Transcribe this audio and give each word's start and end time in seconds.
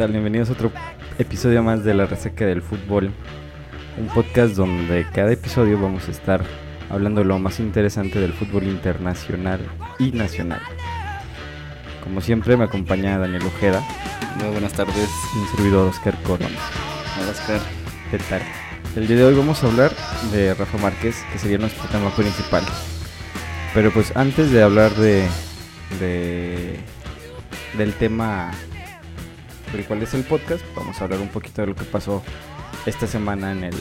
tal? 0.00 0.12
Bienvenidos 0.12 0.48
a 0.48 0.52
otro 0.54 0.72
episodio 1.18 1.62
más 1.62 1.84
de 1.84 1.92
La 1.92 2.06
Reseca 2.06 2.46
del 2.46 2.62
Fútbol. 2.62 3.12
Un 3.98 4.06
podcast 4.06 4.54
donde 4.54 5.06
cada 5.12 5.30
episodio 5.30 5.78
vamos 5.78 6.08
a 6.08 6.10
estar 6.10 6.42
hablando 6.88 7.20
de 7.20 7.26
lo 7.26 7.38
más 7.38 7.60
interesante 7.60 8.18
del 8.18 8.32
fútbol 8.32 8.62
internacional 8.62 9.60
y 9.98 10.12
nacional. 10.12 10.62
Como 12.02 12.22
siempre 12.22 12.56
me 12.56 12.64
acompaña 12.64 13.18
Daniel 13.18 13.42
Ojeda. 13.42 13.86
Muy 14.38 14.48
buenas 14.52 14.72
tardes. 14.72 15.10
Y 15.34 15.38
un 15.38 15.48
servidor 15.48 15.88
Oscar 15.88 16.16
Corona. 16.22 16.48
Hola 17.20 17.32
Oscar. 17.32 17.60
¿Qué 18.10 18.16
tal? 18.20 18.40
El 18.96 19.06
día 19.06 19.18
de 19.18 19.24
hoy 19.24 19.34
vamos 19.34 19.62
a 19.62 19.66
hablar 19.66 19.92
de 20.32 20.54
Rafa 20.54 20.78
Márquez, 20.78 21.22
que 21.30 21.38
sería 21.38 21.58
nuestro 21.58 21.86
tema 21.90 22.08
principal. 22.16 22.64
Pero 23.74 23.90
pues 23.90 24.16
antes 24.16 24.50
de 24.50 24.62
hablar 24.62 24.94
de, 24.94 25.28
de 26.00 26.80
del 27.76 27.92
tema 27.92 28.50
del 29.72 29.84
cual 29.84 30.02
es 30.02 30.14
el 30.14 30.24
podcast, 30.24 30.64
vamos 30.74 31.00
a 31.00 31.04
hablar 31.04 31.20
un 31.20 31.28
poquito 31.28 31.62
de 31.62 31.68
lo 31.68 31.74
que 31.74 31.84
pasó 31.84 32.22
esta 32.86 33.06
semana 33.06 33.52
en 33.52 33.64
el, 33.64 33.74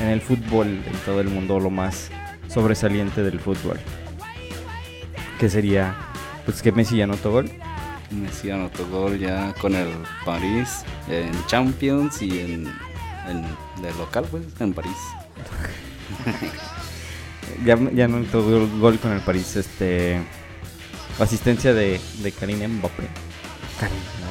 en 0.00 0.08
el 0.08 0.20
fútbol, 0.20 0.66
en 0.68 0.92
todo 1.04 1.20
el 1.20 1.28
mundo, 1.28 1.60
lo 1.60 1.70
más 1.70 2.10
sobresaliente 2.48 3.22
del 3.22 3.40
fútbol. 3.40 3.78
Que 5.38 5.48
sería, 5.48 5.94
pues 6.44 6.62
que 6.62 6.72
Messi 6.72 6.96
ya 6.96 7.04
anotó 7.04 7.32
gol. 7.32 7.50
Messi 8.10 8.50
anotó 8.50 8.86
gol 8.88 9.18
ya 9.18 9.52
con 9.60 9.74
el 9.74 9.88
París 10.24 10.82
en 11.08 11.30
Champions 11.46 12.22
y 12.22 12.40
en, 12.40 12.66
en 13.28 13.42
de 13.82 13.92
local, 13.98 14.26
pues, 14.30 14.44
en 14.60 14.72
París. 14.72 14.96
ya, 17.64 17.76
ya 17.92 18.06
anotó 18.06 18.42
gol 18.78 18.98
con 18.98 19.12
el 19.12 19.20
París, 19.20 19.56
este 19.56 20.20
asistencia 21.18 21.74
de, 21.74 22.00
de 22.22 22.32
Karine 22.32 22.68
Mbappé. 22.68 23.08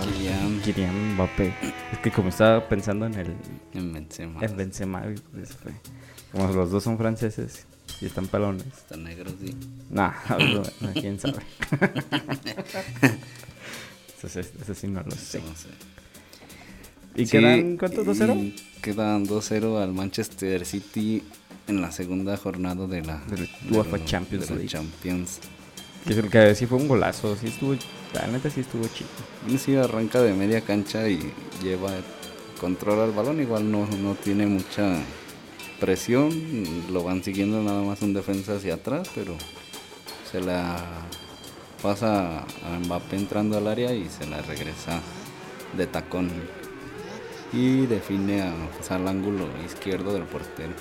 Kylian. 0.04 0.62
Kylian 0.62 1.14
Mbappé. 1.16 1.54
Es 1.94 2.00
que 2.00 2.12
como 2.12 2.30
estaba 2.30 2.68
pensando 2.68 3.06
en 3.06 3.14
el... 3.16 3.36
En 3.74 3.94
Benzema. 3.94 4.42
En 4.44 4.58
Benzema. 4.58 5.04
pues, 5.32 5.54
fue- 5.54 5.74
Como 6.32 6.52
los 6.54 6.72
dos 6.72 6.84
son 6.84 6.98
franceses 6.98 7.66
y 8.02 8.06
están 8.06 8.28
palones. 8.28 8.66
Está 8.68 8.98
negro, 8.98 9.32
sí. 9.44 9.56
Nah, 9.90 10.12
no, 10.82 10.94
quién 10.94 11.20
sabe. 11.20 11.40
eso, 14.18 14.30
sí- 14.30 14.50
eso 14.62 14.74
sí 14.74 14.88
no 14.88 15.02
lo 15.04 15.12
sé. 15.12 15.40
No 15.42 15.56
sé. 15.56 15.70
¿Y 17.16 17.26
Sí, 17.26 17.32
quedan 17.32 17.78
cuántos? 17.78 18.06
¿2-0? 18.06 18.36
y 18.38 18.56
Quedan 18.82 19.26
2-0 19.26 19.82
al 19.82 19.94
Manchester 19.94 20.66
City 20.66 21.24
en 21.68 21.82
la 21.82 21.92
segunda 21.92 22.38
jornada 22.38 22.86
de 22.88 23.02
la 23.04 23.22
UEFA 23.72 24.04
Champions 24.06 24.50
League. 24.52 24.68
Champions. 24.68 25.40
Que 26.08 26.14
el 26.14 26.30
que 26.30 26.56
sí 26.56 26.66
fue 26.66 26.78
un 26.78 26.88
golazo. 26.88 27.36
Sí 27.36 27.48
estuvo... 27.48 27.76
La 28.14 28.50
sí 28.50 28.62
estuvo 28.62 28.88
chido. 28.88 29.10
Sí, 29.60 29.76
arranca 29.76 30.22
de 30.22 30.34
media 30.34 30.62
cancha 30.62 31.10
y 31.10 31.34
lleva 31.62 31.92
control 32.62 33.02
al 33.02 33.12
balón. 33.12 33.42
Igual 33.42 33.70
no, 33.70 33.86
no 34.02 34.16
tiene 34.16 34.48
mucha 34.48 34.96
presión. 35.82 36.32
Lo 36.92 37.04
van 37.04 37.26
siguiendo 37.26 37.62
nada 37.62 37.82
más 37.84 38.02
un 38.02 38.14
defensa 38.14 38.56
hacia 38.56 38.76
atrás, 38.76 39.10
pero 39.14 39.36
se 40.32 40.40
la 40.40 40.78
pasa 41.84 42.40
a 42.40 42.80
Mbappé 42.86 43.18
entrando 43.18 43.58
al 43.58 43.68
área 43.68 43.94
y 43.94 44.08
se 44.08 44.26
la 44.28 44.42
regresa 44.42 45.02
de 45.76 45.88
tacón. 45.88 46.32
Y 47.52 47.86
define 47.86 48.44
al 48.90 49.08
ángulo 49.10 49.46
izquierdo 49.66 50.14
del 50.14 50.24
portero. 50.24 50.74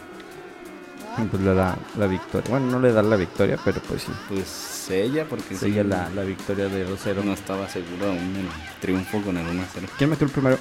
Pues 1.30 1.42
le 1.42 1.54
da 1.54 1.76
la 1.98 2.06
victoria. 2.06 2.50
Bueno, 2.50 2.66
no 2.66 2.80
le 2.80 2.92
da 2.92 3.02
la 3.02 3.16
victoria, 3.16 3.58
pero 3.64 3.80
pues 3.82 4.02
sí. 4.02 4.12
Pues 4.28 4.90
ella, 4.90 5.26
porque 5.28 5.56
sí, 5.56 5.70
la, 5.72 6.10
la 6.10 6.22
victoria 6.22 6.68
de 6.68 6.86
2-0. 6.86 7.24
no 7.24 7.32
estaba 7.32 7.68
seguro 7.68 8.06
aún 8.08 8.36
el 8.36 8.80
triunfo 8.80 9.22
con 9.22 9.36
el 9.36 9.46
1-0. 9.46 9.88
¿Quién 9.96 10.10
metió 10.10 10.26
el 10.26 10.32
primero? 10.32 10.58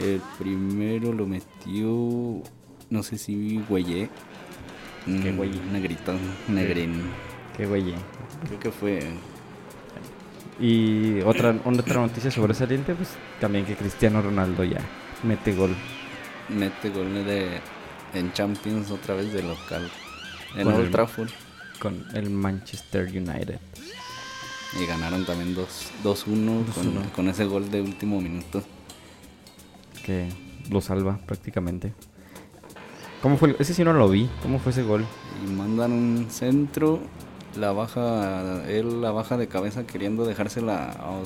El 0.00 0.20
primero 0.38 1.12
lo 1.12 1.26
metió, 1.26 2.42
no 2.90 3.02
sé 3.02 3.16
si 3.16 3.62
Güeye. 3.68 4.10
¿Qué 5.04 5.32
Mm, 5.32 5.36
Güeye? 5.36 5.60
Negrito, 5.72 6.12
negrín. 6.48 7.02
Qué 7.56 7.64
güey. 7.66 7.94
Creo 8.46 8.58
que 8.60 8.70
fue. 8.72 9.00
Y 10.58 11.20
otra, 11.20 11.54
otra 11.64 12.00
noticia 12.00 12.30
sobresaliente, 12.30 12.94
pues 12.94 13.10
también 13.40 13.64
que 13.64 13.76
Cristiano 13.76 14.20
Ronaldo 14.20 14.64
ya 14.64 14.80
mete 15.22 15.54
gol. 15.54 15.74
Mete 16.48 16.90
gol 16.90 17.12
de, 17.24 17.60
en 18.18 18.32
Champions 18.32 18.90
otra 18.90 19.14
vez 19.14 19.32
de 19.32 19.42
local. 19.42 19.90
En 20.56 20.64
Con 20.64 20.74
Old 20.74 20.90
Trafford. 20.90 21.28
con 21.80 22.04
el 22.14 22.30
Manchester 22.30 23.06
United. 23.08 23.58
Y 24.80 24.84
ganaron 24.86 25.24
también 25.24 25.54
2 25.54 25.68
2-1 26.02 26.64
con, 26.74 26.94
2-1. 26.94 27.10
con 27.12 27.28
ese 27.28 27.44
gol 27.44 27.70
de 27.70 27.80
último 27.80 28.20
minuto. 28.20 28.62
Que 30.04 30.28
lo 30.70 30.80
salva 30.80 31.18
prácticamente. 31.26 31.92
¿Cómo 33.22 33.36
fue? 33.38 33.50
el- 33.50 33.56
Ese 33.58 33.72
sí 33.74 33.82
no 33.84 33.92
lo 33.92 34.08
vi. 34.08 34.28
¿Cómo 34.42 34.58
fue 34.58 34.72
ese 34.72 34.82
gol? 34.82 35.04
Y 35.44 35.50
mandan 35.50 35.92
un 35.92 36.26
centro. 36.30 37.00
La 37.56 37.72
baja, 37.72 38.64
él 38.68 39.00
la 39.00 39.12
baja 39.12 39.38
de 39.38 39.48
cabeza 39.48 39.86
queriendo 39.86 40.26
dejársela 40.26 40.90
a, 40.90 41.22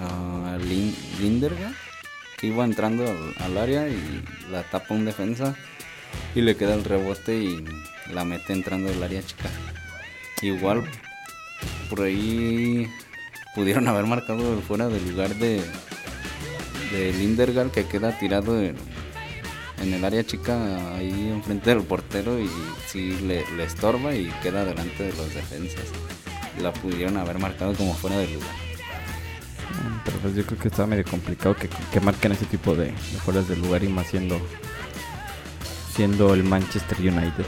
a, 0.00 0.54
a 0.54 0.58
Lin- 0.58 0.96
Lindergaard, 1.20 1.74
que 2.38 2.48
iba 2.48 2.64
entrando 2.64 3.04
al, 3.38 3.58
área 3.58 3.88
y 3.88 4.22
la 4.50 4.62
tapa 4.62 4.94
un 4.94 5.04
defensa 5.04 5.54
y 6.34 6.40
le 6.40 6.56
queda 6.56 6.74
el 6.74 6.84
rebote 6.84 7.36
y 7.36 7.64
la 8.12 8.24
mete 8.24 8.52
entrando 8.52 8.90
al 8.90 9.02
área 9.02 9.22
chica. 9.22 9.48
Igual 10.42 10.84
por 11.88 12.02
ahí 12.02 12.88
pudieron 13.54 13.88
haber 13.88 14.06
marcado 14.06 14.60
fuera 14.62 14.88
del 14.88 15.10
lugar 15.10 15.34
de, 15.36 15.62
de 16.92 17.12
Lindergaard 17.12 17.70
que 17.70 17.86
queda 17.86 18.18
tirado 18.18 18.60
en, 18.60 18.76
en 19.82 19.94
el 19.94 20.04
área 20.04 20.24
chica 20.24 20.96
ahí 20.96 21.30
enfrente 21.32 21.70
del 21.70 21.82
portero 21.82 22.40
y 22.40 22.48
sí 22.86 23.16
le, 23.22 23.44
le 23.56 23.64
estorba 23.64 24.14
y 24.14 24.26
queda 24.42 24.64
delante 24.64 25.04
de 25.04 25.12
los 25.12 25.34
defensas. 25.34 25.84
La 26.60 26.72
pudieron 26.72 27.16
haber 27.16 27.38
marcado 27.38 27.74
como 27.74 27.94
fuera 27.94 28.18
del 28.18 28.34
lugar. 28.34 28.63
Mm, 29.82 29.98
Pero 30.04 30.18
pues 30.18 30.34
yo 30.34 30.44
creo 30.46 30.58
que 30.58 30.68
estaba 30.68 30.86
medio 30.86 31.04
complicado 31.04 31.56
que, 31.56 31.68
que 31.68 32.00
marquen 32.00 32.32
ese 32.32 32.46
tipo 32.46 32.74
de, 32.74 32.86
de 32.86 33.18
fueras 33.24 33.48
del 33.48 33.60
lugar 33.60 33.82
y 33.84 33.88
más 33.88 34.06
siendo, 34.08 34.40
siendo 35.94 36.34
el 36.34 36.44
Manchester 36.44 36.98
United. 37.00 37.44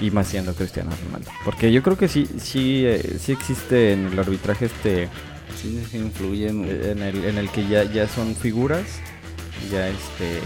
Y 0.00 0.10
más 0.10 0.26
siendo 0.28 0.54
Cristiano 0.54 0.90
Ronaldo. 1.04 1.30
Porque 1.44 1.70
yo 1.70 1.82
creo 1.82 1.96
que 1.96 2.08
sí, 2.08 2.26
sí, 2.38 2.82
eh, 2.84 3.18
sí 3.20 3.32
existe 3.32 3.92
en 3.92 4.06
el 4.06 4.18
arbitraje 4.18 4.64
este... 4.66 5.08
Sí, 5.60 5.80
sí 5.90 5.98
influyen. 5.98 6.64
Eh, 6.64 6.90
en 6.92 7.02
el, 7.02 7.24
en 7.24 7.38
el 7.38 7.50
que 7.50 7.68
ya, 7.68 7.84
ya 7.84 8.08
son 8.08 8.34
figuras, 8.34 8.84
ya 9.70 9.88
este 9.88 10.40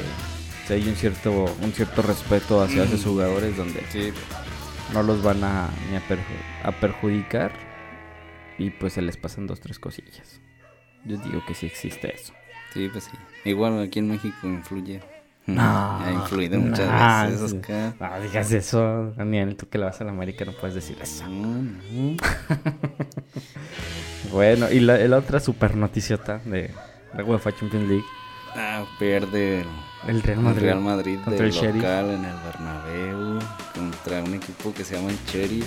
si 0.67 0.73
hay 0.75 0.89
un 0.89 0.97
cierto, 0.97 1.45
un 1.63 1.73
cierto 1.73 2.03
respeto 2.03 2.61
hacia 2.61 2.83
esos 2.83 3.05
jugadores 3.05 3.57
donde 3.57 3.85
Sí, 3.93 4.13
no 4.93 5.05
los 5.05 5.23
van 5.23 5.45
a, 5.45 5.71
ni 5.91 5.97
a, 5.97 6.01
perju- 6.01 6.65
a 6.65 6.73
perjudicar 6.73 7.53
y 8.59 8.71
pues 8.71 8.95
se 8.95 9.01
les 9.03 9.17
pasan 9.17 9.47
dos, 9.47 9.61
tres 9.61 9.79
cosillas. 9.79 10.41
Yo 11.07 11.17
digo 11.19 11.43
que 11.47 11.55
sí 11.55 11.67
existe 11.67 12.15
eso. 12.15 12.33
sí, 12.75 12.89
pues 12.91 13.05
sí. 13.05 13.13
Igual 13.45 13.81
aquí 13.81 13.99
en 14.01 14.09
México 14.09 14.37
influye. 14.47 15.01
No, 15.49 15.63
ha 15.63 16.11
influido 16.11 16.59
muchas 16.59 16.89
no, 16.91 17.31
veces, 17.31 17.51
sí. 17.53 17.57
Oscar. 17.59 17.95
No 18.01 18.21
digas 18.21 18.51
eso, 18.51 19.13
Daniel, 19.17 19.55
tú 19.55 19.69
que 19.69 19.79
le 19.79 19.85
vas 19.85 20.01
a 20.01 20.05
la 20.05 20.11
América 20.11 20.45
no 20.45 20.51
puedes 20.51 20.75
decir 20.75 20.99
eso. 21.01 21.25
No, 21.29 21.63
no. 21.63 22.17
Bueno, 24.33 24.69
y 24.71 24.81
la, 24.81 24.99
la 24.99 25.19
otra 25.19 25.39
super 25.39 25.77
noticiota 25.77 26.41
de 26.45 26.71
la 27.15 27.23
UEFA 27.25 27.53
Champions 27.55 27.89
League, 27.89 28.05
Ah, 28.59 28.85
pierde 28.99 29.61
el, 29.61 29.67
el 30.09 30.23
Real 30.23 30.39
el 30.39 30.45
Madrid. 30.45 30.63
Real 30.63 30.81
Madrid 30.81 31.19
contra 31.25 31.47
el 31.47 31.53
Sheriff. 31.53 31.77
local 31.77 32.11
en 32.11 32.25
el 32.25 32.35
Bernabéu 32.43 33.39
contra 33.75 34.23
un 34.25 34.35
equipo 34.35 34.73
que 34.73 34.83
se 34.83 34.97
llama 34.97 35.11
el 35.11 35.19
Sheriff 35.27 35.67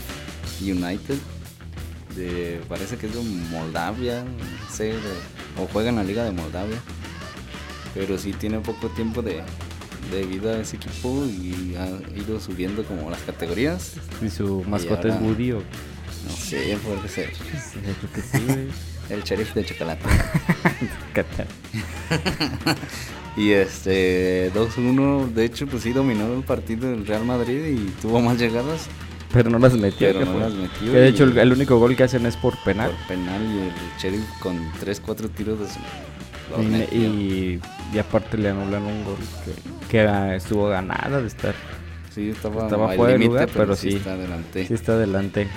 United. 0.61 1.17
De, 2.19 2.61
parece 2.67 2.97
que 2.97 3.07
es 3.07 3.15
de 3.15 3.21
Moldavia, 3.49 4.23
no 4.23 4.75
sé, 4.75 4.85
de- 4.85 4.99
o 5.57 5.67
juega 5.71 5.89
en 5.89 5.95
la 5.95 6.03
Liga 6.03 6.23
de 6.25 6.31
Moldavia. 6.31 6.77
Pero 7.93 8.17
sí 8.17 8.33
tiene 8.33 8.59
poco 8.59 8.89
tiempo 8.89 9.21
de, 9.21 9.41
de 10.11 10.25
vida 10.25 10.59
ese 10.59 10.75
equipo 10.75 11.25
y 11.25 11.75
ha 11.77 11.87
ido 12.19 12.39
subiendo 12.39 12.83
como 12.83 13.09
las 13.09 13.21
categorías. 13.21 13.93
Y 14.21 14.29
su 14.29 14.63
mascota 14.67 15.07
es 15.07 15.13
ahora- 15.15 15.25
Woody 15.25 15.51
o... 15.53 15.57
No 16.27 16.35
sé, 16.35 16.77
puede 16.83 17.07
ser. 17.07 17.31
El 19.09 19.23
Sheriff 19.23 19.53
de 19.55 19.65
chocolate. 19.65 20.03
Y 23.37 23.51
este 23.51 24.51
2-1, 24.53 25.27
de 25.33 25.45
hecho, 25.45 25.65
pues 25.67 25.83
sí 25.83 25.93
dominó 25.93 26.33
el 26.33 26.43
partido 26.43 26.89
del 26.89 27.05
Real 27.07 27.23
Madrid 27.23 27.63
y 27.67 27.89
tuvo 28.01 28.19
más 28.21 28.37
llegadas 28.37 28.87
Pero 29.31 29.49
no 29.49 29.59
las 29.59 29.73
metió. 29.73 30.07
Pero 30.11 30.25
no 30.25 30.39
las 30.39 30.53
metió 30.53 30.91
de 30.91 31.07
hecho, 31.07 31.23
el, 31.23 31.37
el 31.37 31.51
único 31.51 31.77
gol 31.77 31.95
que 31.95 32.03
hacen 32.03 32.25
es 32.25 32.35
por 32.35 32.57
penal. 32.63 32.91
por 32.91 33.07
penal 33.07 33.41
y 33.43 33.59
el 33.59 33.71
Sheriff 33.99 34.27
con 34.39 34.57
3-4 34.73 35.29
tiros 35.29 35.59
de 35.59 35.67
su. 35.67 35.79
Y, 36.59 36.97
y, 36.97 37.61
y 37.93 37.99
aparte 37.99 38.37
le 38.37 38.49
anulan 38.49 38.83
un 38.83 39.03
gol 39.03 39.17
que, 39.87 40.03
que 40.03 40.35
estuvo 40.35 40.67
ganada 40.67 41.21
de 41.21 41.27
estar. 41.27 41.53
sí, 42.13 42.29
estaba, 42.29 42.63
estaba 42.63 42.93
fuera 42.93 43.13
de 43.13 43.25
lugar, 43.25 43.49
pero 43.53 43.75
sí. 43.75 43.89
está 43.89 44.13
adelante. 44.13 44.65
Sí 44.65 44.73
está 44.73 44.93
adelante. 44.93 45.47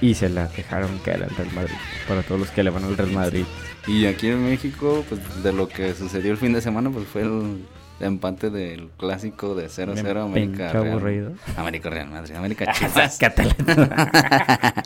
Y 0.00 0.14
se 0.14 0.28
la 0.28 0.46
dejaron 0.46 0.96
caer 1.04 1.24
al 1.24 1.30
Real 1.30 1.52
Madrid. 1.52 1.74
Para 2.08 2.22
todos 2.22 2.40
los 2.40 2.50
que 2.50 2.62
le 2.62 2.70
van 2.70 2.84
al 2.84 2.96
Real 2.96 3.10
Madrid. 3.10 3.44
Y 3.86 4.06
aquí 4.06 4.28
en 4.28 4.44
México, 4.44 5.04
pues 5.08 5.42
de 5.42 5.52
lo 5.52 5.68
que 5.68 5.92
sucedió 5.94 6.30
el 6.30 6.38
fin 6.38 6.52
de 6.52 6.60
semana, 6.60 6.90
pues 6.90 7.06
fue 7.06 7.22
el 7.22 7.66
empate 8.00 8.50
del 8.50 8.88
clásico 8.98 9.54
de 9.54 9.66
0-0 9.68 10.24
América 10.24 10.72
Real. 10.72 10.88
aburrido. 10.88 11.32
América 11.56 11.90
Real 11.90 12.08
Madrid, 12.10 12.34
América 12.34 12.72
Chivas. 12.72 13.16
Sácatela. 13.16 13.54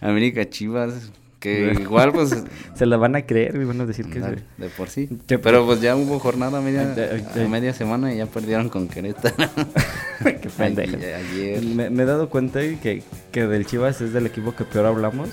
América 0.00 0.48
Chivas, 0.48 1.10
que 1.40 1.72
igual 1.80 2.12
pues 2.12 2.44
Se 2.74 2.86
la 2.86 2.96
van 2.96 3.16
a 3.16 3.22
creer, 3.22 3.54
güey. 3.54 3.66
Van 3.66 3.80
a 3.80 3.86
decir 3.86 4.06
que... 4.08 4.20
de, 4.20 4.36
se- 4.36 4.44
de 4.62 4.68
por 4.70 4.88
sí. 4.88 5.08
Pero 5.26 5.66
pues 5.66 5.80
ya 5.80 5.96
hubo 5.96 6.18
jornada 6.20 6.60
media, 6.60 6.94
a 7.34 7.48
media 7.48 7.72
semana 7.74 8.12
y 8.12 8.18
ya 8.18 8.26
perdieron 8.26 8.68
con 8.68 8.88
Querétaro. 8.88 9.36
Qué 10.22 10.48
pendejo. 10.56 10.96
Ayer-. 10.96 11.62
Me, 11.64 11.90
me 11.90 12.02
he 12.04 12.06
dado 12.06 12.28
cuenta 12.30 12.60
que, 12.60 13.02
que 13.32 13.46
del 13.46 13.66
Chivas 13.66 14.00
es 14.00 14.12
del 14.12 14.26
equipo 14.26 14.54
que 14.54 14.64
peor 14.64 14.86
hablamos. 14.86 15.28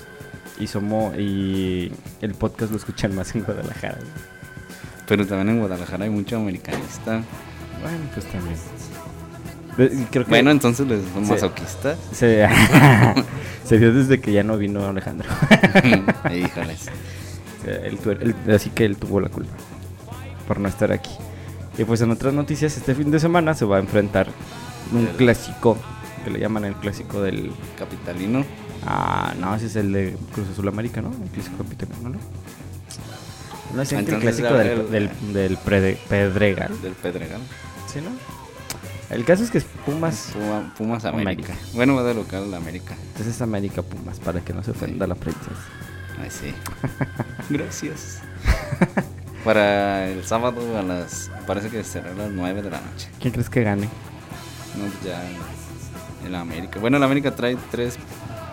Y 0.58 0.66
somos... 0.68 1.16
Y 1.18 1.92
el 2.22 2.34
podcast 2.34 2.70
lo 2.72 2.78
escuchan 2.78 3.14
más 3.14 3.34
en 3.34 3.42
Guadalajara. 3.44 3.96
güey. 3.98 4.35
Pero 5.06 5.26
también 5.26 5.50
en 5.50 5.58
Guadalajara 5.60 6.04
hay 6.04 6.10
mucho 6.10 6.36
americanista. 6.36 7.22
Bueno, 7.82 7.98
pues 8.14 8.26
también. 8.26 8.56
Creo 10.10 10.24
que 10.24 10.30
Bueno, 10.30 10.50
entonces 10.50 10.86
les 10.86 11.02
son 11.12 11.28
masoquistas. 11.28 11.98
se, 12.12 12.46
se 13.64 13.78
dio 13.78 13.92
desde 13.92 14.20
que 14.20 14.32
ya 14.32 14.42
no 14.42 14.56
vino 14.56 14.86
Alejandro. 14.86 15.28
Híjoles. 16.34 16.86
Él 17.66 17.98
tu- 17.98 18.10
él- 18.12 18.34
así 18.54 18.70
que 18.70 18.84
él 18.84 18.96
tuvo 18.96 19.20
la 19.20 19.28
culpa 19.28 19.52
por 20.48 20.60
no 20.60 20.68
estar 20.68 20.92
aquí. 20.92 21.10
Y 21.76 21.84
pues 21.84 22.00
en 22.00 22.10
otras 22.10 22.32
noticias, 22.32 22.76
este 22.76 22.94
fin 22.94 23.10
de 23.10 23.20
semana 23.20 23.52
se 23.54 23.64
va 23.64 23.76
a 23.76 23.80
enfrentar 23.80 24.28
un 24.92 25.00
El- 25.08 25.16
clásico, 25.16 25.76
que 26.24 26.30
le 26.30 26.38
llaman 26.40 26.64
el 26.64 26.74
clásico 26.76 27.20
del... 27.20 27.52
Capitalino. 27.78 28.44
Ah, 28.86 29.34
no, 29.38 29.54
ese 29.56 29.66
es 29.66 29.76
el 29.76 29.92
de 29.92 30.16
Cruz 30.32 30.48
Azul 30.52 30.68
América, 30.68 31.02
¿no? 31.02 31.10
El 31.10 31.28
clásico 31.30 31.58
capitalino, 31.58 32.10
¿no? 32.10 32.18
No 33.74 33.82
es 33.82 33.92
el 33.92 34.04
clásico 34.04 34.48
a 34.48 34.52
del, 34.58 35.10
del, 35.32 35.56
Pedregal, 35.58 36.80
Del 36.82 36.92
Pedregal. 36.94 37.40
¿sí, 37.92 38.00
no? 38.00 38.10
El 39.14 39.24
caso 39.24 39.44
es 39.44 39.50
que 39.50 39.58
es 39.58 39.64
Pumas, 39.84 40.30
Puma- 40.32 40.74
Pumas 40.76 41.04
América. 41.04 41.52
América. 41.52 41.54
Bueno, 41.74 41.94
va 41.94 42.02
de 42.02 42.14
local 42.14 42.50
la 42.50 42.56
América. 42.56 42.94
entonces 43.08 43.34
es 43.36 43.42
América 43.42 43.82
Pumas, 43.82 44.18
para 44.18 44.40
que 44.40 44.52
no 44.52 44.62
se 44.62 44.72
ofenda 44.72 45.06
la 45.06 45.14
prensa. 45.14 45.40
Ay, 46.20 46.30
sí. 46.30 46.52
Gracias. 47.50 48.20
Para 49.44 50.08
el 50.08 50.24
sábado 50.24 50.76
a 50.78 50.82
las. 50.82 51.30
Parece 51.46 51.68
que 51.70 51.84
será 51.84 52.10
a 52.10 52.14
las 52.14 52.30
9 52.30 52.62
de 52.62 52.70
la 52.70 52.80
noche. 52.80 53.08
¿Quién 53.20 53.32
crees 53.32 53.48
que 53.48 53.62
gane? 53.62 53.88
No, 54.76 54.86
ya 55.08 55.22
en 56.24 56.32
la 56.32 56.40
América. 56.40 56.80
Bueno, 56.80 56.98
la 56.98 57.06
América 57.06 57.34
trae 57.36 57.56
tres, 57.70 57.96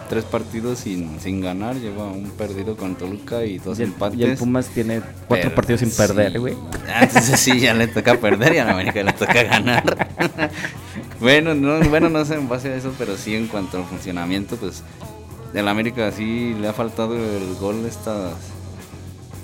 tres 0.09 0.23
partidos 0.25 0.79
sin, 0.79 1.19
sin 1.19 1.41
ganar. 1.41 1.75
Lleva 1.75 2.05
un 2.05 2.29
perdido 2.31 2.75
con 2.77 2.95
Toluca 2.95 3.43
y 3.45 3.57
dos 3.59 3.79
Y 3.79 3.83
el, 3.83 3.89
empates. 3.89 4.19
y 4.19 4.23
el 4.23 4.37
Pumas 4.37 4.67
tiene 4.67 4.99
cuatro 5.27 5.49
Pero 5.49 5.55
partidos 5.55 5.79
sin 5.81 5.91
sí. 5.91 5.97
perder, 5.97 6.39
güey. 6.39 6.55
Ah, 6.87 7.03
entonces 7.03 7.39
sí, 7.39 7.59
ya 7.59 7.73
le 7.73 7.87
toca 7.87 8.15
perder 8.19 8.53
y 8.55 8.57
a 8.59 8.65
la 8.65 8.71
América 8.73 9.01
le 9.03 9.13
toca 9.13 9.43
ganar. 9.43 10.07
bueno, 11.19 11.53
no, 11.55 11.79
bueno, 11.89 12.09
no 12.09 12.23
sé 12.25 12.35
en 12.35 12.47
base 12.49 12.69
a 12.69 12.75
eso, 12.75 12.93
pero 12.97 13.17
sí 13.17 13.35
en 13.35 13.47
cuanto 13.47 13.77
al 13.77 13.85
funcionamiento, 13.85 14.55
pues 14.57 14.83
de 15.53 15.61
la 15.61 15.71
América 15.71 16.11
sí 16.11 16.55
le 16.59 16.67
ha 16.67 16.73
faltado 16.73 17.15
el 17.15 17.55
gol 17.55 17.83
de 17.83 17.89
estas 17.89 18.33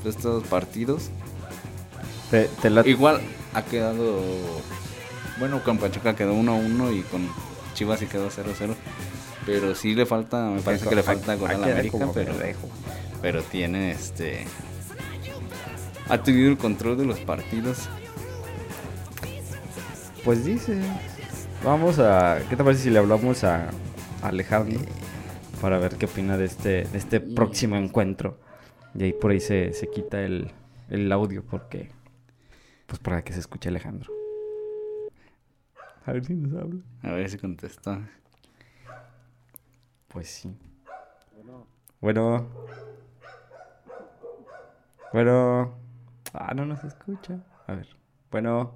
de 0.04 0.10
estos 0.10 0.44
partidos. 0.46 1.10
Te, 2.32 2.46
te 2.62 2.70
la- 2.70 2.88
Igual 2.88 3.22
ha 3.54 3.64
quedado 3.64 4.20
bueno, 5.40 5.64
con 5.64 5.78
Pachuca 5.78 6.16
quedó 6.16 6.34
1-1 6.34 6.98
y 6.98 7.02
con 7.04 7.28
Chivas 7.74 8.00
sí 8.00 8.08
quedó 8.08 8.30
0-0. 8.30 8.76
Pero 9.50 9.76
sí 9.76 9.96
le 9.96 10.06
falta, 10.06 10.50
me 10.50 10.62
parece 10.62 10.88
que 10.88 10.96
le 10.96 11.04
falta 11.04 11.36
gol 11.36 11.50
a 11.50 11.58
la 11.58 11.66
América, 11.68 12.10
pero 12.14 12.34
pero 13.22 13.42
tiene 13.44 13.92
este 13.92 14.46
ha 16.10 16.24
tenido 16.24 16.50
el 16.50 16.58
control 16.58 16.98
de 16.98 17.06
los 17.06 17.20
partidos. 17.20 17.88
Pues 20.26 20.44
dice. 20.44 20.82
Vamos 21.64 22.00
a. 22.00 22.40
¿Qué 22.50 22.56
te 22.56 22.64
parece 22.64 22.84
si 22.84 22.90
le 22.90 22.98
hablamos 22.98 23.44
a 23.44 23.70
Alejandro? 24.24 24.80
Para 25.62 25.78
ver 25.78 25.96
qué 25.98 26.06
opina 26.06 26.36
de 26.38 26.46
este, 26.46 26.86
de 26.86 26.98
este 26.98 27.20
próximo 27.20 27.76
encuentro. 27.76 28.40
Y 28.96 29.04
ahí 29.04 29.14
por 29.14 29.32
ahí 29.32 29.40
se, 29.40 29.74
se 29.74 29.88
quita 29.88 30.22
el, 30.22 30.52
el 30.90 31.12
audio 31.12 31.44
porque. 31.44 31.92
Pues 32.88 33.00
para 33.00 33.24
que 33.24 33.34
se 33.34 33.40
escuche 33.40 33.70
Alejandro. 33.70 34.12
A 36.06 36.12
ver 36.12 36.26
si 36.26 36.34
nos 36.34 36.60
habla. 36.60 36.82
A 37.04 37.12
ver 37.12 37.30
si 37.30 37.38
contestó. 37.38 38.00
Pues 40.10 40.30
sí. 40.30 40.56
Bueno. 42.02 42.48
Bueno. 45.14 45.74
Ah, 46.34 46.54
no 46.54 46.66
nos 46.66 46.84
escucha. 46.84 47.40
A 47.68 47.74
ver. 47.76 47.88
Bueno. 48.32 48.74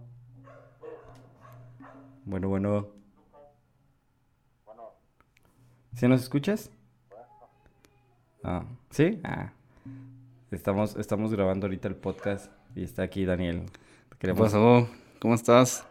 Bueno, 2.25 2.49
bueno. 2.49 2.87
¿Sí 5.95 6.07
nos 6.07 6.21
escuchas? 6.23 6.71
Ah, 8.43 8.63
¿sí? 8.89 9.21
Ah. 9.23 9.51
Estamos, 10.51 10.95
estamos 10.95 11.31
grabando 11.31 11.67
ahorita 11.67 11.87
el 11.87 11.95
podcast 11.95 12.51
y 12.75 12.83
está 12.83 13.03
aquí 13.03 13.25
Daniel. 13.25 13.65
¿Qué 14.11 14.17
Queremos- 14.27 14.51
pasó? 14.51 14.87
¿Cómo 15.19 15.35
estás? 15.35 15.85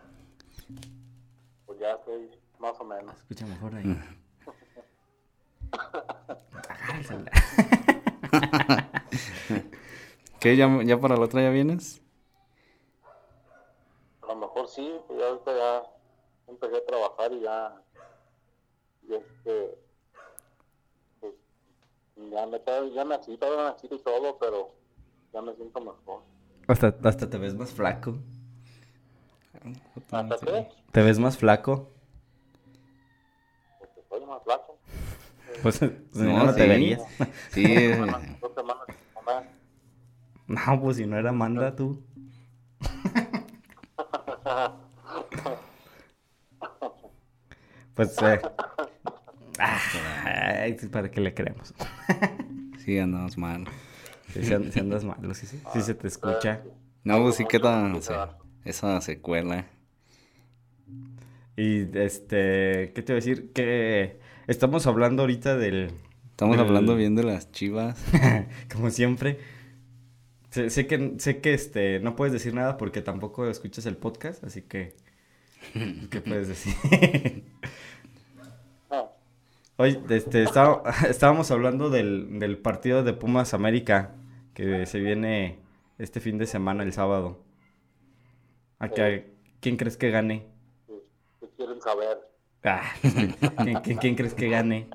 Pues 1.66 1.78
ya 1.78 1.92
estoy 1.94 2.30
más 2.58 2.78
o 2.80 2.84
menos. 2.84 3.16
Escucha 3.16 3.46
mejor 3.46 3.74
ahí. 3.76 3.98
¿Qué? 10.40 10.56
¿Ya, 10.56 10.69
ya 10.84 11.00
para 11.00 11.16
la 11.16 11.24
otra 11.24 11.42
ya 11.42 11.50
vienes? 11.50 12.00
A 14.22 14.26
lo 14.26 14.36
mejor 14.36 14.69
sí, 14.69 15.00
pues 15.06 15.19
ya 15.19 15.28
ahorita 15.28 15.56
ya 15.56 15.82
empecé 16.48 16.76
a 16.76 16.86
trabajar 16.86 17.32
y 17.32 17.40
ya, 17.40 17.82
y 19.08 19.14
este, 19.14 19.78
pues, 21.20 21.32
ya 22.16 22.46
me, 22.46 22.60
ya 22.94 23.04
me 23.04 23.14
así, 23.14 23.36
todavía 23.36 23.64
me 23.64 23.70
así 23.70 23.88
y 23.90 23.98
todo, 23.98 24.38
pero 24.38 24.73
ya 25.32 25.42
me 25.42 25.54
siento 25.54 25.80
mejor. 25.80 26.23
Hasta, 26.68 26.94
hasta 27.04 27.28
te 27.28 27.38
ves 27.38 27.54
más 27.54 27.73
flaco. 27.73 28.14
¿Hasta 30.11 30.38
qué? 30.38 30.68
¿Te 30.92 31.02
ves 31.02 31.18
más 31.18 31.37
flaco? 31.37 31.90
Porque 33.78 34.02
soy 34.08 34.25
más 34.26 34.42
flaco. 34.42 34.78
Pues 35.62 35.76
si 35.76 36.23
no, 36.23 36.54
te 36.54 36.62
sí. 36.62 36.69
verías. 36.69 37.02
Sí. 37.50 37.64
No, 40.47 40.81
pues 40.83 40.97
si 40.97 41.07
no 41.07 41.16
era 41.16 41.31
Amanda 41.31 41.75
tú. 41.75 42.02
Pues, 47.95 48.16
eh. 48.23 48.40
Ay, 49.59 50.75
¿para 50.90 51.11
qué 51.11 51.21
le 51.21 51.35
creemos? 51.35 51.75
sí 52.78 52.99
andamos 52.99 53.37
mal. 53.37 53.66
Si, 54.33 54.42
si 54.45 54.54
and- 54.54 54.73
si 54.73 54.81
andas 54.81 55.04
malo, 55.04 55.35
sí, 55.35 55.47
sí, 55.47 55.61
sí 55.73 55.83
se 55.83 55.95
te 55.95 56.09
escucha. 56.09 56.62
No, 57.04 57.21
pues 57.23 57.37
sí 57.37 57.45
queda 57.45 57.92
sí, 58.00 58.12
esa 58.64 59.00
secuela. 59.02 59.66
Y 61.57 61.97
este, 61.99 62.92
¿qué 62.95 63.02
te 63.02 63.12
iba 63.12 63.12
a 63.12 63.21
decir? 63.21 63.52
Que 63.52 64.19
estamos 64.52 64.87
hablando 64.87 65.23
ahorita 65.23 65.56
del. 65.56 65.90
Estamos 66.30 66.56
del- 66.56 66.66
hablando 66.66 66.94
bien 66.94 67.14
de 67.16 67.25
las 67.25 67.50
chivas. 67.52 68.02
Como 68.73 68.90
siempre. 68.90 69.38
Sé, 70.50 70.68
sé 70.71 70.87
que, 70.87 71.14
sé 71.18 71.40
que 71.40 71.54
este, 71.54 71.99
no 72.00 72.14
puedes 72.14 72.32
decir 72.32 72.52
nada 72.54 72.76
porque 72.76 73.00
tampoco 73.02 73.49
escuchas 73.49 73.87
el 73.87 73.97
podcast, 73.97 74.44
así 74.44 74.62
que. 74.62 74.94
¿Qué 76.11 76.21
puedes 76.21 76.49
decir? 76.49 76.75
Hoy 79.76 79.99
este, 80.11 80.42
estaba- 80.42 80.82
estábamos 81.09 81.50
hablando 81.50 81.88
del, 81.90 82.38
del 82.38 82.59
partido 82.59 83.02
de 83.02 83.12
Pumas 83.14 83.54
América 83.54 84.14
que 84.54 84.85
se 84.87 85.00
viene 85.00 85.59
este 85.99 86.21
fin 86.21 86.37
de 86.38 86.47
semana, 86.47 86.82
el 86.82 86.92
sábado. 86.92 87.42
¿A 88.78 88.88
qué- 88.90 89.32
¿Quién 89.61 89.76
crees 89.76 89.97
que 89.97 90.11
gane? 90.11 90.47
¿qué- 90.87 91.00
¿Qué 91.40 91.49
quieren 91.56 91.80
saber? 91.80 92.18
Ah, 92.64 92.83
¿quién, 93.00 93.81
quién- 93.83 93.99
quién 93.99 94.14
crees 94.14 94.35
que 94.35 94.49
gane? 94.49 94.88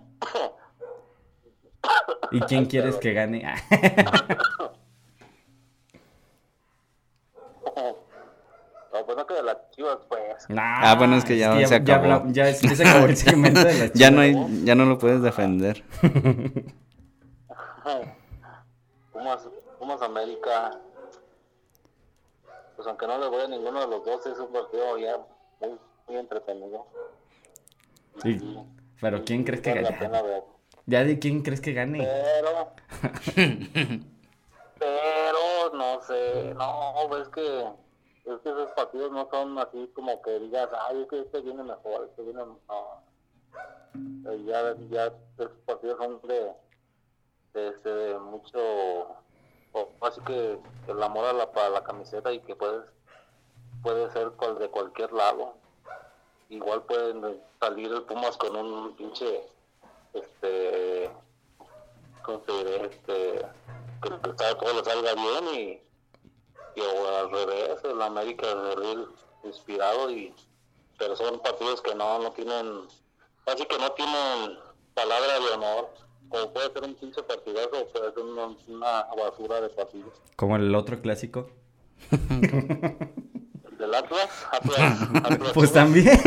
¿Y 2.32 2.40
quién 2.42 2.66
quieres 2.66 2.96
que 2.98 3.14
gane? 3.14 3.44
No, 8.94 9.06
pues 9.06 9.18
no 9.18 9.28
que 9.28 9.34
de 9.36 9.44
las 9.44 9.58
chivas, 9.72 9.98
pues. 10.08 10.48
ah, 10.58 10.96
bueno, 10.98 11.16
es 11.18 11.26
que 11.26 11.38
ya 11.38 11.68
se 11.68 11.76
acabó. 11.76 12.24
ya, 12.32 12.50
es- 12.50 12.62
ya 12.62 12.76
se 12.76 12.88
acabó 12.88 13.06
el 13.06 13.18
segmento 13.18 13.64
de 13.64 13.74
las 13.78 13.94
Ya 13.94 14.10
no 14.12 14.22
hay, 14.22 14.34
ya 14.64 14.76
no 14.76 14.86
lo 14.86 14.98
puedes 14.98 15.22
defender. 15.22 15.84
Pumas, 19.14 19.48
Pumas 19.80 20.02
América. 20.02 20.80
Pues 22.76 22.88
aunque 22.88 23.08
no 23.08 23.18
le 23.18 23.28
voy 23.28 23.42
a 23.44 23.48
ninguno 23.48 23.80
de 23.82 23.88
los 23.88 24.06
dos, 24.06 24.26
es 24.26 24.38
un 24.40 24.52
partido 24.54 24.98
ya 25.00 25.18
muy, 25.60 25.78
muy 26.08 26.18
entretenido. 26.18 26.86
Sí, 28.24 28.40
Pero 29.02 29.24
¿quién 29.24 29.44
crees 29.44 29.62
que 29.62 29.74
gane? 29.74 30.44
Ya 30.86 31.04
de 31.04 31.20
quién 31.20 31.42
crees 31.42 31.62
que 31.62 31.74
gane. 31.74 32.00
Pero. 32.00 32.72
pero. 34.80 35.38
sé, 36.08 36.54
no, 36.56 37.08
ves 37.10 37.28
que, 37.30 37.60
es 38.26 38.40
que 38.42 38.50
esos 38.50 38.72
partidos 38.72 39.12
no 39.12 39.28
son 39.30 39.58
así 39.60 39.90
como 39.94 40.22
que 40.22 40.40
digas, 40.40 40.70
ay, 40.88 41.02
es 41.04 41.08
que 41.10 41.20
este 41.20 41.42
viene 41.42 41.64
mejor, 41.64 42.08
este 42.10 42.24
viene, 42.24 42.42
no. 42.44 43.04
Eh, 44.32 44.44
Ya, 44.46 44.76
ya 44.90 45.06
esos 45.38 45.52
partidos 45.66 45.98
son 45.98 46.22
de, 46.28 46.52
de, 47.54 47.68
este, 47.70 47.90
de 47.90 48.20
mucho, 48.20 48.60
o 49.74 49.90
así 50.02 50.22
que 50.22 50.60
el 50.88 51.04
amor 51.04 51.26
a 51.26 51.34
la, 51.34 51.52
para 51.52 51.70
la 51.70 51.84
camiseta 51.84 52.32
y 52.32 52.40
que 52.42 52.56
puedes, 52.56 52.86
puede 53.82 54.10
ser 54.12 54.30
cual- 54.32 54.60
de 54.60 54.70
cualquier 54.70 55.12
lado. 55.12 55.56
Igual 56.50 56.84
pueden 56.84 57.42
salir 57.60 57.92
el 57.92 58.04
Pumas 58.04 58.38
con 58.38 58.56
un 58.56 58.96
pinche, 58.96 59.44
este, 60.14 61.10
¿cómo 62.24 62.40
te 62.40 62.52
diré? 62.54 62.86
Este, 62.86 63.46
que 64.02 64.56
todo 64.56 64.74
le 64.74 64.84
salga 64.84 65.14
bien 65.14 65.56
y, 65.56 66.80
y 66.80 66.82
o 66.82 67.18
al 67.18 67.32
revés, 67.32 67.84
el 67.84 68.02
América 68.02 68.54
de 68.54 68.76
real 68.76 69.08
inspirado 69.44 70.10
y 70.12 70.34
pero 70.98 71.16
son 71.16 71.40
partidos 71.40 71.82
que 71.82 71.94
no, 71.96 72.20
no 72.20 72.32
tienen, 72.32 72.88
casi 73.46 73.66
que 73.66 73.78
no 73.78 73.92
tienen 73.92 74.58
palabra 74.94 75.40
de 75.40 75.54
honor, 75.54 75.90
como 76.30 76.52
puede 76.52 76.74
ser 76.74 76.84
un 76.84 76.96
pinche 76.96 77.24
partidazo 77.24 77.82
o 77.82 77.88
puede 77.88 78.14
ser 78.14 78.24
una, 78.24 78.56
una 78.68 79.04
basura 79.16 79.62
de 79.62 79.70
partido. 79.70 80.12
Como 80.36 80.56
el 80.56 80.74
otro 80.74 81.02
clásico. 81.02 81.50
El 83.88 83.92
del 83.92 83.96
Atlas, 83.96 84.30
Atlas, 84.52 85.02
Atlas 85.24 85.52
Pues 85.54 85.70
Chivas. 85.72 85.74
también. 85.74 86.20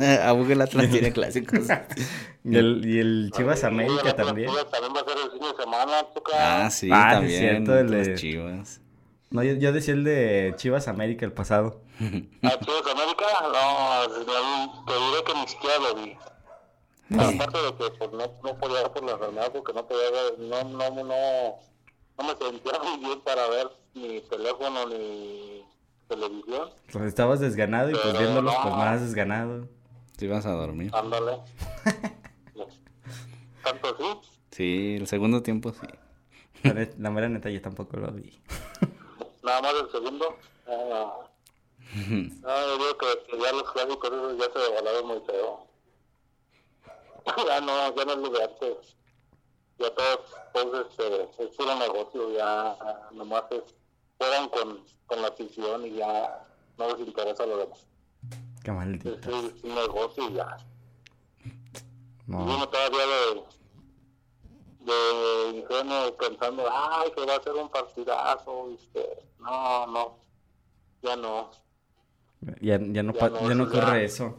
A 0.22 0.32
Google 0.32 0.64
Atlas 0.64 0.90
tiene 0.90 1.12
clásicos. 1.12 1.60
y, 2.44 2.56
el, 2.56 2.82
y 2.84 2.98
el 2.98 3.30
Chivas 3.36 3.60
el 3.60 3.66
América 3.68 4.10
Atlas 4.10 4.16
también. 4.26 4.50
También 4.70 4.92
va 4.96 5.00
a 5.00 5.04
ser 5.04 5.16
el 5.24 5.30
fin 5.30 5.40
de 5.40 5.62
semana, 5.62 6.02
toca. 6.14 6.64
Ah, 6.66 6.70
sí, 6.70 6.88
Ah, 6.92 7.08
también. 7.12 7.38
cierto, 7.64 7.78
el 7.78 7.86
los 7.90 8.06
de- 8.08 8.14
chivas. 8.16 8.80
No, 9.30 9.42
yo, 9.42 9.54
yo 9.54 9.72
decía 9.72 9.94
el 9.94 10.04
de 10.04 10.52
Chivas 10.56 10.88
América 10.88 11.24
el 11.24 11.32
pasado. 11.32 11.80
¿A 12.00 12.58
Chivas 12.58 12.82
América? 12.90 13.26
No, 13.42 14.14
te 14.86 14.92
diré 14.92 15.24
que 15.24 15.34
ni 15.40 15.48
siquiera 15.48 15.78
lo 15.78 15.94
vi. 15.94 16.16
Aparte 17.14 17.58
de 17.58 17.74
que 17.76 17.98
pues, 17.98 18.10
no, 18.12 18.18
no 18.42 18.58
podía 18.58 18.82
ver 18.82 18.90
por 18.92 19.04
la 19.04 19.12
enfermedad 19.12 19.52
porque 19.52 19.72
no 19.72 19.86
podía 19.86 20.10
ver, 20.10 20.38
no, 20.38 20.64
no, 20.64 20.90
no, 20.90 21.04
no 21.04 22.24
me 22.24 22.36
sentía 22.46 22.72
muy 22.82 22.98
bien 23.04 23.20
para 23.20 23.46
ver 23.48 23.70
ni 23.94 24.20
teléfono 24.22 24.86
ni 24.88 25.61
televisión. 26.14 26.70
Pues 26.92 27.04
estabas 27.04 27.40
desganado 27.40 27.90
y 27.90 27.94
pues 27.94 28.18
viéndolos 28.18 28.54
no. 28.54 28.62
pues 28.62 28.74
más 28.76 29.00
desganado. 29.00 29.68
¿Te 30.16 30.26
ibas 30.26 30.46
a 30.46 30.52
dormir? 30.52 30.90
Ándale. 30.94 31.38
¿Tanto 33.64 33.88
así? 33.88 34.28
Sí, 34.50 34.96
el 34.98 35.06
segundo 35.06 35.42
tiempo 35.42 35.72
sí. 35.72 35.86
La, 36.98 37.10
mera 37.10 37.28
neta 37.28 37.50
yo 37.50 37.60
tampoco 37.60 37.96
lo 37.96 38.12
vi. 38.12 38.40
Nada 39.42 39.62
más 39.62 39.74
el 39.82 39.90
segundo. 39.90 40.36
Ah, 40.68 41.14
no, 41.94 42.66
yo 42.66 42.78
digo 42.78 42.98
que, 42.98 43.06
que 43.30 43.38
ya 43.40 43.52
los 43.52 43.70
clásicos 43.72 44.10
esos 44.10 44.38
ya 44.38 44.52
se 44.52 44.58
devalaron 44.58 45.06
muy 45.06 45.20
feo. 45.26 45.66
ya 47.48 47.60
no, 47.60 47.94
ya 47.94 48.04
no 48.04 48.12
es 48.12 48.40
antes. 48.40 48.96
Ya 49.78 49.94
todos, 49.94 50.20
todos 50.52 50.86
este, 50.88 51.44
es 51.44 51.56
puro 51.56 51.74
negocio, 51.74 52.32
ya 52.32 52.76
nomás 53.12 53.44
es, 53.50 53.74
con, 54.50 54.84
con 55.06 55.22
la 55.22 55.28
afición 55.28 55.86
y 55.86 55.94
ya 55.96 56.42
no 56.78 56.88
les 56.96 57.06
interesa 57.06 57.44
lo 57.46 57.58
demás. 57.58 57.86
Qué 58.62 58.70
Es, 58.70 58.76
maldito. 58.76 59.10
es 59.10 59.64
un 59.64 59.74
negocio 59.74 60.28
y 60.30 60.34
ya. 60.34 60.56
Y 61.44 61.50
No. 62.30 62.44
uno 62.44 62.68
todavía 62.68 63.00
de, 63.06 63.44
de 64.92 65.58
ingenuo 65.58 66.16
pensando, 66.16 66.64
ay, 66.70 67.10
que 67.12 67.26
va 67.26 67.36
a 67.36 67.42
ser 67.42 67.52
un 67.54 67.68
partidazo, 67.68 68.68
¿viste? 68.68 69.24
No, 69.40 69.86
no, 69.88 70.18
ya 71.02 71.16
no, 71.16 71.50
Ya, 72.60 72.78
ya 72.80 73.02
no, 73.02 73.12
Ya 73.12 73.28
no, 73.28 73.48
ya 73.48 73.54
no 73.54 73.64
ya. 73.72 73.80
corre 73.80 74.04
eso. 74.04 74.36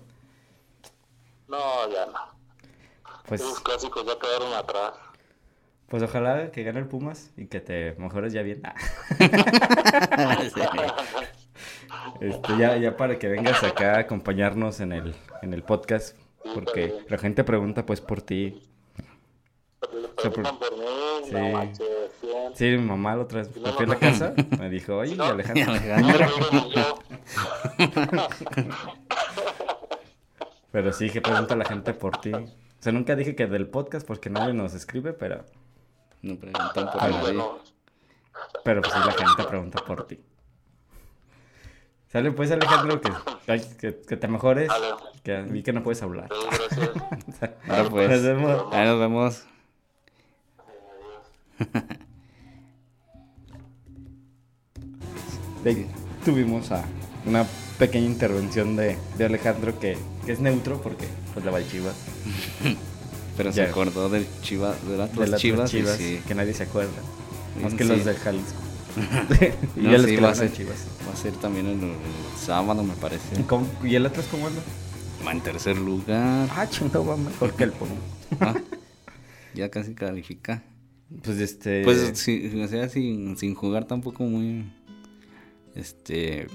no, 1.47 1.89
ya 1.89 2.05
no. 2.07 2.33
Pues, 3.27 3.41
Esos 3.41 3.59
clásicos 3.61 4.05
ya 4.05 4.17
quedaron 4.19 4.53
atrás. 4.53 4.93
Pues 5.93 6.01
ojalá 6.01 6.49
que 6.49 6.63
gane 6.63 6.79
el 6.79 6.87
Pumas 6.87 7.29
y 7.37 7.45
que 7.45 7.61
te 7.61 7.93
mejores 7.99 8.33
ya 8.33 8.41
bien. 8.41 8.63
Ah. 8.63 8.73
Este, 12.19 12.57
ya, 12.57 12.75
ya 12.77 12.97
para 12.97 13.19
que 13.19 13.27
vengas 13.27 13.63
acá 13.63 13.97
a 13.97 13.99
acompañarnos 13.99 14.79
en 14.79 14.91
el, 14.91 15.13
en 15.43 15.53
el 15.53 15.61
podcast. 15.61 16.17
Porque 16.55 16.95
la 17.09 17.19
gente 17.19 17.43
pregunta 17.43 17.85
pues 17.85 18.01
por 18.01 18.23
ti. 18.23 18.63
Por 19.79 20.39
mí, 20.39 20.49
Sí. 21.25 21.31
no 21.35 21.49
manches. 21.51 21.85
Sí, 22.55 22.65
mi 22.71 22.77
mamá 22.79 23.15
la 23.15 23.21
otra 23.21 23.43
vez 23.43 23.55
me 23.55 23.71
fui 23.71 23.85
a 23.85 23.89
la 23.89 23.99
casa, 23.99 24.33
me 24.59 24.69
dijo, 24.71 24.97
oye, 24.97 25.15
No. 25.15 25.25
Alejandro. 25.25 25.73
Alejandro. 25.73 26.27
No, 26.51 26.69
no. 28.11 28.27
Pero 30.71 30.91
sí, 30.91 31.11
que 31.11 31.21
pregunta 31.21 31.55
la 31.55 31.65
gente 31.65 31.93
por 31.93 32.17
ti. 32.17 32.33
O 32.33 32.47
sea, 32.79 32.91
nunca 32.91 33.15
dije 33.15 33.35
que 33.35 33.45
del 33.45 33.67
podcast 33.67 34.07
porque 34.07 34.31
nadie 34.31 34.53
nos 34.55 34.73
escribe, 34.73 35.13
pero, 35.13 35.45
No 36.23 36.35
preguntan 36.37 36.73
por 36.91 36.97
Ay, 37.03 37.11
nadie. 37.11 37.21
bueno, 37.21 37.59
pero 38.63 38.81
pues 38.81 38.93
la 38.95 39.11
gente 39.11 39.43
pregunta 39.43 39.83
por 39.85 40.07
ti. 40.07 40.19
Sale 42.11 42.31
pues, 42.31 42.51
Alejandro, 42.51 43.01
que, 43.01 43.11
que, 43.79 44.01
que 44.07 44.17
te 44.17 44.27
mejores. 44.27 44.69
Que 45.23 45.41
vi 45.43 45.63
que 45.63 45.73
no 45.73 45.83
puedes 45.83 46.01
hablar. 46.03 46.29
gracias. 46.29 46.91
Ahora 47.69 47.89
pues. 47.89 48.09
Nos 48.09 48.21
vemos. 48.23 48.73
Ahí 48.73 48.87
nos 48.87 48.99
vemos. 48.99 49.45
De 55.63 55.69
ahí 55.69 55.87
tuvimos 56.25 56.71
a 56.71 56.83
una 57.25 57.45
pequeña 57.79 58.05
intervención 58.05 58.75
de, 58.75 58.97
de 59.17 59.25
Alejandro 59.25 59.79
que, 59.79 59.97
que 60.25 60.31
es 60.33 60.39
neutro 60.39 60.81
porque 60.81 61.07
pues 61.33 61.45
le 61.45 61.51
va 61.51 61.57
al 61.57 61.67
Chivas. 61.69 61.95
Pero 63.37 63.49
Ya. 63.49 63.65
se 63.65 63.71
acordó 63.71 64.09
del 64.09 64.27
Chivas, 64.41 64.75
de 64.87 64.97
las 64.97 65.15
de 65.15 65.27
las 65.27 65.41
Chivas. 65.41 65.71
Chivas, 65.71 65.97
sí. 65.97 66.19
que 66.27 66.35
nadie 66.35 66.53
se 66.53 66.63
acuerda. 66.63 66.91
Más 67.61 67.71
Sí, 67.71 67.77
que 67.77 67.85
los 67.85 68.05
de 68.05 68.13
Jalisco. 68.15 68.59
y 69.75 69.79
No, 69.81 69.91
ya 69.91 69.99
sí, 70.03 70.15
va 70.17 70.29
a 70.29 70.35
ser. 70.35 70.51
Chivas. 70.53 70.85
Va 71.07 71.13
a 71.13 71.15
ser 71.15 71.33
también 71.33 71.65
el, 71.67 71.83
el 71.83 71.95
sábado, 72.39 72.83
me 72.83 72.93
parece. 72.95 73.39
¿Y, 73.39 73.43
cómo- 73.43 73.67
y 73.83 73.95
el 73.95 74.05
Atlas 74.05 74.27
cómo 74.29 74.47
anda? 74.47 74.61
Va 75.25 75.31
en 75.31 75.41
tercer 75.41 75.77
lugar. 75.77 76.47
Ah, 76.51 76.67
chingado, 76.69 77.05
va 77.05 77.17
mejor 77.17 77.53
que 77.55 77.63
el 77.63 77.71
Pumas. 77.71 77.95
Ah, 78.39 78.53
ya 79.55 79.69
casi 79.69 79.93
califica. 79.95 80.63
Pues 81.23 81.39
este. 81.39 81.83
Pues 81.83 82.11
sí, 82.15 82.51
o 82.63 82.67
sea, 82.67 82.89
sin, 82.89 83.37
sin 83.37 83.55
jugar 83.55 83.85
tampoco 83.85 84.23
muy. 84.23 84.71
Este. 85.75 86.47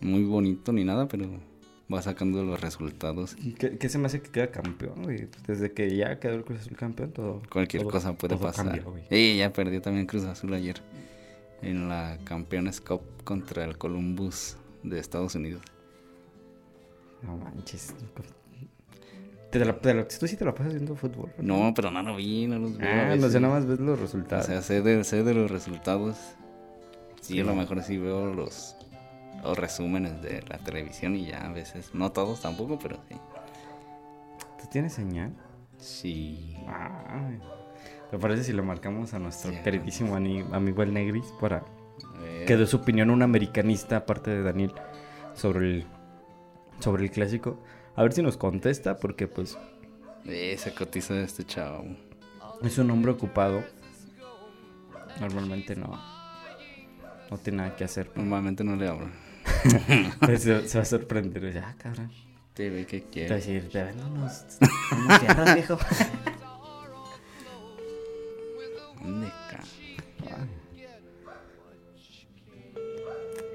Muy 0.00 0.24
bonito 0.24 0.72
ni 0.72 0.82
nada, 0.84 1.06
pero 1.06 1.26
va 1.92 2.02
sacando 2.02 2.42
los 2.44 2.60
resultados. 2.60 3.36
¿Qué, 3.58 3.78
qué 3.78 3.88
se 3.88 3.98
me 3.98 4.06
hace 4.06 4.20
que 4.20 4.30
queda 4.30 4.50
campeón, 4.50 5.02
güey? 5.04 5.28
Desde 5.46 5.72
que 5.72 5.94
ya 5.96 6.18
quedó 6.20 6.34
el 6.34 6.44
Cruz 6.44 6.60
Azul 6.60 6.76
campeón, 6.76 7.12
todo. 7.12 7.42
Cualquier 7.50 7.82
todo- 7.82 7.92
cosa 7.92 8.12
puede 8.14 8.36
pasar. 8.36 8.82
y 9.10 9.36
ya 9.38 9.52
perdió 9.52 9.80
también 9.80 10.06
Cruz 10.06 10.24
Azul 10.24 10.52
ayer. 10.54 10.80
En 11.62 11.88
la 11.88 12.18
Campeones 12.24 12.80
Cup 12.80 13.02
contra 13.24 13.64
el 13.64 13.78
Columbus 13.78 14.56
de 14.82 14.98
Estados 14.98 15.34
Unidos. 15.36 15.62
No 17.22 17.36
manches. 17.36 17.94
Te 19.50 19.58
la, 19.64 19.78
te 19.78 20.04
tú 20.04 20.26
sí 20.26 20.36
te 20.36 20.44
la 20.46 20.54
pasas 20.54 20.72
viendo 20.72 20.96
fútbol. 20.96 21.30
No, 21.38 21.72
pero 21.76 21.90
no 21.90 22.02
lo 22.02 22.16
vi, 22.16 22.46
no 22.46 22.58
los 22.58 22.76
vi. 22.78 22.84
Ah, 22.86 23.14
no 23.16 23.28
sé, 23.28 23.38
nada 23.38 23.54
más 23.54 23.66
ves 23.66 23.78
los 23.80 23.98
O 23.98 24.02
resultados. 24.02 24.46
sea, 24.46 24.62
sé 24.62 24.80
de, 24.80 25.04
sé 25.04 25.22
de 25.22 25.34
los 25.34 25.50
resultados. 25.50 26.16
Sí, 27.20 27.34
Sí. 27.34 27.40
a 27.40 27.44
lo 27.44 27.54
mejor 27.54 27.82
sí 27.82 27.98
veo 27.98 28.34
los, 28.34 28.74
los 29.42 29.58
resúmenes 29.58 30.22
de 30.22 30.42
la 30.48 30.58
televisión 30.58 31.16
y 31.16 31.26
ya 31.26 31.46
a 31.46 31.52
veces, 31.52 31.94
no 31.94 32.12
todos 32.12 32.40
tampoco, 32.42 32.78
pero 32.78 32.98
sí. 33.08 33.16
¿Tú 34.60 34.66
tienes 34.70 34.92
señal? 34.92 35.34
Sí. 35.78 36.56
Ah, 36.68 37.30
¿te 38.10 38.18
parece 38.18 38.44
si 38.44 38.52
lo 38.52 38.62
marcamos 38.62 39.14
a 39.14 39.18
nuestro 39.18 39.50
Sí. 39.50 39.58
queridísimo 39.64 40.14
ani- 40.14 40.44
amigo 40.52 40.82
el 40.82 40.94
Negris 40.94 41.32
para 41.40 41.64
que 42.46 42.56
dé 42.56 42.66
su 42.66 42.76
opinión 42.78 43.10
un 43.10 43.22
americanista 43.22 43.96
aparte 43.98 44.30
de 44.30 44.42
Daniel 44.42 44.72
sobre 45.34 45.66
el 45.70 45.86
sobre 46.78 47.04
el 47.04 47.10
clásico? 47.10 47.58
A 47.96 48.02
ver 48.02 48.12
si 48.12 48.22
nos 48.22 48.36
contesta 48.36 48.96
porque 48.96 49.26
pues 49.26 49.58
Eh, 50.24 50.56
se 50.58 50.72
cotiza 50.72 51.20
este 51.20 51.44
chavo. 51.44 51.84
es 52.62 52.78
un 52.78 52.90
hombre 52.92 53.10
ocupado. 53.12 53.64
Normalmente 55.20 55.74
no 55.76 55.98
no 57.30 57.38
tiene 57.38 57.58
nada 57.62 57.76
que 57.76 57.84
hacer. 57.84 58.10
Normalmente 58.14 58.62
no 58.62 58.76
le 58.76 58.86
hablo. 58.88 59.08
Se, 60.38 60.68
se 60.68 60.78
va 60.78 60.82
a 60.82 60.84
sorprender. 60.84 61.52
Ya, 61.52 61.74
cabrón. 61.78 62.10
Te 62.54 62.68
ve 62.68 62.86
que 62.86 63.00
Te 63.00 63.26
va 63.28 63.34
a 63.34 63.36
decir, 63.36 63.68
te 63.70 63.82
vendo 63.82 64.06
unos, 64.06 64.44
unos 64.92 65.18
fierros, 65.18 65.54
viejo. 65.54 65.78
¿Dónde 69.02 69.26
está? 69.26 69.60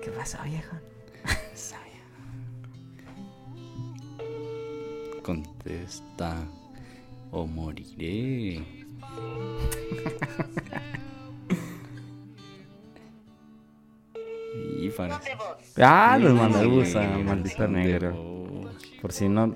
¿Qué 0.04 0.12
pasa, 0.12 0.44
viejo? 0.44 0.76
Contesta 5.22 6.38
o 7.32 7.46
moriré. 7.46 8.66
Ah, 15.82 16.18
los 16.20 16.34
mandé 16.34 16.86
Sí, 16.86 16.98
a 16.98 17.18
maldito 17.18 17.68
negro. 17.68 18.70
Por 19.02 19.12
si 19.12 19.30
no, 19.30 19.56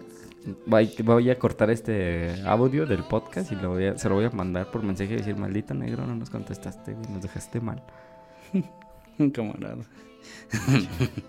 voy, 0.66 1.30
a 1.30 1.40
cortar 1.40 1.70
este 1.72 2.42
audio 2.46 2.86
del 2.86 3.04
podcast 3.04 3.52
y 3.52 3.56
lo 3.56 3.70
voy 3.72 3.86
a- 3.88 3.98
se 3.98 4.08
lo 4.10 4.16
voy 4.16 4.26
a 4.26 4.30
mandar 4.32 4.70
por 4.72 4.84
mensaje 4.84 5.14
y 5.14 5.18
decir, 5.18 5.36
maldito 5.36 5.74
negro, 5.74 6.06
no 6.06 6.16
nos 6.16 6.30
contestaste, 6.30 6.94
güey, 6.94 7.08
nos 7.12 7.22
dejaste 7.24 7.60
mal. 7.60 7.82
Camarada. 9.34 9.78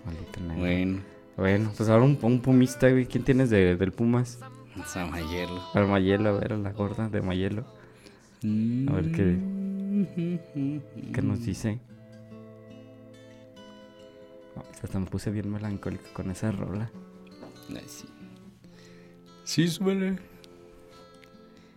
Maldito 0.05 0.39
negro. 0.41 0.59
Bueno, 0.59 0.99
Bueno, 1.37 1.71
pues 1.75 1.89
ahora 1.89 2.03
un, 2.05 2.17
un 2.21 2.39
pumista, 2.41 2.89
güey. 2.89 3.05
¿Quién 3.07 3.23
tienes 3.23 3.49
de- 3.49 3.75
del 3.75 3.91
Pumas? 3.91 4.39
Samayelo. 4.87 5.61
Al 5.73 5.87
Mayelo, 5.87 6.29
a 6.29 6.33
ver, 6.33 6.53
a 6.53 6.57
la 6.57 6.71
gorda 6.71 7.09
de 7.09 7.21
Mayelo. 7.21 7.63
A 8.43 8.93
ver 8.93 9.11
qué, 9.11 9.37
qué 11.13 11.21
nos 11.21 11.45
dice. 11.45 11.79
Hasta 14.83 14.99
me 14.99 15.05
puse 15.05 15.31
bien 15.31 15.51
melancólico 15.51 16.03
con 16.13 16.29
esa 16.31 16.51
rola. 16.51 16.89
Ay, 17.69 17.83
sí. 17.87 18.05
Sí, 19.43 19.67
suele. 19.67 20.17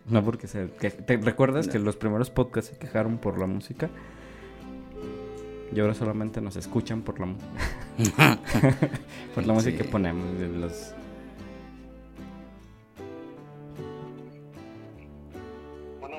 No, 0.08 0.24
porque 0.24 0.46
se... 0.46 0.70
que- 0.80 0.90
¿Te 0.90 1.16
recuerdas 1.16 1.68
que 1.68 1.78
los 1.78 1.96
primeros 1.96 2.30
podcasts 2.30 2.70
se 2.70 2.78
quejaron 2.78 3.18
por 3.18 3.38
la 3.38 3.46
música? 3.46 3.88
Y 5.74 5.80
ahora 5.80 5.94
solamente 5.94 6.40
nos 6.40 6.56
escuchan 6.56 7.02
por 7.02 7.18
la 7.18 7.26
música. 7.26 8.38
por 9.34 9.46
la 9.46 9.52
música 9.52 9.76
Sí. 9.78 9.82
que 9.82 9.88
ponemos. 9.90 10.38
de 10.38 10.48
los... 10.48 10.92
Bueno, 16.00 16.16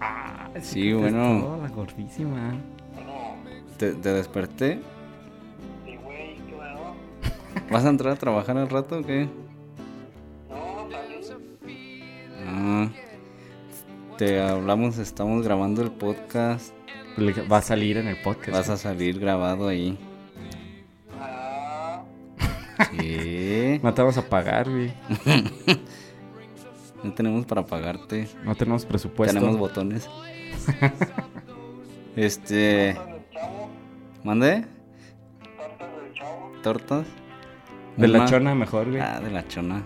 Ah, 0.00 0.50
Sí, 0.62 0.92
bueno. 0.92 1.58
La 1.62 1.68
gordísima. 1.68 2.54
bueno, 2.94 3.12
¿Te, 3.76 3.92
te 3.92 4.08
desperté? 4.12 4.80
¿Vas 7.70 7.84
a 7.84 7.88
entrar 7.88 8.12
a 8.12 8.16
trabajar 8.16 8.56
al 8.56 8.68
rato 8.68 8.98
o 8.98 9.02
qué? 9.02 9.28
No. 10.48 10.54
Ah, 12.46 12.90
te 14.18 14.40
hablamos, 14.40 14.98
estamos 14.98 15.42
grabando 15.44 15.82
el 15.82 15.90
podcast. 15.90 16.72
Va 17.50 17.58
a 17.58 17.62
salir 17.62 17.96
en 17.96 18.08
el 18.08 18.20
podcast. 18.22 18.50
Vas 18.52 18.68
a 18.70 18.76
salir 18.76 19.18
grabado 19.18 19.68
ahí. 19.68 19.98
Ah, 21.20 22.02
Sí. 22.92 23.80
No 23.82 23.92
te 23.92 24.02
vamos 24.02 24.16
a 24.18 24.28
pagar, 24.28 24.68
güey. 24.70 24.92
No 27.02 27.12
tenemos 27.12 27.44
para 27.44 27.66
pagarte. 27.66 28.28
No 28.44 28.54
tenemos 28.54 28.86
presupuesto. 28.86 29.34
Tenemos 29.34 29.58
botones. 29.58 30.08
este. 32.16 32.94
tortas 32.94 33.12
del 33.12 33.30
chavo, 33.30 33.68
¿Mandé? 34.24 34.64
tortas 36.62 37.06
De 37.96 38.08
la 38.08 38.24
chona 38.26 38.54
mejor, 38.54 38.88
güey. 38.90 39.00
Ah, 39.00 39.20
de 39.20 39.30
la 39.30 39.46
chona. 39.46 39.82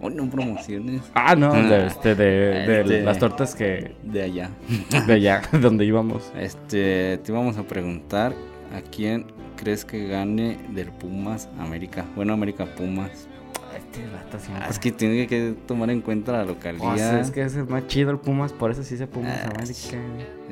Oh, 0.00 0.10
no 0.10 0.28
promociones. 0.28 1.00
Ah, 1.14 1.36
no, 1.36 1.52
de, 1.52 1.86
este, 1.86 2.14
de, 2.16 2.24
de 2.24 2.80
Este. 2.80 3.02
las 3.02 3.18
tortas 3.18 3.54
que... 3.54 3.94
De 4.02 4.22
allá. 4.22 4.50
De 5.06 5.12
allá, 5.12 5.42
donde 5.52 5.84
íbamos. 5.84 6.32
Este, 6.36 7.18
te 7.22 7.30
íbamos 7.30 7.56
a 7.56 7.62
preguntar 7.62 8.34
a 8.76 8.80
quién 8.80 9.26
crees 9.56 9.84
que 9.84 10.08
gane 10.08 10.58
del 10.70 10.90
Pumas 10.90 11.48
América. 11.60 12.04
Bueno, 12.16 12.32
América 12.32 12.64
Pumas. 12.66 13.28
Este 13.76 14.00
vato 14.12 14.40
siempre- 14.40 14.64
Ah, 14.66 14.68
es 14.70 14.78
que 14.80 14.90
tiene 14.90 15.26
que 15.28 15.54
tomar 15.66 15.88
en 15.90 16.00
cuenta 16.00 16.32
la 16.32 16.42
O 16.42 16.46
localidad. 16.46 16.96
sea, 16.96 17.20
es 17.20 17.30
que 17.30 17.42
es 17.42 17.56
más 17.68 17.86
chido 17.86 18.10
el 18.10 18.18
Pumas, 18.18 18.52
por 18.52 18.72
eso 18.72 18.82
sí 18.82 18.96
se 18.96 19.06
Pumas 19.06 19.38
Ah, 19.44 19.50
América. 19.54 19.98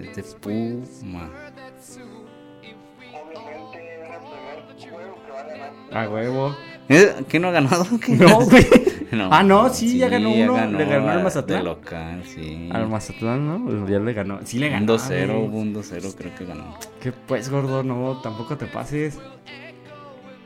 Es 0.00 0.14
de 0.16 0.22
Puma. 0.40 1.28
A 5.92 6.08
huevo. 6.08 6.56
¿Eh? 6.88 7.14
¿Qué 7.28 7.38
no 7.38 7.48
ha 7.48 7.52
ganado? 7.52 7.84
¿Qué? 8.04 8.12
No, 8.12 8.40
güey. 8.40 8.66
No. 9.10 9.28
Ah, 9.32 9.42
no, 9.42 9.68
sí, 9.70 9.98
ya 9.98 10.08
ganó 10.08 10.30
uno. 10.30 10.66
Le 10.70 10.84
ganó 10.84 11.08
al 11.10 11.24
Mazatlán. 11.24 11.64
Local, 11.64 12.22
sí. 12.24 12.68
Al 12.72 12.86
Mazatlán, 12.88 13.44
¿no? 13.44 13.64
Pues 13.64 13.90
ya 13.90 13.98
le 13.98 14.12
ganó. 14.12 14.38
Sí 14.44 14.60
le 14.60 14.68
ganó. 14.68 14.86
2-0, 14.86 15.26
güey. 15.26 15.48
hubo 15.48 15.58
un 15.58 15.74
2-0 15.74 16.14
creo 16.16 16.32
que 16.36 16.44
ganó. 16.44 16.78
¿Qué 17.00 17.10
pues, 17.10 17.50
gordo? 17.50 17.82
No, 17.82 18.20
tampoco 18.22 18.56
te 18.56 18.66
pases. 18.66 19.18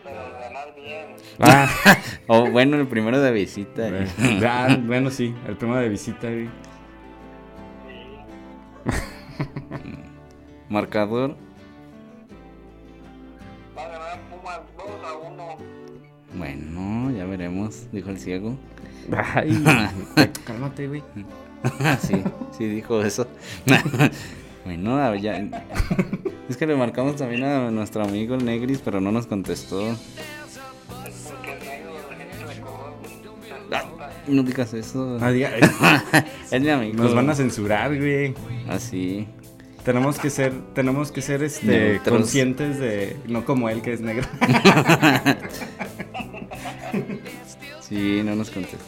Pero 0.03 0.17
ganar 0.41 0.75
bien. 0.75 1.09
Ah, 1.41 1.69
Oh, 2.27 2.51
bueno, 2.51 2.79
el 2.79 2.87
primero 2.87 3.21
de 3.21 3.33
visita. 3.33 3.91
güey. 3.91 4.07
Ah, 4.43 4.79
bueno, 4.81 5.11
sí. 5.11 5.35
El 5.47 5.59
primero 5.59 5.81
de 5.81 5.91
visita, 5.91 6.27
güey. 6.31 6.49
Sí. 7.87 8.93
Marcador. 10.71 11.37
Bueno, 16.37 17.11
ya 17.16 17.25
veremos, 17.27 17.85
dijo 17.92 18.11
el 18.11 18.18
ciego. 18.18 18.57
Ay, 19.35 19.62
cálmate, 20.47 20.88
güey. 20.88 21.03
sí, 22.03 22.23
sí 22.57 22.66
dijo 22.66 23.03
eso. 23.03 23.27
bueno, 24.64 25.14
ya. 25.14 25.38
Es 26.49 26.57
que 26.57 26.66
le 26.66 26.77
marcamos 26.77 27.16
también 27.16 27.44
a 27.44 27.70
nuestro 27.70 28.03
amigo 28.05 28.35
el 28.35 28.44
Negris, 28.44 28.81
pero 28.85 29.01
no 29.01 29.12
nos 29.12 29.27
contestó. 29.27 29.97
Ah, 33.73 33.83
no 34.27 34.42
digas 34.42 34.75
eso. 34.75 35.18
Ah, 35.20 35.31
diga- 35.31 35.51
es 36.51 36.61
mi 36.61 36.68
amigo. 36.70 37.03
Nos 37.03 37.14
van 37.14 37.31
a 37.31 37.35
censurar, 37.35 37.97
güey. 37.97 38.35
Así. 38.68 39.27
Tenemos 39.85 40.18
que 40.18 40.31
ser, 40.31 40.53
tenemos 40.75 41.12
que 41.12 41.20
ser 41.20 41.42
este 41.42 41.66
Neutros. 41.90 42.16
conscientes 42.16 42.79
de, 42.79 43.16
no 43.27 43.44
como 43.44 43.68
él 43.68 43.83
que 43.83 43.92
es 43.92 44.01
negro. 44.01 44.27
Sí, 47.81 48.23
no 48.25 48.35
nos 48.35 48.51
contestó. 48.51 48.79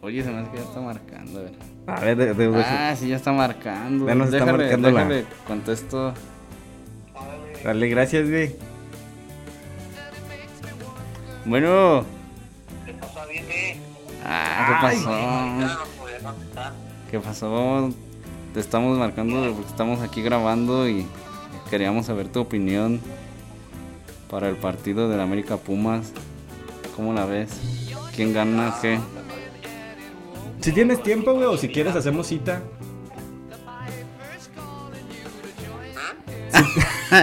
Oye, 0.00 0.22
se 0.22 0.30
me 0.30 0.38
hace 0.38 0.50
que 0.52 0.56
ya 0.58 0.62
está 0.62 0.80
marcando. 0.80 1.40
A 1.40 1.42
ver. 1.42 1.52
A 1.86 2.00
ver, 2.00 2.16
de, 2.16 2.34
de- 2.34 2.48
de- 2.50 2.62
Ah, 2.64 2.94
sí, 2.96 3.08
ya 3.08 3.16
está 3.16 3.32
marcando. 3.32 4.06
Ya 4.06 4.14
nos 4.14 4.26
está 4.28 4.44
déjale, 4.44 4.58
marcando 4.64 4.90
la- 4.90 5.22
contesto. 5.46 6.14
dale 7.64 7.88
gracias, 7.88 8.28
güey. 8.28 8.54
Bueno. 11.44 12.04
¿Qué 12.84 12.92
viene? 13.32 13.80
Ah, 14.24 14.66
¿qué 14.68 14.86
pasó? 14.86 15.10
No. 15.10 16.32
¿Qué 17.10 17.18
pasó? 17.20 17.90
Te 18.54 18.60
estamos 18.60 18.98
marcando 18.98 19.52
porque 19.54 19.70
estamos 19.70 20.00
aquí 20.00 20.22
grabando 20.22 20.88
y 20.88 21.06
queríamos 21.70 22.06
saber 22.06 22.28
tu 22.28 22.40
opinión 22.40 23.00
para 24.30 24.48
el 24.48 24.56
partido 24.56 25.08
del 25.08 25.20
América 25.20 25.56
Pumas. 25.56 26.12
¿Cómo 26.98 27.12
la 27.12 27.24
ves? 27.26 27.50
¿Quién 28.16 28.32
gana? 28.32 28.74
¿Qué? 28.82 28.98
Si 30.60 30.72
tienes 30.72 31.00
tiempo, 31.00 31.32
güey, 31.32 31.46
o 31.46 31.56
si 31.56 31.68
quieres 31.68 31.94
hacemos 31.94 32.26
cita. 32.26 32.60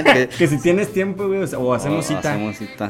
¿Qué? 0.05 0.29
Que 0.37 0.47
si 0.47 0.61
tienes 0.61 0.93
tiempo, 0.93 1.27
güey, 1.27 1.41
o 1.41 1.73
hacemos 1.73 2.05
O 2.05 2.07
cita. 2.07 2.31
Hacemos 2.31 2.55
cita. 2.55 2.89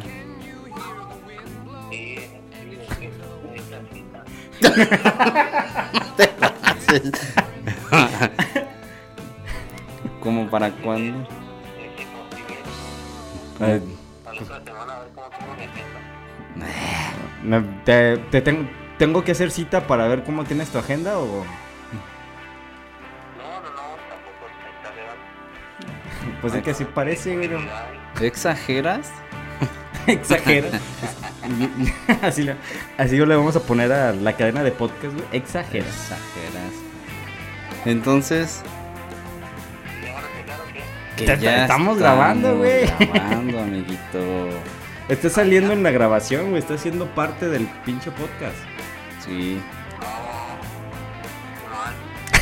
¿Cómo 10.22 10.48
para 10.52 10.70
cuándo? 10.70 11.28
Eh, 13.62 13.82
me- 17.46 17.62
te, 17.86 18.18
te 18.18 18.42
tengo, 18.42 18.68
tengo 18.98 19.24
que 19.24 19.32
hacer 19.34 19.52
cita 19.52 19.88
para 19.88 20.08
ver 20.08 20.24
cómo 20.24 20.44
tienes 20.44 20.70
tu 20.70 20.78
agenda 20.78 21.18
o 21.20 21.26
No, 23.38 23.62
no, 23.62 23.70
no, 23.70 23.82
tampoco 24.10 24.46
es 24.50 24.56
exagerado. 24.78 25.18
pues 26.42 26.54
es 26.56 26.64
que 26.64 26.72
así 26.72 26.86
parece, 26.86 27.36
güey. 27.36 27.48
no. 27.50 27.60
¿Exageras? 28.22 29.12
Exagera. 30.08 30.70
así, 32.22 32.44
le- 32.44 32.56
así 32.98 33.18
le 33.18 33.36
vamos 33.36 33.56
a 33.56 33.60
poner 33.62 33.92
a 33.92 34.12
la 34.14 34.34
cadena 34.34 34.64
de 34.64 34.72
podcast, 34.72 35.14
güey. 35.14 35.26
Exagera. 35.32 35.86
Exageras. 35.86 36.74
Entonces, 37.86 38.64
¿Y 40.04 40.08
ahora 40.08 40.28
qué 40.36 40.44
claro 40.44 40.64
que? 41.18 41.26
te- 41.38 41.62
estamos 41.62 41.98
grabando, 42.00 42.58
güey. 42.58 42.86
Grabando, 43.00 43.60
amiguito. 43.60 44.50
Está 45.08 45.30
saliendo 45.30 45.74
en 45.74 45.84
la 45.84 45.92
grabación, 45.92 46.50
güey. 46.50 46.62
Está 46.62 46.78
siendo 46.78 47.08
parte 47.14 47.50
del 47.50 47.68
pinche 47.86 48.12
podcast. 48.12 48.58
Sí. 49.26 49.60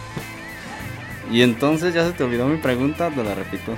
Y 1.34 1.41
entonces 1.41 1.93
ya 1.95 2.06
se 2.06 2.13
te 2.13 2.23
olvidó 2.23 2.47
mi 2.47 2.58
pregunta, 2.58 3.08
o 3.08 3.12
te 3.12 3.23
la 3.23 3.34
repito. 3.34 3.76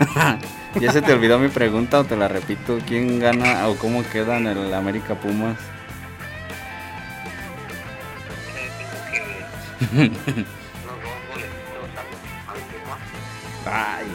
ya 0.80 0.92
se 0.92 1.02
te 1.02 1.12
olvidó 1.12 1.38
mi 1.38 1.46
pregunta 1.46 2.00
o 2.00 2.04
te 2.04 2.16
la 2.16 2.26
repito. 2.26 2.80
¿Quién 2.84 3.20
gana 3.20 3.68
o 3.68 3.76
cómo 3.76 4.02
queda 4.10 4.38
en 4.38 4.48
el 4.48 4.74
América 4.74 5.14
Pumas? 5.14 5.56
Ay, 13.68 14.06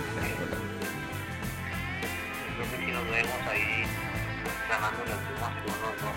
que 2.57 2.77
si 2.85 2.91
nos 2.91 3.03
vemos 3.09 3.47
ahí 3.49 3.83
ganando 4.69 5.03
las 5.05 5.19
con 5.39 5.73
unos 5.75 5.95
dos. 6.01 6.15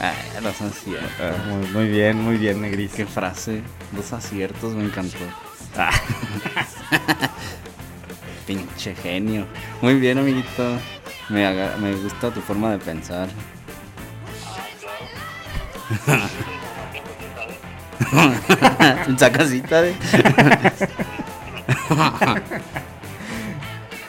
Ah, 0.00 0.14
los 0.40 0.60
aciertos. 0.62 1.10
Ah, 1.20 1.36
muy, 1.46 1.66
muy 1.68 1.88
bien, 1.88 2.20
muy 2.22 2.36
bien, 2.36 2.54
Qué 2.56 2.60
Negris. 2.62 2.92
frase. 3.12 3.62
Dos 3.92 4.12
aciertos, 4.12 4.74
me 4.74 4.84
encantó. 4.84 5.18
Ah. 5.76 5.90
Pinche 8.46 8.94
genio. 8.94 9.46
Muy 9.80 9.94
bien, 9.94 10.18
amiguito. 10.18 10.78
Me, 11.28 11.52
me 11.78 11.94
gusta 11.96 12.30
tu 12.30 12.40
forma 12.40 12.70
de 12.72 12.78
pensar. 12.78 13.28
Esa 19.16 19.32
casita 19.32 19.82
de. 19.82 19.94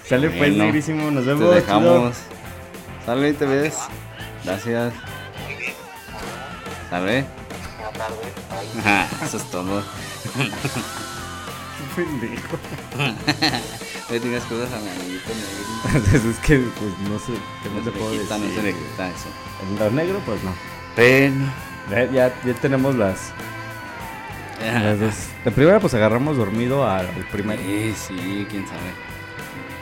Sale 0.08 0.28
pues, 0.30 0.38
Bueno, 0.40 0.64
Negrísimo, 0.66 1.10
nos 1.12 1.24
Te 1.26 1.34
vemos. 1.34 1.56
dejamos. 1.56 2.16
Sale 3.06 3.30
y 3.30 3.34
te 3.34 3.46
ves. 3.46 3.76
Gracias. 4.44 4.94
Sale. 6.90 7.20
Eso 9.24 9.38
es 9.38 9.44
todo. 9.52 9.82
chido. 10.34 10.52
Pendejo. 11.96 12.58
Le 14.10 14.20
tienes 14.20 14.44
cosas 14.44 14.74
a 14.74 14.80
mi 14.80 14.90
amiguito 14.90 15.30
negro. 15.30 15.64
Pues 16.10 16.26
es 16.26 16.38
que, 16.40 16.58
pues 16.58 17.10
no 17.10 17.20
sé, 17.20 17.34
que 17.62 17.70
no 17.70 17.76
No 17.76 17.82
te 17.84 17.92
se 17.92 17.98
puedo 17.98 18.12
quita, 18.12 18.38
no 18.38 18.44
decir. 18.46 18.60
se 18.60 18.64
le 18.64 18.74
quita 18.74 19.08
eso. 19.10 19.30
En 19.64 19.80
lo 19.80 19.92
negro, 19.92 20.20
pues 20.26 20.44
no. 20.44 20.54
Bueno. 20.96 21.52
Ya, 22.14 22.34
ya 22.46 22.54
tenemos 22.62 22.96
las, 22.96 23.34
las 24.64 25.00
dos. 25.00 25.30
De 25.44 25.52
primera, 25.52 25.80
pues 25.80 25.94
agarramos 25.94 26.38
dormido 26.38 26.88
al 26.88 27.08
al 27.08 27.28
primero. 27.32 27.62
Sí, 27.62 27.94
sí, 27.96 28.48
quién 28.50 28.68
sabe. 28.68 28.92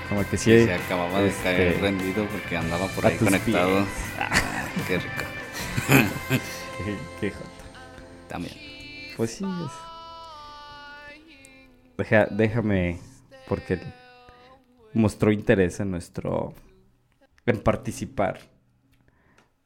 Como 0.10 0.30
que 0.30 0.38
sí. 0.38 0.65
Se 0.65 0.74
acababa 0.74 1.22
de 1.22 1.30
este, 1.30 1.44
caer 1.44 1.82
rendido 1.82 2.26
porque 2.28 2.58
andaba 2.58 2.88
por 2.88 3.06
ahí 3.06 3.17
conectado. 3.17 3.86
Ah, 4.20 4.65
qué 4.88 4.98
rico. 4.98 5.24
Qué, 6.84 6.96
qué 7.20 7.32
joto. 7.32 7.50
También. 8.28 8.56
Pues 9.15 9.32
sí, 9.36 9.46
es. 9.46 9.72
Deja, 11.98 12.26
déjame, 12.32 13.00
porque 13.48 13.80
mostró 14.94 15.32
interés 15.32 15.80
en 15.80 15.91
nuestro. 15.91 16.56
en 17.46 17.62
participar 17.62 18.39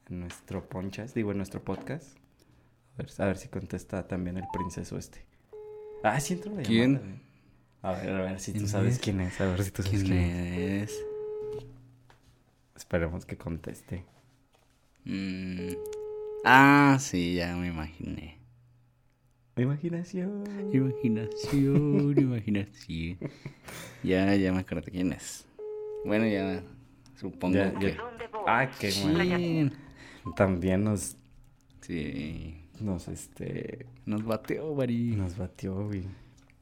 en 0.10 0.20
nuestro 0.20 0.68
ponchas, 0.68 1.14
digo, 1.14 1.32
en 1.32 1.38
nuestro 1.38 1.64
podcast. 1.64 2.18
A 2.96 3.04
ver, 3.04 3.12
a 3.20 3.26
ver 3.26 3.38
si 3.38 3.48
contesta 3.50 4.08
también 4.08 4.38
el 4.38 4.48
princeso 4.48 4.98
este. 4.98 5.26
Ah, 6.04 6.20
sí 6.20 6.34
entró 6.34 6.54
la 6.54 6.64
¿Quién? 6.64 6.94
llamada. 6.94 7.02
A 7.82 7.92
ver, 7.94 8.10
a 8.12 8.22
ver 8.24 8.40
si 8.40 8.54
tú 8.54 8.60
¿Quién 8.62 8.68
sabes 8.68 8.98
es? 8.98 9.00
quién 9.00 9.20
es, 9.22 9.40
a 9.42 9.46
ver 9.46 9.64
si 9.64 9.72
tú 9.72 9.84
sabes 9.84 10.02
¿Quién 10.02 10.06
quién 10.06 10.20
es. 10.20 10.92
es? 10.92 11.06
Esperemos 12.76 13.26
que 13.26 13.38
conteste. 13.38 14.06
Mm, 15.06 15.74
Ah, 16.46 16.98
sí, 17.00 17.36
ya 17.36 17.56
me 17.56 17.68
imaginé. 17.68 18.40
Imaginación. 19.58 20.44
Imaginación, 20.72 22.18
imaginación. 22.20 23.18
Ya, 24.04 24.36
ya 24.36 24.52
me 24.54 24.60
acordé 24.60 24.92
quién 24.92 25.14
es. 25.14 25.46
Bueno, 26.06 26.28
ya 26.28 26.64
supongo 27.20 27.56
Ya, 27.56 27.80
que. 27.80 27.98
ya. 27.98 27.98
Ah, 28.48 28.70
qué 28.80 28.92
bueno. 28.92 29.72
También 30.36 30.84
nos, 30.84 31.16
sí. 31.82 32.65
Nos, 32.82 33.08
este, 33.08 33.86
Nos 34.06 34.24
bateó, 34.26 34.74
Bari. 34.76 35.16
nos 35.16 35.38
batió, 35.38 35.86
güey. 35.86 36.04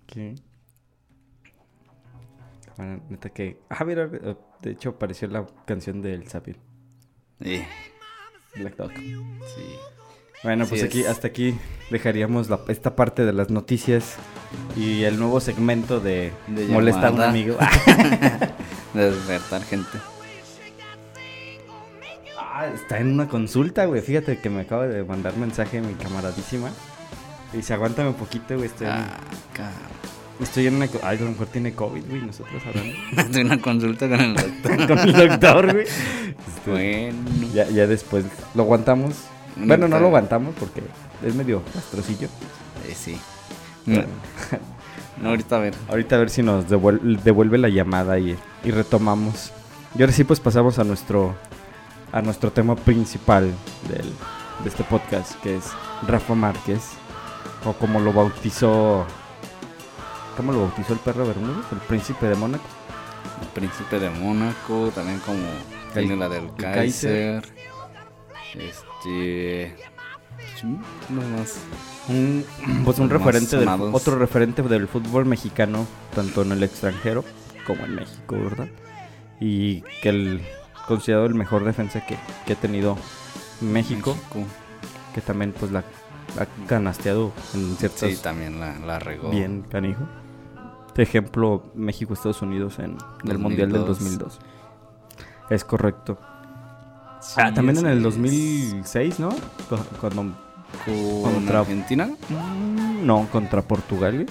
¿Qué? 0.07 0.35
Bueno, 2.77 3.01
neta 3.09 3.29
que... 3.29 3.59
Ah, 3.69 3.83
mira, 3.85 4.09
eh, 4.11 4.35
de 4.61 4.71
hecho 4.71 4.89
apareció 4.89 5.27
la 5.27 5.45
canción 5.65 6.01
del 6.01 6.27
Sapir. 6.27 6.57
Eh, 7.41 7.65
Black 8.55 8.75
Dog. 8.77 8.91
sí. 8.95 9.75
Bueno, 10.43 10.65
Sí 10.65 10.69
pues 10.71 10.83
aquí, 10.83 11.01
es. 11.01 11.07
hasta 11.07 11.27
aquí 11.27 11.55
dejaríamos 11.89 12.49
la- 12.49 12.59
esta 12.67 12.95
parte 12.97 13.23
de 13.25 13.31
las 13.31 13.49
noticias 13.49 14.17
y 14.75 15.03
el 15.03 15.17
nuevo 15.17 15.39
segmento 15.39 15.99
de, 16.01 16.33
De 16.47 16.67
Molesta 16.67 17.07
a 17.07 17.11
un 17.11 17.21
amigo. 17.21 17.57
De 18.93 19.11
despertar 19.11 19.61
gente. 19.63 19.97
Ah, 22.63 22.73
está 22.73 22.99
en 22.99 23.13
una 23.13 23.27
consulta, 23.27 23.85
güey. 23.85 24.01
Fíjate 24.01 24.39
que 24.39 24.49
me 24.49 24.61
acaba 24.61 24.87
de 24.87 25.03
mandar 25.03 25.35
mensaje 25.37 25.81
mi 25.81 25.93
camaradísima. 25.95 26.69
Y 27.53 27.57
dice, 27.57 27.73
aguántame 27.73 28.09
un 28.09 28.15
poquito, 28.15 28.55
güey. 28.55 28.67
Estoy, 28.67 28.87
en- 28.87 28.93
Ah, 28.93 29.17
cabrón. 29.53 29.73
estoy 30.39 30.67
en 30.67 30.75
una... 30.75 30.87
Ay, 31.03 31.17
a 31.17 31.21
lo 31.21 31.31
mejor 31.31 31.47
tiene 31.47 31.73
COVID, 31.73 32.03
güey. 32.09 32.21
Nosotros 32.21 32.61
hablando 32.65 32.93
Tuve 33.31 33.41
una 33.45 33.61
consulta 33.61 34.09
con 34.09 34.19
el 34.21 34.33
doctor. 34.35 34.87
con 34.87 34.99
el 34.99 35.13
doctor, 35.13 35.73
güey. 35.73 35.85
Este, 35.85 36.71
Bueno. 36.71 37.47
ya, 37.53 37.69
ya 37.69 37.85
después 37.87 38.25
lo 38.55 38.63
aguantamos. 38.63 39.13
Bueno, 39.55 39.87
no 39.87 39.99
lo 39.99 40.07
aguantamos 40.07 40.55
porque 40.59 40.81
es 41.25 41.35
medio 41.35 41.61
rastrocillo. 41.75 42.27
Eh, 42.87 42.95
sí. 42.95 43.19
No, 43.85 44.01
no, 45.21 45.29
ahorita 45.29 45.57
a 45.57 45.59
ver. 45.59 45.75
Ahorita 45.89 46.15
a 46.15 46.19
ver 46.19 46.29
si 46.31 46.41
nos 46.41 46.67
devuel- 46.69 47.19
devuelve 47.21 47.57
la 47.59 47.69
llamada 47.69 48.17
y, 48.17 48.35
y 48.63 48.71
retomamos. 48.71 49.51
Y 49.95 50.01
ahora 50.01 50.11
sí, 50.13 50.23
pues 50.23 50.39
pasamos 50.39 50.79
a 50.79 50.83
nuestro, 50.83 51.35
a 52.13 52.21
nuestro 52.21 52.51
tema 52.51 52.75
principal 52.75 53.51
del, 53.89 54.05
de 54.63 54.69
este 54.69 54.83
podcast, 54.83 55.33
que 55.41 55.57
es 55.57 55.65
Rafa 56.07 56.35
Márquez, 56.35 56.91
o 57.65 57.73
como 57.73 57.99
lo 57.99 58.13
bautizó, 58.13 59.05
¿cómo 60.37 60.51
lo 60.53 60.61
bautizó 60.61 60.93
el 60.93 60.99
perro 60.99 61.25
Bermúdez? 61.25 61.65
El 61.71 61.79
príncipe 61.79 62.27
de 62.27 62.35
Mónaco. 62.35 62.63
El 63.41 63.47
príncipe 63.47 63.99
de 63.99 64.09
Mónaco, 64.11 64.91
también 64.93 65.19
como 65.25 65.39
El- 65.95 66.07
tiene 66.07 66.15
la 66.15 66.29
del 66.29 66.43
el 66.45 66.53
Kaiser. 66.55 67.41
Kaiser. 67.41 67.53
Este. 68.55 69.75
No 71.09 71.21
más. 71.37 71.57
Un, 72.09 72.45
pues 72.85 72.99
un 72.99 73.09
referente, 73.09 73.57
del, 73.57 73.67
otro 73.67 74.17
referente 74.19 74.61
del 74.61 74.87
fútbol 74.87 75.25
mexicano, 75.25 75.87
tanto 76.15 76.43
en 76.43 76.51
el 76.51 76.61
extranjero 76.63 77.25
como 77.65 77.83
en 77.85 77.95
México, 77.95 78.35
¿verdad? 78.37 78.67
Y 79.39 79.81
que 80.01 80.09
el 80.09 80.41
considerado 80.87 81.25
el 81.25 81.35
mejor 81.35 81.63
defensa 81.63 82.05
que, 82.05 82.17
que 82.45 82.53
ha 82.53 82.55
tenido 82.55 82.97
México. 83.61 84.15
que 85.13 85.21
también 85.21 85.53
pues 85.57 85.71
la 85.71 85.79
ha 86.39 86.45
canasteado 86.67 87.31
en 87.53 87.75
ciertas 87.77 88.09
Sí, 88.11 88.17
también 88.21 88.59
la, 88.59 88.77
la 88.79 88.97
regó. 88.99 89.29
bien 89.29 89.61
canijo. 89.69 90.01
De 90.95 91.03
ejemplo, 91.03 91.63
México 91.75 92.13
Estados 92.13 92.41
Unidos 92.41 92.79
en 92.79 92.97
el 93.27 93.37
Mundial 93.37 93.71
del 93.71 93.85
2002. 93.85 94.39
2002. 94.39 94.39
Es 95.49 95.63
correcto. 95.65 96.17
Sí, 97.21 97.35
ah, 97.37 97.53
también 97.53 97.77
en 97.79 97.87
el 97.87 97.97
es. 97.99 98.03
2006, 98.03 99.19
¿no? 99.19 99.29
Cu- 99.29 99.77
Cuando 100.01 100.33
¿Con 100.85 101.21
contra- 101.33 101.59
Argentina? 101.61 102.07
Mm, 102.29 103.05
no, 103.05 103.27
contra 103.31 103.61
Portugal, 103.61 104.25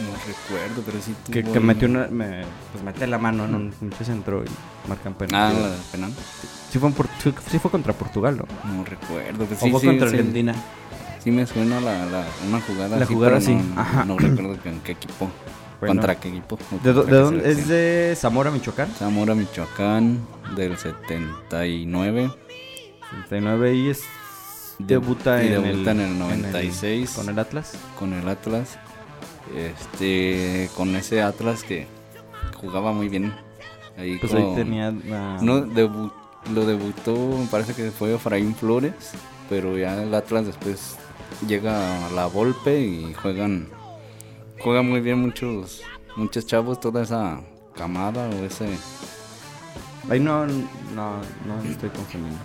No 0.00 0.12
recuerdo, 0.26 0.82
pero 0.86 0.98
sí 1.02 1.14
tuvo 1.24 1.32
que, 1.34 1.42
que 1.44 1.60
metió 1.60 1.88
una, 1.88 2.06
me- 2.08 2.44
pues 2.72 2.84
mete 2.84 3.06
la 3.06 3.18
mano 3.18 3.44
en 3.46 3.54
un 3.54 3.70
pinche 3.72 4.04
centro 4.04 4.44
y 4.44 4.88
marcan 4.88 5.14
Ah, 5.14 5.18
penal. 5.18 5.54
la 5.62 5.68
del 5.70 5.80
penal. 5.92 6.12
sí, 6.70 6.78
fue 6.78 6.88
en 6.88 6.94
Por- 6.94 7.08
sí- 7.22 7.34
sí 7.50 7.58
fue 7.58 7.70
contra 7.70 7.92
Portugal, 7.92 8.36
¿no? 8.36 8.72
No 8.72 8.84
recuerdo. 8.84 9.44
Pues 9.46 9.60
o 9.60 9.64
sí, 9.64 9.70
fue 9.70 9.80
sí, 9.80 9.86
contra 9.88 10.08
sí, 10.10 10.16
Argentina. 10.16 10.54
Sí 11.22 11.30
me 11.32 11.46
suena 11.46 11.80
la, 11.80 12.06
la, 12.06 12.24
una 12.48 12.60
jugada 12.60 12.96
La 12.96 13.04
así, 13.04 13.14
jugada 13.14 13.36
así, 13.38 13.54
No, 13.54 13.80
ajá. 13.80 14.04
no 14.04 14.16
recuerdo 14.18 14.62
que 14.62 14.68
en 14.68 14.80
qué 14.80 14.92
equipo. 14.92 15.28
Bueno. 15.80 15.94
¿Contra 15.94 16.18
qué 16.18 16.28
equipo? 16.28 16.58
¿De, 16.82 16.92
dónde? 16.92 17.50
¿Es 17.50 17.68
de 17.68 18.14
Zamora, 18.16 18.50
Michoacán? 18.50 18.88
Zamora, 18.98 19.34
Michoacán, 19.34 20.18
del 20.56 20.76
79. 20.76 22.30
39 23.28 23.74
y 23.74 23.88
es 23.90 24.02
debuta, 24.78 25.42
y 25.42 25.48
en, 25.52 25.62
debuta 25.62 25.90
el, 25.92 26.00
en 26.00 26.06
el 26.12 26.18
96 26.18 27.10
con 27.12 27.28
el 27.28 27.38
Atlas. 27.38 27.72
con 27.98 28.12
el 28.12 28.28
Atlas. 28.28 28.78
Este, 29.56 30.68
con 30.76 30.94
ese 30.96 31.22
Atlas 31.22 31.62
que 31.62 31.86
jugaba 32.60 32.92
muy 32.92 33.08
bien. 33.08 33.32
Ahí 33.96 34.16
Pues 34.18 34.32
con- 34.32 34.42
ahí 34.42 34.54
tenía 34.54 34.90
la- 34.90 35.38
No, 35.42 35.64
debu- 35.66 36.12
lo 36.54 36.64
debutó, 36.66 37.14
me 37.38 37.46
parece 37.46 37.74
que 37.74 37.90
fue 37.90 38.14
Efraín 38.14 38.54
Flores, 38.54 38.92
pero 39.48 39.76
ya 39.76 40.00
el 40.02 40.14
Atlas 40.14 40.46
después 40.46 40.96
llega 41.46 42.06
a 42.06 42.10
la 42.10 42.26
Volpe 42.26 42.80
y 42.80 43.14
juegan 43.14 43.68
juegan 44.60 44.88
muy 44.88 45.00
bien 45.00 45.20
muchos 45.20 45.82
muchos 46.16 46.44
chavos, 46.46 46.80
toda 46.80 47.02
esa 47.02 47.40
camada 47.76 48.28
o 48.28 48.44
ese 48.44 48.66
Ahí 50.10 50.20
no, 50.20 50.46
no, 50.46 51.20
no 51.46 51.62
estoy 51.70 51.90
confundiendo. 51.90 52.38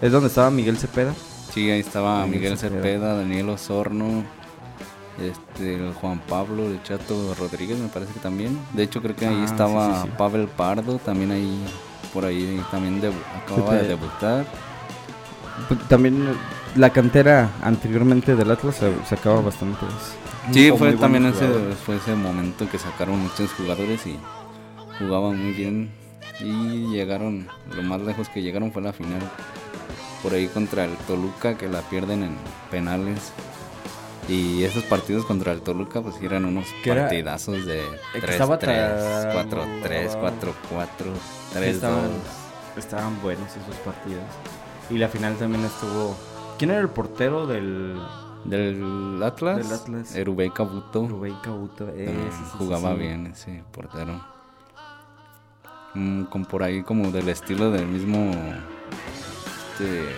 Es 0.00 0.12
donde 0.12 0.28
estaba 0.28 0.50
Miguel 0.50 0.76
Cepeda. 0.78 1.12
Sí, 1.52 1.68
ahí 1.70 1.80
estaba 1.80 2.24
Miguel 2.24 2.40
Miguel 2.40 2.58
Cepeda. 2.58 2.82
Cepeda, 2.82 3.14
Daniel 3.16 3.48
Osorno, 3.50 4.24
este 5.20 5.74
el 5.76 5.92
Juan 5.94 6.20
Pablo, 6.28 6.66
el 6.66 6.82
Chato 6.82 7.34
Rodríguez, 7.38 7.78
me 7.78 7.88
parece 7.88 8.12
que 8.12 8.20
también. 8.20 8.58
De 8.74 8.82
hecho, 8.82 9.00
creo 9.02 9.14
que 9.16 9.26
ahí 9.26 9.36
Ah, 9.40 9.44
estaba 9.44 9.94
sí, 9.94 10.00
sí, 10.02 10.08
sí. 10.10 10.14
Pavel 10.18 10.48
Pardo, 10.48 10.98
también 10.98 11.30
ahí 11.32 11.58
por 12.12 12.24
ahí 12.24 12.60
también 12.70 13.00
debu- 13.00 13.12
acababa 13.44 13.74
de 13.76 13.88
debutar. 13.88 14.44
Pues, 15.68 15.80
También 15.88 16.26
la 16.74 16.90
cantera 16.90 17.50
anteriormente 17.62 18.34
del 18.34 18.50
Atlas 18.50 18.76
se 18.76 18.92
sacaba 19.06 19.40
bastantes 19.42 19.88
Sí, 20.52 20.70
fue 20.76 20.94
también 20.94 21.26
ese, 21.26 21.46
fue 21.84 21.96
ese 21.96 22.14
momento 22.14 22.68
que 22.68 22.78
sacaron 22.78 23.20
muchos 23.20 23.52
jugadores 23.52 24.06
y 24.06 24.18
jugaban 24.98 25.38
muy 25.40 25.52
bien. 25.52 25.90
Y 26.40 26.88
llegaron, 26.90 27.46
lo 27.76 27.82
más 27.82 28.00
lejos 28.00 28.28
que 28.30 28.40
llegaron 28.42 28.72
fue 28.72 28.80
la 28.82 28.92
final. 28.94 29.20
Por 30.22 30.32
ahí 30.32 30.48
contra 30.48 30.86
el 30.86 30.96
Toluca, 31.06 31.56
que 31.58 31.68
la 31.68 31.82
pierden 31.82 32.22
en 32.22 32.36
penales. 32.70 33.32
Y 34.30 34.62
esos 34.62 34.84
partidos 34.84 35.24
contra 35.24 35.50
el 35.52 35.60
Toluca, 35.62 36.00
pues 36.02 36.14
eran 36.22 36.44
unos 36.44 36.66
partidazos 36.86 37.66
de 37.66 37.82
que 38.12 38.20
3-3, 38.20 38.28
estaba 38.30 38.58
tan- 38.60 38.70
4-3, 39.50 40.14
4-4, 40.16 41.12
3-2. 41.52 42.10
Estaban, 42.76 43.20
buenos 43.20 43.48
esos 43.50 43.74
partidos. 43.84 44.22
Y 44.88 44.98
la 44.98 45.08
final 45.08 45.34
también 45.36 45.64
estuvo. 45.64 46.16
¿Quién 46.58 46.70
era 46.70 46.80
el 46.80 46.88
portero 46.90 47.46
del 47.46 48.00
Del 48.44 49.20
Atlas, 49.22 49.68
Del 49.68 49.78
Atlas. 49.78 50.14
Erubey 50.14 50.50
Kabuto. 50.50 51.08
Rubén 51.08 51.34
Cabuto? 51.42 51.88
Eh, 51.88 52.06
Ah, 52.08 52.30
sí, 52.30 52.36
sí, 52.38 52.44
sí, 52.52 52.58
jugaba 52.58 52.92
sí. 52.92 52.98
bien 53.00 53.26
ese 53.26 53.64
portero. 53.72 54.24
Mm, 55.94 56.24
con 56.24 56.44
por 56.46 56.62
ahí 56.62 56.82
como 56.84 57.10
del 57.10 57.28
estilo 57.28 57.70
del 57.72 57.86
mismo 57.86 58.30
este 59.72 60.08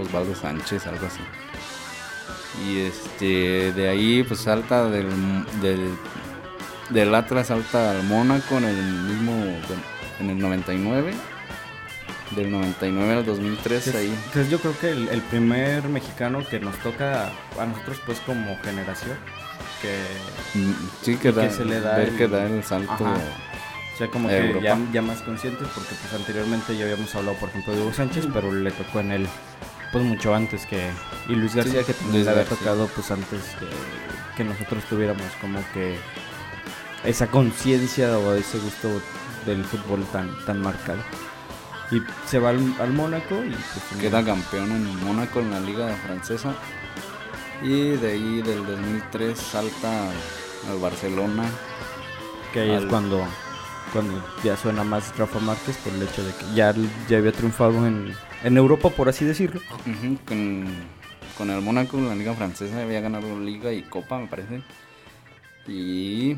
Osvaldo 0.00 0.34
Sánchez, 0.34 0.86
algo 0.88 1.06
así. 1.06 1.20
Y 2.66 2.80
este 2.80 3.72
de 3.72 3.88
ahí 3.88 4.22
pues 4.22 4.40
salta 4.40 4.88
del 4.90 5.08
del, 5.62 5.94
del 6.90 7.14
Atlas 7.14 7.46
salta 7.48 7.92
al 7.92 8.02
Mónaco 8.04 8.58
en 8.58 8.64
el 8.64 8.82
mismo 8.84 9.32
en 10.20 10.30
el 10.30 10.38
99. 10.38 11.12
Del 12.36 12.50
99 12.50 13.12
al 13.14 13.26
2003 13.26 13.84
Que 13.84 13.90
es- 13.90 13.96
ahí. 13.96 14.18
que 14.32 14.40
es 14.40 14.48
yo 14.50 14.58
creo 14.58 14.74
que 14.78 14.90
el, 14.90 15.08
el 15.08 15.20
primer 15.20 15.82
mexicano 15.90 16.42
que 16.48 16.58
nos 16.60 16.74
toca 16.78 17.30
a 17.60 17.66
nosotros 17.66 18.00
pues 18.06 18.20
como 18.20 18.56
generación 18.62 19.16
que 19.82 19.98
Mm, 20.58 20.72
Sí 21.02 21.16
que, 21.16 21.28
Y 21.28 21.32
da, 21.32 21.42
que 21.48 21.50
se 21.54 21.64
le 21.64 21.80
da 21.80 21.96
ver 21.96 22.08
el- 22.10 22.16
que 22.16 22.28
da 22.28 22.46
el 22.46 22.62
salto. 22.64 22.92
Ajá. 23.06 23.16
O 23.94 23.98
sea, 23.98 24.08
como 24.08 24.28
que 24.28 24.60
ya, 24.62 24.78
ya 24.92 25.02
más 25.02 25.20
conscientes, 25.22 25.68
porque 25.74 25.90
pues 25.94 26.12
anteriormente 26.14 26.74
ya 26.76 26.84
habíamos 26.84 27.14
hablado, 27.14 27.36
por 27.38 27.50
ejemplo, 27.50 27.74
de 27.74 27.82
Hugo 27.82 27.92
Sánchez, 27.92 28.26
pero 28.32 28.50
le 28.52 28.70
tocó 28.70 29.00
en 29.00 29.12
él 29.12 29.26
pues 29.92 30.04
mucho 30.04 30.34
antes 30.34 30.66
que... 30.66 30.90
Y 31.28 31.34
Luis 31.34 31.54
García, 31.54 31.80
Sí, 31.80 31.86
que 31.86 31.92
también 31.92 32.14
Luis 32.14 32.24
le 32.24 32.30
había 32.32 32.44
tocado 32.44 32.88
pues 32.88 33.10
antes 33.10 33.42
que, 33.58 33.66
que 34.36 34.44
nosotros 34.44 34.82
tuviéramos 34.84 35.30
como 35.40 35.60
que 35.74 35.96
esa 37.04 37.26
conciencia 37.26 38.18
o 38.18 38.34
ese 38.34 38.58
gusto 38.58 38.88
del 39.44 39.64
fútbol 39.64 40.04
tan, 40.06 40.30
tan 40.46 40.60
marcado. 40.60 41.00
Y 41.90 42.02
se 42.26 42.38
va 42.38 42.50
al, 42.50 42.74
al 42.80 42.92
Mónaco 42.94 43.44
y 43.44 43.50
pues... 43.50 44.00
Queda 44.00 44.24
campeón 44.24 44.72
en 44.72 45.04
Mónaco 45.04 45.40
en 45.40 45.50
la 45.50 45.60
liga 45.60 45.94
francesa. 46.06 46.54
Y 47.62 47.90
de 47.90 48.12
ahí 48.12 48.42
del 48.42 48.64
2003 48.66 49.38
salta 49.38 50.08
al 50.70 50.78
Barcelona. 50.80 51.44
Que 52.52 52.60
ahí 52.60 52.70
es 52.70 52.84
cuando, 52.86 53.22
cuando 53.92 54.24
ya 54.42 54.56
suena 54.56 54.84
más 54.84 55.16
Rafa 55.18 55.38
Márquez 55.38 55.76
por 55.78 55.92
el 55.92 56.02
hecho 56.02 56.24
de 56.24 56.32
que 56.32 56.54
ya, 56.54 56.74
ya 57.08 57.18
había 57.18 57.32
triunfado 57.32 57.86
en, 57.86 58.14
en 58.44 58.56
Europa, 58.56 58.90
por 58.90 59.08
así 59.08 59.24
decirlo. 59.24 59.60
Con, 60.26 60.64
con 61.38 61.50
el 61.50 61.60
Mónaco 61.62 62.00
la 62.00 62.14
liga 62.14 62.34
francesa 62.34 62.82
había 62.82 63.00
ganado 63.00 63.38
liga 63.40 63.72
y 63.72 63.82
copa, 63.82 64.18
me 64.18 64.26
parece. 64.26 64.62
Y 65.68 66.36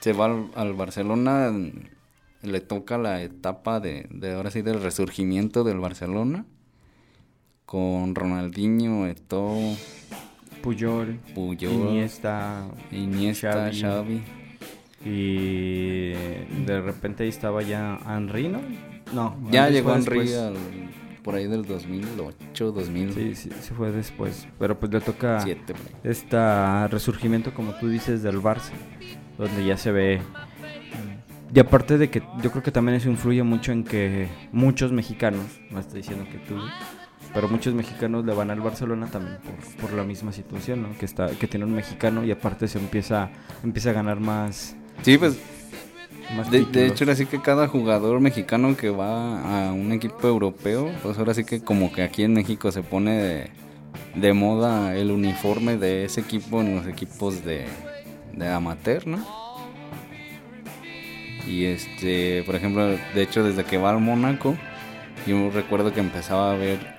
se 0.00 0.12
va 0.12 0.26
al, 0.26 0.46
al 0.54 0.74
Barcelona. 0.74 1.52
Le 2.42 2.60
toca 2.60 2.98
la 2.98 3.20
etapa 3.22 3.80
de, 3.80 4.06
de 4.10 4.32
ahora 4.34 4.50
sí 4.50 4.62
del 4.62 4.80
resurgimiento 4.80 5.64
del 5.64 5.78
Barcelona. 5.80 6.44
Con 7.66 8.14
Ronaldinho, 8.14 9.06
Eto'o, 9.06 9.76
Puyol, 10.62 11.18
Puyol, 11.34 11.72
Iniesta, 11.72 12.66
Iniesta, 12.92 13.70
Xavi. 13.70 13.80
Xavi. 13.80 14.22
y 15.04 16.12
de 16.64 16.80
repente 16.80 17.24
ahí 17.24 17.28
estaba 17.28 17.62
ya 17.62 17.98
Henry, 18.08 18.48
¿no? 18.48 18.60
No, 19.12 19.36
Ya 19.50 19.68
llegó 19.68 19.94
Henry 19.94 20.20
después. 20.20 20.38
al- 20.38 20.56
por 21.28 21.34
ahí 21.34 21.46
del 21.46 21.66
2008, 21.66 22.72
2007. 22.72 23.34
Sí, 23.34 23.50
sí, 23.50 23.56
sí 23.60 23.74
fue 23.74 23.92
después, 23.92 24.48
pero 24.58 24.80
pues 24.80 24.90
le 24.90 25.02
toca 25.02 25.44
este 26.02 26.88
resurgimiento, 26.88 27.52
como 27.52 27.74
tú 27.74 27.90
dices, 27.90 28.22
del 28.22 28.40
Barça, 28.40 28.70
donde 29.36 29.62
ya 29.62 29.76
se 29.76 29.92
ve... 29.92 30.22
Y 31.54 31.60
aparte 31.60 31.98
de 31.98 32.08
que 32.08 32.22
yo 32.42 32.50
creo 32.50 32.62
que 32.62 32.72
también 32.72 32.96
eso 32.96 33.10
influye 33.10 33.42
mucho 33.42 33.72
en 33.72 33.84
que 33.84 34.26
muchos 34.52 34.90
mexicanos, 34.90 35.44
no 35.70 35.80
estoy 35.80 35.98
diciendo 36.00 36.24
que 36.32 36.38
tú, 36.38 36.56
pero 37.34 37.46
muchos 37.46 37.74
mexicanos 37.74 38.24
le 38.24 38.32
van 38.32 38.50
al 38.50 38.62
Barcelona 38.62 39.06
también 39.08 39.36
por, 39.36 39.82
por 39.82 39.92
la 39.92 40.04
misma 40.04 40.32
situación, 40.32 40.80
¿no? 40.80 40.96
Que 40.96 41.04
está 41.04 41.28
que 41.28 41.46
tiene 41.46 41.66
un 41.66 41.74
mexicano 41.74 42.24
y 42.24 42.30
aparte 42.30 42.68
se 42.68 42.78
empieza 42.78 43.28
empieza 43.62 43.90
a 43.90 43.92
ganar 43.92 44.18
más, 44.18 44.78
Sí, 45.02 45.16
pues 45.16 45.38
más 46.36 46.50
de, 46.50 46.86
hecho 46.86 47.04
ahora 47.04 47.16
sí 47.16 47.26
que 47.26 47.40
cada 47.40 47.68
jugador 47.68 48.20
mexicano 48.20 48.76
que 48.76 48.90
va 48.90 49.68
a 49.68 49.72
un 49.72 49.92
equipo 49.92 50.28
europeo, 50.28 50.90
pues 51.02 51.18
ahora 51.18 51.34
sí 51.34 51.44
que 51.44 51.62
como 51.62 51.92
que 51.92 52.02
aquí 52.02 52.22
en 52.22 52.34
México 52.34 52.70
se 52.70 52.82
pone 52.82 53.12
de, 53.16 53.50
de 54.14 54.32
moda 54.32 54.96
el 54.96 55.10
uniforme 55.10 55.76
de 55.76 56.04
ese 56.04 56.20
equipo 56.20 56.60
en 56.60 56.76
los 56.76 56.86
equipos 56.86 57.44
de, 57.44 57.66
de 58.34 58.48
amateur, 58.48 59.06
¿no? 59.06 59.24
Y 61.46 61.64
este, 61.64 62.42
por 62.44 62.56
ejemplo, 62.56 62.86
de 62.86 63.22
hecho 63.22 63.42
desde 63.42 63.64
que 63.64 63.78
va 63.78 63.90
al 63.90 64.00
Mónaco, 64.00 64.56
yo 65.26 65.50
recuerdo 65.50 65.94
que 65.94 66.00
empezaba 66.00 66.52
a 66.52 66.56
ver 66.56 66.97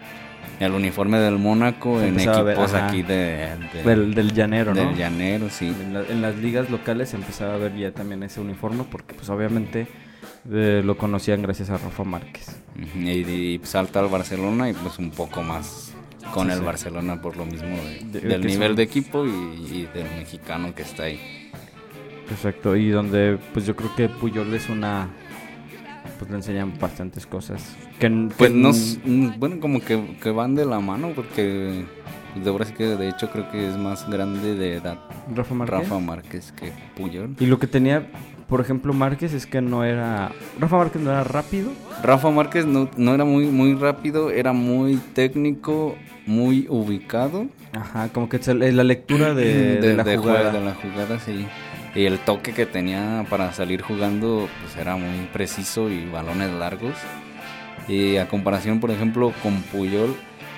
el 0.59 0.71
uniforme 0.73 1.19
del 1.19 1.37
Mónaco 1.37 2.01
en 2.01 2.15
ver, 2.15 2.27
equipos 2.29 2.73
aquí 2.73 3.01
de, 3.01 3.47
de- 3.73 3.83
del, 3.83 4.13
del 4.13 4.33
llanero, 4.33 4.73
¿no? 4.73 4.81
del 4.89 4.95
llanero, 4.95 5.49
sí. 5.49 5.67
En, 5.67 5.93
la- 5.93 6.03
en 6.03 6.21
las 6.21 6.35
ligas 6.35 6.69
locales 6.69 7.13
empezaba 7.13 7.53
a 7.55 7.57
ver 7.57 7.75
ya 7.77 7.91
también 7.91 8.23
ese 8.23 8.41
uniforme 8.41 8.83
porque 8.89 9.13
pues 9.15 9.29
obviamente 9.29 9.87
eh, 10.51 10.81
lo 10.83 10.97
conocían 10.97 11.41
gracias 11.41 11.69
a 11.69 11.77
Rafa 11.77 12.03
Márquez. 12.03 12.61
Y, 12.95 13.09
y 13.09 13.59
salta 13.63 13.99
al 13.99 14.07
Barcelona 14.07 14.69
y 14.69 14.73
pues 14.73 14.99
un 14.99 15.11
poco 15.11 15.41
más 15.43 15.93
con 16.33 16.47
Sí, 16.47 16.53
el 16.53 16.59
sí. 16.59 16.65
Barcelona 16.65 17.21
por 17.21 17.37
lo 17.37 17.45
mismo 17.45 17.75
de- 17.77 18.19
De- 18.19 18.27
del 18.27 18.45
nivel 18.45 18.69
son- 18.69 18.75
de 18.75 18.83
equipo 18.83 19.25
y, 19.25 19.29
y 19.29 19.89
del 19.93 20.07
mexicano 20.17 20.73
que 20.75 20.81
está 20.83 21.03
ahí. 21.03 21.19
Exacto, 22.29 22.75
y 22.75 22.89
donde 22.89 23.37
pues 23.53 23.65
yo 23.65 23.75
creo 23.75 23.95
que 23.95 24.07
Puyol 24.09 24.53
es 24.53 24.69
una 24.69 25.07
pues 26.19 26.29
le 26.29 26.37
enseñan 26.37 26.73
bastantes 26.79 27.25
cosas. 27.25 27.75
Que, 27.97 28.29
Pues 28.37 28.51
no, 28.51 28.71
bueno, 29.37 29.59
como 29.59 29.79
que, 29.79 30.17
que 30.21 30.29
van 30.29 30.53
de 30.53 30.65
la 30.65 30.79
mano 30.79 31.13
porque 31.15 31.85
pues, 32.33 32.43
de 32.45 32.51
ahora 32.51 32.65
sí 32.65 32.73
que 32.73 32.83
de 32.85 33.09
hecho 33.09 33.31
creo 33.31 33.49
que 33.49 33.67
es 33.67 33.77
más 33.77 34.07
grande 34.09 34.53
de 34.55 34.75
edad 34.75 34.99
Rafa 35.33 35.55
Márquez. 35.55 35.79
Rafa 35.79 35.99
Márquez 35.99 36.51
que 36.51 36.71
Puyol. 36.95 37.35
Y 37.39 37.45
lo 37.47 37.57
que 37.57 37.67
tenía, 37.67 38.07
por 38.47 38.61
ejemplo, 38.61 38.93
Márquez 38.93 39.33
es 39.33 39.45
que 39.47 39.61
no 39.61 39.83
era 39.83 40.31
Rafa 40.59 40.77
Márquez 40.77 41.01
no 41.01 41.09
era 41.11 41.23
rápido, 41.23 41.71
Rafa 42.03 42.29
Márquez 42.29 42.65
no, 42.65 42.89
no 42.97 43.15
era 43.15 43.25
muy, 43.25 43.45
muy 43.47 43.73
rápido, 43.75 44.29
era 44.29 44.53
muy 44.53 44.97
técnico, 45.13 45.95
muy 46.25 46.67
ubicado. 46.69 47.47
ajá, 47.73 48.09
como 48.09 48.27
que 48.29 48.39
la 48.53 48.83
lectura 48.83 49.33
de, 49.33 49.77
de 49.77 49.95
la 49.95 50.03
de 50.03 50.17
jugada. 50.17 50.51
juego, 50.51 50.59
de 50.59 50.65
la 50.65 50.75
jugada, 50.75 51.19
sí. 51.19 51.47
Y 51.95 52.05
el 52.05 52.19
toque 52.19 52.53
que 52.53 52.65
tenía 52.65 53.25
para 53.29 53.51
salir 53.51 53.81
jugando 53.81 54.47
pues 54.61 54.75
era 54.77 54.95
muy 54.95 55.25
preciso 55.33 55.89
y 55.89 56.05
balones 56.05 56.51
largos. 56.51 56.93
Y 57.87 58.17
a 58.17 58.27
comparación, 58.27 58.79
por 58.79 58.91
ejemplo, 58.91 59.33
con 59.41 59.61
Puyol, 59.63 60.15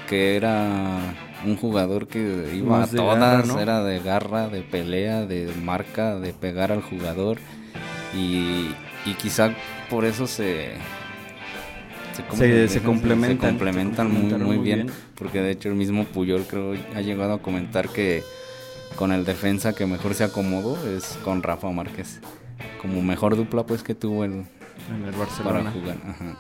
que 0.10 0.36
era 0.36 0.98
un 1.46 1.56
jugador 1.56 2.08
que 2.08 2.52
iba 2.54 2.80
Más 2.80 2.94
a 2.94 2.96
todas, 2.98 3.20
garra, 3.20 3.46
¿no? 3.48 3.60
era 3.60 3.84
de 3.84 4.00
garra, 4.00 4.50
de 4.50 4.62
pelea, 4.62 5.26
de 5.26 5.52
marca, 5.64 6.20
de 6.20 6.34
pegar 6.34 6.72
al 6.72 6.82
jugador. 6.82 7.38
Y, 8.14 8.76
y 9.06 9.14
quizá 9.18 9.52
por 9.90 10.04
eso 10.06 10.28
se... 10.28 10.74
¿cómo 12.28 12.42
Se- 12.42 12.82
complementan, 12.82 13.38
se 13.38 13.48
complementan 13.48 14.12
muy 14.12 14.58
muy 14.58 14.58
bien, 14.58 14.88
bien. 14.88 14.98
porque 15.16 15.42
de 15.42 15.52
hecho 15.52 15.70
el 15.70 15.76
mismo 15.76 16.04
Puyol 16.06 16.46
creo 16.46 16.76
ha 16.96 17.02
llegado 17.02 17.34
a 17.34 17.42
comentar 17.42 17.90
que 17.90 18.22
con 18.96 19.12
el 19.12 19.26
defensa 19.26 19.74
que 19.74 19.86
mejor 19.86 20.14
se 20.14 20.24
acomodó 20.24 20.78
es 20.88 21.18
con 21.24 21.44
Rafa 21.44 21.70
Márquez. 21.72 22.20
Como 22.82 23.02
mejor 23.02 23.36
dupla 23.36 23.66
pues 23.66 23.84
que 23.84 23.96
tuvo 23.96 24.24
el, 24.24 24.32
en 24.32 24.46
el 25.06 25.12
para 25.14 25.18
Barcelona. 25.18 25.72
jugar. 25.72 25.98
Ajá. 26.08 26.38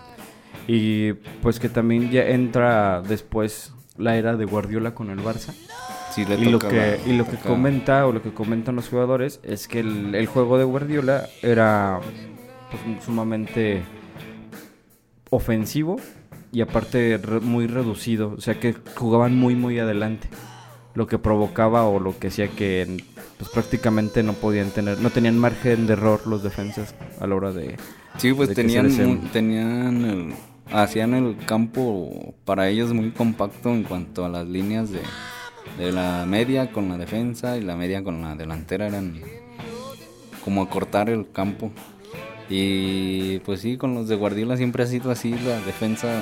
Y 0.67 1.13
pues 1.41 1.59
que 1.59 1.69
también 1.69 2.11
ya 2.11 2.23
entra 2.27 3.01
después 3.01 3.73
la 3.97 4.15
era 4.15 4.35
de 4.37 4.45
Guardiola 4.45 4.93
con 4.93 5.09
el 5.09 5.19
Barça. 5.19 5.53
Sí, 6.11 6.25
le 6.25 6.35
Y 6.35 6.45
lo, 6.45 6.59
que, 6.59 6.75
la- 6.75 6.97
y 7.11 7.15
lo 7.15 7.25
que 7.25 7.37
comenta 7.37 8.05
o 8.05 8.11
lo 8.11 8.21
que 8.21 8.33
comentan 8.33 8.75
los 8.75 8.89
jugadores 8.89 9.39
es 9.43 9.67
que 9.67 9.79
el, 9.79 10.13
el 10.13 10.27
juego 10.27 10.57
de 10.57 10.65
Guardiola 10.65 11.27
era 11.41 11.99
pues, 12.69 13.03
sumamente 13.05 13.81
ofensivo 15.29 15.97
y 16.51 16.61
aparte 16.61 17.17
re- 17.17 17.39
muy 17.39 17.67
reducido, 17.67 18.33
o 18.37 18.41
sea 18.41 18.59
que 18.59 18.75
jugaban 18.95 19.35
muy 19.37 19.55
muy 19.55 19.79
adelante, 19.79 20.27
lo 20.93 21.07
que 21.07 21.17
provocaba 21.17 21.85
o 21.85 21.99
lo 21.99 22.17
que 22.17 22.27
hacía 22.27 22.47
que 22.47 23.03
pues 23.37 23.49
prácticamente 23.49 24.23
no 24.23 24.33
podían 24.33 24.69
tener, 24.71 24.99
no 24.99 25.09
tenían 25.09 25.37
margen 25.37 25.87
de 25.87 25.93
error 25.93 26.21
los 26.27 26.43
defensas 26.43 26.93
a 27.19 27.27
la 27.27 27.35
hora 27.35 27.51
de 27.51 27.77
Sí, 28.17 28.33
pues 28.33 28.49
de 28.49 28.55
tenían, 28.55 28.89
tenían 29.31 30.05
el, 30.05 30.33
hacían 30.71 31.13
el 31.13 31.37
campo 31.45 32.35
para 32.45 32.67
ellos 32.69 32.93
muy 32.93 33.11
compacto 33.11 33.69
en 33.69 33.83
cuanto 33.83 34.25
a 34.25 34.29
las 34.29 34.47
líneas 34.47 34.91
de, 34.91 35.01
de 35.77 35.91
la 35.91 36.25
media 36.27 36.71
con 36.71 36.89
la 36.89 36.97
defensa 36.97 37.57
y 37.57 37.61
la 37.61 37.75
media 37.75 38.03
con 38.03 38.21
la 38.21 38.35
delantera 38.35 38.87
eran 38.87 39.21
como 40.43 40.69
cortar 40.69 41.09
el 41.09 41.31
campo. 41.31 41.71
Y 42.49 43.39
pues 43.39 43.61
sí, 43.61 43.77
con 43.77 43.95
los 43.95 44.09
de 44.09 44.15
Guardiola 44.15 44.57
siempre 44.57 44.83
ha 44.83 44.87
sido 44.87 45.09
así, 45.09 45.31
la 45.31 45.61
defensa 45.61 46.21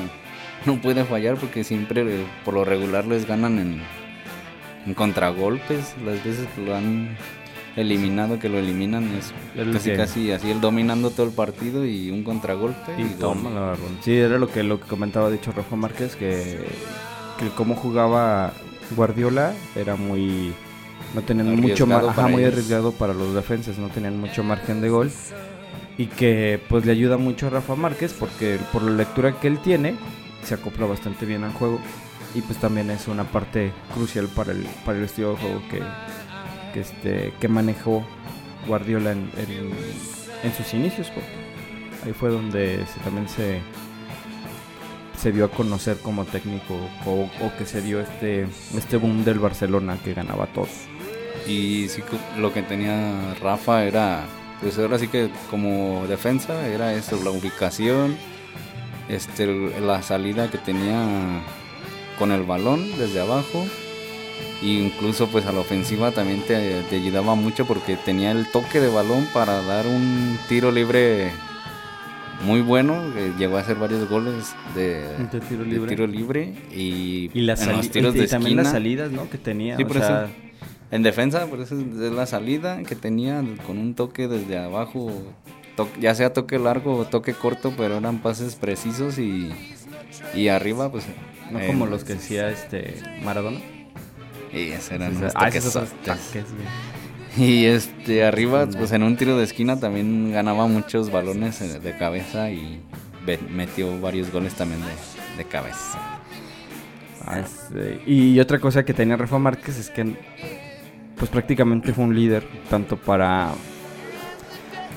no 0.65 0.79
puede 0.79 1.03
fallar 1.05 1.38
porque 1.38 1.63
siempre 1.63 2.25
por 2.45 2.53
lo 2.53 2.65
regular 2.65 3.08
les 3.08 3.27
ganan 3.27 3.58
en, 3.58 3.82
en 4.89 4.93
contragolpes, 4.95 5.93
las 6.04 6.23
veces 6.23 6.47
que 6.56 6.62
lo 6.65 6.75
han 6.75 7.15
eliminado, 7.75 8.39
que 8.39 8.49
lo 8.49 8.58
eliminan 8.58 9.06
es 9.15 9.32
Es 9.56 9.67
casi 9.73 9.89
que- 9.91 9.95
casi 9.97 10.32
así, 10.32 10.49
él 10.52 10.60
dominando 10.60 11.12
todo 11.12 11.28
el 11.28 11.32
partido 11.32 11.86
y 11.86 12.10
un 12.10 12.23
contragolpe. 12.23 12.91
Y 12.97 13.06
toma 13.19 13.49
la. 13.52 13.75
Sí, 14.04 14.17
era 14.17 14.38
lo 14.38 14.47
que, 14.49 14.63
lo 14.63 14.80
que 14.80 14.88
comentaba, 14.88 15.30
de 15.30 15.36
hecho, 15.38 15.52
Rafa 15.52 15.75
Márquez, 15.75 16.15
que, 16.15 16.60
que 17.38 17.47
cómo 17.56 17.75
jugaba 17.75 18.52
Guardiola 18.95 19.54
era 19.75 19.95
muy... 19.95 20.54
No 21.13 21.21
tenían 21.21 21.56
mucho 21.56 21.88
para 21.88 22.28
muy 22.28 22.41
ellos. 22.41 22.54
arriesgado 22.54 22.91
para 22.91 23.13
los 23.13 23.34
defensas, 23.34 23.78
no 23.78 23.88
tenían 23.89 24.19
mucho 24.19 24.43
margen 24.43 24.82
de 24.82 24.89
gol. 24.89 25.12
Y 25.97 26.06
que 26.08 26.60
pues 26.69 26.86
le 26.86 26.91
ayuda 26.93 27.17
mucho 27.17 27.47
a 27.47 27.49
Rafa 27.49 27.75
Márquez 27.75 28.13
porque 28.17 28.58
por 28.71 28.82
la 28.84 28.91
lectura 28.91 29.34
que 29.39 29.47
él 29.47 29.60
tiene, 29.60 29.95
se 30.43 30.54
acopla 30.56 30.86
bastante 30.86 31.25
bien 31.25 31.43
al 31.43 31.52
juego. 31.54 31.80
Y 32.35 32.41
pues 32.41 32.59
también 32.59 32.91
es 32.91 33.07
una 33.07 33.23
parte 33.23 33.71
crucial 33.93 34.27
para 34.27 34.51
el, 34.51 34.63
para 34.85 34.97
el 34.99 35.05
estilo 35.05 35.31
de 35.31 35.37
juego 35.37 35.61
que, 35.69 36.79
este, 36.79 37.33
que 37.39 37.47
manejó 37.47 38.03
Guardiola 38.67 39.11
en, 39.13 39.31
en- 40.43 40.53
sus 40.53 40.73
inicios. 40.73 41.11
Ahí 42.05 42.13
fue 42.13 42.29
donde 42.29 42.85
se- 42.85 42.99
también 42.99 43.27
se, 43.27 43.61
se 45.17 45.31
dio 45.31 45.45
a 45.45 45.49
conocer 45.51 45.97
como 45.97 46.23
técnico 46.25 46.75
o, 47.05 47.29
que 47.57 47.65
se 47.65 47.81
dio 47.81 47.99
este, 47.99 48.47
este 48.77 48.97
boom 48.97 49.23
del 49.25 49.39
Barcelona 49.39 49.97
que 50.03 50.13
ganaba 50.13 50.45
todo. 50.47 50.67
Y 51.47 51.87
sí, 51.89 52.03
lo 52.37 52.53
que 52.53 52.61
tenía 52.61 53.33
Rafa 53.41 53.83
era, 53.85 54.23
pues 54.61 54.77
ahora 54.77 54.99
sí 54.99 55.07
que 55.07 55.31
como 55.49 56.05
defensa 56.07 56.67
era 56.67 56.93
eso, 56.93 57.19
la 57.23 57.31
ubicación, 57.31 58.15
este, 59.09 59.47
la 59.81 60.03
salida 60.03 60.51
que 60.51 60.59
tenía 60.59 61.41
con 62.19 62.32
el 62.32 62.43
balón 62.43 62.86
desde 62.99 63.21
abajo. 63.21 63.65
E 64.62 64.67
incluso 64.67 65.27
pues 65.27 65.45
a 65.45 65.51
la 65.53 65.60
ofensiva 65.62 66.12
también 66.12 66.41
te, 66.41 66.82
te 66.89 66.97
ayudaba 66.97 67.34
mucho 67.36 67.65
porque 67.65 67.95
tenía 67.95 68.32
el 68.32 68.45
toque 68.51 68.79
de 68.82 68.89
balón 68.89 69.25
para 69.34 69.62
dar 69.63 69.88
un 69.88 70.38
tiro 70.49 70.69
libre 70.71 71.32
muy 72.45 72.62
bueno. 72.62 73.01
llegó 73.38 73.58
a 73.58 73.62
hacer 73.62 73.77
varios 73.77 74.10
goles 74.10 74.53
de, 74.75 75.01
De 75.32 75.39
tiro 75.47 75.63
de 75.63 75.69
libre. 75.69 75.89
tiro 75.89 76.08
libre 76.08 76.53
y, 76.75 77.29
Y, 77.34 77.41
la 77.41 77.53
en 77.53 77.58
sali- 77.58 77.77
los 77.77 77.89
tiros 77.89 78.15
y 78.15 78.19
de 78.19 78.27
también 78.27 78.58
las 78.58 78.71
salidas 78.71 79.12
¿no? 79.12 79.29
que 79.29 79.38
tenía. 79.38 79.77
Sí, 79.77 79.84
o 79.84 79.88
por 79.88 79.97
eso. 79.97 80.27
En 80.91 81.03
defensa, 81.03 81.45
por 81.45 81.60
eso 81.62 81.79
es 81.79 82.12
la 82.12 82.25
salida 82.25 82.82
que 82.84 82.95
tenía 82.95 83.43
con 83.67 83.77
un 83.77 83.93
toque 83.93 84.27
desde 84.27 84.58
abajo, 84.58 85.12
ya 86.01 86.15
sea 86.15 86.34
toque 86.34 86.58
largo 86.60 86.95
o 86.97 87.05
toque 87.05 87.34
corto, 87.34 87.73
pero 87.77 87.97
eran 87.97 88.17
pases 88.19 88.55
precisos 88.55 89.19
y, 89.19 89.51
y 90.36 90.47
arriba, 90.47 90.91
pues. 90.91 91.05
No 91.51 91.59
eh, 91.59 91.67
como 91.67 91.85
los 91.85 92.03
que 92.03 92.13
hacía 92.13 92.49
este 92.49 92.95
Maradona. 93.23 93.59
Y 94.51 94.69
esos 94.69 94.91
eran 94.91 95.15
unos 95.15 95.33
ah, 95.35 95.47
esos 95.49 95.73
taques. 96.03 96.45
Y 97.38 97.65
este, 97.65 98.23
arriba, 98.25 98.65
pues 98.67 98.91
en 98.91 99.03
un 99.03 99.15
tiro 99.15 99.38
de 99.38 99.43
esquina 99.43 99.79
también 99.79 100.31
ganaba 100.31 100.67
muchos 100.67 101.12
balones 101.12 101.62
eh, 101.62 101.79
de 101.79 101.97
cabeza 101.97 102.49
y 102.51 102.81
metió 103.51 103.99
varios 104.01 104.31
goles 104.31 104.55
también 104.55 104.81
de, 104.81 105.43
de 105.43 105.47
cabeza. 105.47 105.99
Ah, 107.25 107.39
este, 107.39 108.01
y 108.07 108.39
otra 108.39 108.59
cosa 108.59 108.83
que 108.83 108.93
tenía 108.95 109.15
Rafa 109.17 109.38
Márquez 109.38 109.77
es 109.77 109.89
que 109.91 110.15
pues 111.15 111.29
prácticamente 111.29 111.93
fue 111.93 112.05
un 112.05 112.15
líder 112.15 112.43
tanto 112.69 112.97
para 112.97 113.51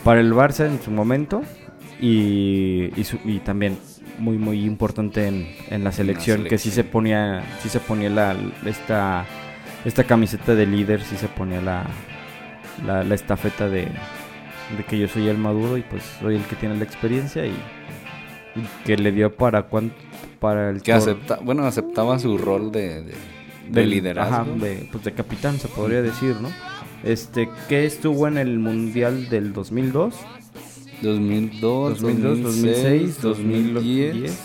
para 0.05 0.21
el 0.21 0.33
Barça 0.33 0.67
en 0.67 0.81
su 0.83 0.91
momento 0.91 1.43
y, 2.01 2.91
y, 2.99 3.05
su- 3.05 3.19
y 3.25 3.41
también 3.41 3.77
muy 4.18 4.38
muy 4.38 4.64
importante 4.64 5.27
en, 5.27 5.48
en 5.70 5.85
la 5.85 5.92
selección 5.92 6.44
que 6.44 6.59
sí 6.59 6.70
se 6.70 6.85
ponía 6.85 7.42
sí 7.62 7.68
se 7.68 7.81
ponía 7.81 8.11
la 8.11 8.37
esta 8.66 9.25
esta 9.85 10.05
camiseta 10.05 10.55
de 10.55 10.66
líder 10.66 11.03
sí 11.03 11.16
se 11.16 11.29
ponía 11.29 11.61
la 11.61 11.85
la, 12.87 13.05
la 13.05 13.14
estafeta 13.14 13.68
de, 13.68 13.88
de 14.77 14.85
que 14.88 14.98
yo 14.98 15.09
soy 15.09 15.29
el 15.29 15.38
maduro 15.38 15.77
y 15.77 15.83
pues 15.83 16.03
soy 16.20 16.37
el 16.37 16.44
que 16.44 16.57
tiene 16.57 16.77
la 16.77 16.85
experiencia 16.85 17.44
y, 17.46 17.51
y 17.51 18.85
que 18.85 18.96
le 18.96 19.12
dio 19.12 19.35
para 19.35 19.64
cuánto 19.64 19.94
para 20.40 20.70
el 20.70 20.83
Que 20.83 20.92
acepta, 20.92 21.38
bueno, 21.42 21.64
aceptaba 21.64 22.18
su 22.18 22.37
rol 22.37 22.72
de, 22.72 23.14
de, 23.70 23.87
liderazgo. 23.87 24.35
ajá, 24.35 24.44
de, 24.44 24.88
pues 24.90 25.05
de 25.05 25.12
capitán 25.12 25.59
se 25.59 25.68
podría 25.68 26.03
decir, 26.03 26.35
¿no? 26.40 26.51
Este, 27.05 27.48
que 27.68 27.87
estuvo 27.87 28.27
en 28.27 28.38
el 28.38 28.59
Mundial 28.59 29.29
del 29.29 29.53
2002, 29.53 30.16
2002, 31.03 32.01
2002, 32.01 32.43
2006, 32.43 33.21
2010, 33.23 34.38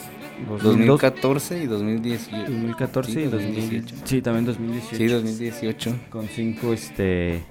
2002, 0.50 0.64
2014 0.64 1.64
y 1.64 1.66
2018. 1.68 2.52
2014 2.52 3.12
Sí, 3.12 3.20
y 3.20 3.24
2018. 3.26 3.96
Sí, 4.06 4.22
también 4.22 4.46
2018. 4.46 4.98
Sí, 4.98 5.06
2018. 5.08 5.96
Con 6.10 6.28
cinco, 6.28 6.74
este, 6.74 7.42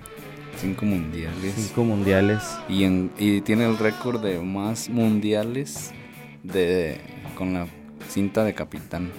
Cinco 0.58 0.86
mundiales. 0.86 1.54
cinco 1.56 1.84
mundiales. 1.84 2.42
Y, 2.68 2.84
en, 2.84 3.10
y 3.18 3.40
tiene 3.42 3.66
el 3.66 3.76
récord 3.78 4.22
de 4.22 4.40
más 4.40 4.88
mundiales 4.88 5.92
de 6.42 6.98
con 7.36 7.52
la 7.52 7.66
cinta 8.08 8.42
de 8.44 8.54
capitán. 8.54 9.10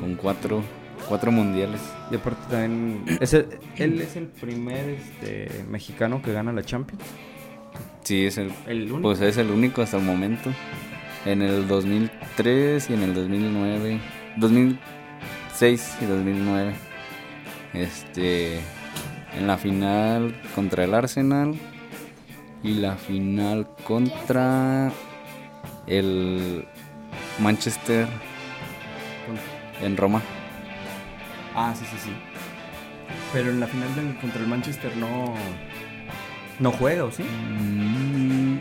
Con 0.00 0.14
cuatro, 0.14 0.62
cuatro 1.08 1.30
mundiales. 1.32 1.80
Y 2.10 2.14
aparte 2.16 2.40
también, 2.50 3.04
es 3.20 3.34
el- 3.34 3.48
él 3.76 4.00
es 4.00 4.16
el 4.16 4.26
primer 4.28 4.88
este, 4.90 5.64
mexicano 5.68 6.22
que 6.22 6.32
gana 6.32 6.52
la 6.52 6.62
Champions. 6.62 7.02
Sí, 8.06 8.24
es 8.26 8.38
el, 8.38 8.52
El 8.68 8.82
único. 8.84 9.02
pues 9.02 9.20
es 9.20 9.36
el 9.36 9.50
único 9.50 9.82
hasta 9.82 9.96
el 9.96 10.04
momento. 10.04 10.50
En 11.24 11.42
el 11.42 11.66
2003 11.66 12.88
y 12.90 12.94
en 12.94 13.02
el 13.02 13.14
2009. 13.14 13.98
2006 14.36 15.96
y 16.00 16.04
2009. 16.04 16.72
Este. 17.74 18.60
En 19.36 19.46
la 19.48 19.58
final 19.58 20.40
contra 20.54 20.84
el 20.84 20.94
Arsenal. 20.94 21.54
Y 22.62 22.74
la 22.74 22.94
final 22.96 23.66
contra 23.84 24.92
el 25.88 26.64
Manchester 27.40 28.06
en 29.82 29.96
Roma. 29.96 30.22
Ah, 31.56 31.74
sí, 31.76 31.84
sí, 31.90 31.96
sí. 32.04 32.10
Pero 33.32 33.50
en 33.50 33.58
la 33.60 33.66
final 33.66 33.94
del- 33.96 34.16
contra 34.20 34.40
el 34.40 34.46
Manchester 34.46 34.96
no, 34.96 35.34
no 36.60 36.72
juega, 36.72 37.04
¿o 37.04 37.10
sí? 37.12 37.22
Mm, 37.22 38.58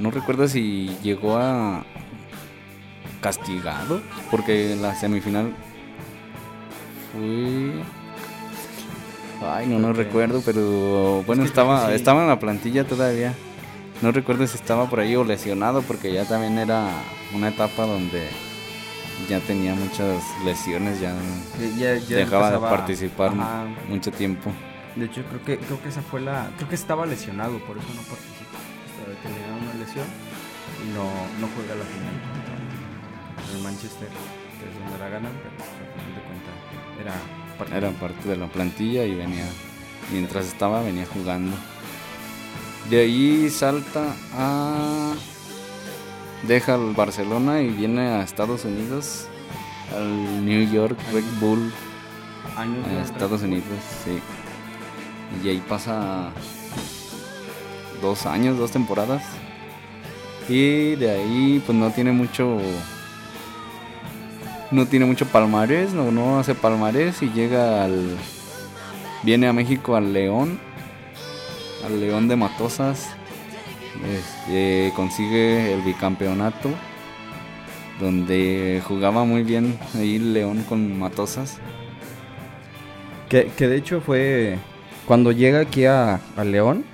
No 0.00 0.10
recuerdo 0.10 0.48
si 0.48 0.96
llegó 1.02 1.36
a 1.36 1.84
castigado, 3.20 4.00
porque 4.30 4.72
en 4.72 4.82
la 4.82 4.94
semifinal 4.94 5.52
fue... 7.12 7.82
Ay, 9.48 9.66
no, 9.66 9.78
no 9.78 9.92
recuerdo, 9.92 10.40
pero 10.44 11.22
bueno, 11.26 11.42
que 11.42 11.48
estaba, 11.48 11.88
sí. 11.88 11.94
estaba 11.94 12.22
en 12.22 12.28
la 12.28 12.38
plantilla 12.38 12.84
todavía. 12.84 13.34
No 14.00 14.10
recuerdo 14.12 14.46
si 14.46 14.56
estaba 14.56 14.88
por 14.88 15.00
ahí 15.00 15.14
o 15.16 15.24
lesionado, 15.24 15.82
porque 15.82 16.12
ya 16.12 16.24
también 16.24 16.58
era 16.58 16.88
una 17.34 17.48
etapa 17.48 17.86
donde 17.86 18.28
ya 19.28 19.38
tenía 19.40 19.74
muchas 19.74 20.22
lesiones, 20.44 21.00
ya 21.00 21.14
Ya, 21.78 21.96
ya 21.96 22.16
dejaba 22.16 22.50
de 22.50 22.58
participar 22.58 23.32
mucho 23.88 24.10
tiempo. 24.10 24.50
De 24.96 25.06
hecho, 25.06 25.22
creo 25.24 25.42
que 25.44 25.58
creo 25.58 25.82
que 25.82 25.88
esa 25.88 26.02
fue 26.02 26.20
la. 26.20 26.50
Creo 26.56 26.68
que 26.68 26.74
estaba 26.74 27.06
lesionado, 27.06 27.58
por 27.60 27.76
eso 27.78 27.86
no 27.94 28.02
participó. 28.02 28.58
Tenía 29.22 29.46
una 29.60 29.74
lesión 29.84 30.06
y 30.84 30.88
no, 30.94 31.04
no 31.40 31.48
juega 31.54 31.74
la 31.74 31.84
final 31.84 32.14
contra 32.32 33.56
el 33.56 33.62
Manchester, 33.62 34.08
que 34.08 34.68
es 34.70 34.78
donde 34.78 34.98
la 34.98 35.08
ganan, 35.08 35.32
pero 35.42 35.50
pues, 35.56 35.68
al 35.68 35.88
final 35.94 36.14
de 36.14 36.22
cuentas 36.22 36.54
era 37.00 37.58
parte 37.58 37.76
Era 37.76 37.90
parte 37.90 38.28
de 38.28 38.36
la 38.36 38.46
plantilla 38.46 39.04
y 39.04 39.14
venía, 39.14 39.44
mientras 40.12 40.46
estaba, 40.46 40.82
venía 40.82 41.06
jugando. 41.06 41.56
De 42.90 43.00
ahí 43.00 43.50
salta 43.50 44.14
a. 44.34 45.14
Deja 46.46 46.74
el 46.74 46.92
Barcelona 46.94 47.60
y 47.60 47.68
viene 47.68 48.02
a 48.08 48.22
Estados 48.22 48.64
Unidos, 48.64 49.26
al 49.96 50.44
New 50.44 50.70
York 50.70 50.98
Red 51.12 51.24
Bull, 51.40 51.72
años 52.56 52.86
de- 52.86 53.00
Estados 53.02 53.42
Unidos, 53.42 53.66
sí. 54.04 54.18
Y 55.44 55.48
ahí 55.48 55.62
pasa 55.68 56.30
dos 58.02 58.26
años, 58.26 58.58
dos 58.58 58.72
temporadas. 58.72 59.22
Y 60.48 60.96
de 60.96 61.10
ahí, 61.10 61.62
pues 61.64 61.78
no 61.78 61.90
tiene 61.90 62.12
mucho. 62.12 62.58
No 64.70 64.86
tiene 64.86 65.04
mucho 65.04 65.26
palmarés, 65.26 65.92
no, 65.92 66.10
no 66.10 66.38
hace 66.38 66.54
palmarés 66.54 67.22
y 67.22 67.30
llega 67.30 67.84
al. 67.84 68.16
Viene 69.22 69.46
a 69.46 69.52
México 69.52 69.94
al 69.94 70.12
León, 70.12 70.58
al 71.84 72.00
León 72.00 72.28
de 72.28 72.36
Matosas. 72.36 73.10
Este, 74.10 74.92
consigue 74.96 75.74
el 75.74 75.82
bicampeonato, 75.82 76.70
donde 78.00 78.82
jugaba 78.84 79.24
muy 79.24 79.44
bien 79.44 79.78
ahí 79.94 80.18
León 80.18 80.64
con 80.68 80.98
Matosas. 80.98 81.58
Que, 83.28 83.46
que 83.56 83.68
de 83.68 83.76
hecho 83.76 84.00
fue 84.00 84.58
cuando 85.06 85.32
llega 85.32 85.60
aquí 85.60 85.84
a, 85.84 86.20
a 86.36 86.44
León, 86.44 86.84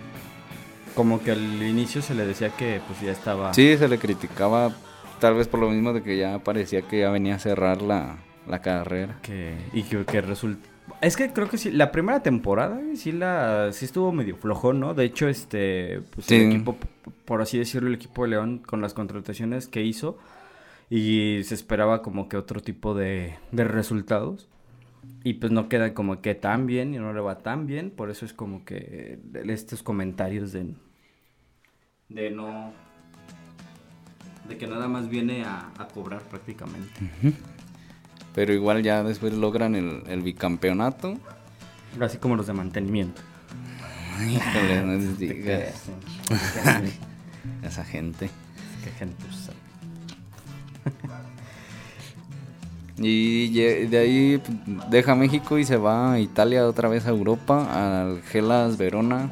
como 0.94 1.22
que 1.22 1.30
al 1.32 1.62
inicio 1.62 2.02
se 2.02 2.14
le 2.14 2.26
decía 2.26 2.50
que 2.50 2.80
pues 2.86 3.00
ya 3.00 3.12
estaba... 3.12 3.54
Sí, 3.54 3.76
se 3.76 3.88
le 3.88 3.98
criticaba 3.98 4.74
tal 5.20 5.34
vez 5.34 5.46
por 5.48 5.60
lo 5.60 5.70
mismo 5.70 5.92
de 5.92 6.02
que 6.02 6.16
ya 6.16 6.38
parecía 6.40 6.82
que 6.82 7.00
ya 7.00 7.10
venía 7.10 7.36
a 7.36 7.38
cerrar 7.38 7.82
la, 7.82 8.18
la 8.48 8.60
carrera. 8.60 9.18
Que, 9.22 9.54
y 9.72 9.82
que, 9.84 10.04
que 10.04 10.20
resulta... 10.20 10.68
Es 11.02 11.16
que 11.16 11.32
creo 11.32 11.48
que 11.48 11.58
sí, 11.58 11.70
la 11.70 11.92
primera 11.92 12.22
temporada 12.22 12.80
sí 12.96 13.12
la 13.12 13.68
sí 13.72 13.84
estuvo 13.84 14.10
medio 14.10 14.36
flojón, 14.36 14.80
¿no? 14.80 14.94
De 14.94 15.04
hecho, 15.04 15.28
este 15.28 16.00
pues 16.14 16.26
Sí. 16.26 16.36
el 16.36 16.52
equipo, 16.52 16.76
por 17.26 17.42
así 17.42 17.58
decirlo, 17.58 17.88
el 17.88 17.94
equipo 17.94 18.22
de 18.24 18.30
León 18.30 18.58
con 18.66 18.80
las 18.80 18.94
contrataciones 18.94 19.68
que 19.68 19.82
hizo 19.82 20.16
y 20.90 21.42
se 21.44 21.54
esperaba 21.54 22.00
como 22.00 22.28
que 22.28 22.38
otro 22.38 22.60
tipo 22.62 22.94
de, 22.94 23.34
de 23.52 23.64
resultados. 23.64 24.48
Y 25.28 25.34
pues 25.34 25.52
no 25.52 25.68
queda 25.68 25.92
como 25.92 26.22
que 26.22 26.34
tan 26.34 26.64
bien 26.64 26.94
y 26.94 26.96
no 26.96 27.12
le 27.12 27.20
va 27.20 27.36
tan 27.40 27.66
bien, 27.66 27.90
por 27.90 28.08
eso 28.08 28.24
es 28.24 28.32
como 28.32 28.64
que 28.64 29.18
estos 29.46 29.82
comentarios 29.82 30.52
de 30.52 30.72
de 32.08 32.30
no 32.30 32.72
de 34.48 34.56
que 34.56 34.66
nada 34.66 34.88
más 34.88 35.10
viene 35.10 35.44
a, 35.44 35.70
a 35.76 35.88
cobrar 35.88 36.22
prácticamente. 36.22 36.88
Pero 38.34 38.54
igual 38.54 38.82
ya 38.82 39.04
después 39.04 39.34
logran 39.34 39.74
el, 39.74 40.02
el 40.06 40.22
bicampeonato. 40.22 41.18
Así 42.00 42.16
como 42.16 42.34
los 42.34 42.46
de 42.46 42.54
mantenimiento. 42.54 43.20
Híjole, 44.26 44.82
no 44.82 44.96
digas. 45.18 45.90
¿eh? 45.90 46.92
Esa 47.62 47.84
gente. 47.84 48.30
Qué 48.82 48.90
gente 48.92 49.22
usa. 49.28 49.52
Y 53.00 53.48
de 53.86 53.98
ahí 53.98 54.42
deja 54.90 55.14
México 55.14 55.58
y 55.58 55.64
se 55.64 55.76
va 55.76 56.12
a 56.14 56.20
Italia 56.20 56.66
otra 56.66 56.88
vez 56.88 57.06
a 57.06 57.10
Europa, 57.10 58.04
al 58.04 58.22
Gelas 58.22 58.76
Verona. 58.76 59.30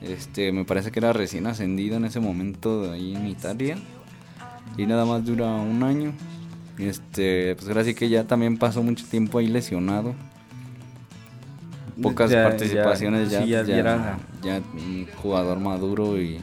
Este, 0.00 0.52
me 0.52 0.64
parece 0.64 0.90
que 0.90 0.98
era 1.00 1.12
recién 1.12 1.46
ascendido 1.46 1.96
en 1.96 2.04
ese 2.04 2.20
momento 2.20 2.82
de 2.82 2.92
ahí 2.92 3.14
en 3.16 3.26
Italia. 3.26 3.76
Y 4.76 4.86
nada 4.86 5.04
más 5.04 5.24
dura 5.24 5.46
un 5.46 5.82
año. 5.82 6.12
Este, 6.78 7.54
pues 7.56 7.68
ahora 7.68 7.84
sí 7.84 7.94
que 7.94 8.08
ya 8.08 8.24
también 8.24 8.56
pasó 8.58 8.82
mucho 8.82 9.04
tiempo 9.06 9.38
ahí 9.38 9.46
lesionado. 9.48 10.14
Pocas 12.00 12.30
Ya- 12.30 12.44
participaciones 12.44 13.30
ya, 13.30 13.44
ya 13.44 13.62
ya, 13.64 13.76
era- 13.76 14.18
ya 14.42 14.60
un 14.74 15.06
jugador 15.22 15.58
maduro 15.60 16.20
y 16.20 16.38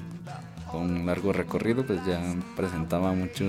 con 0.72 0.82
un 0.84 1.06
largo 1.06 1.34
recorrido, 1.34 1.86
pues 1.86 2.00
ya 2.06 2.22
presentaba 2.56 3.14
mucho 3.14 3.46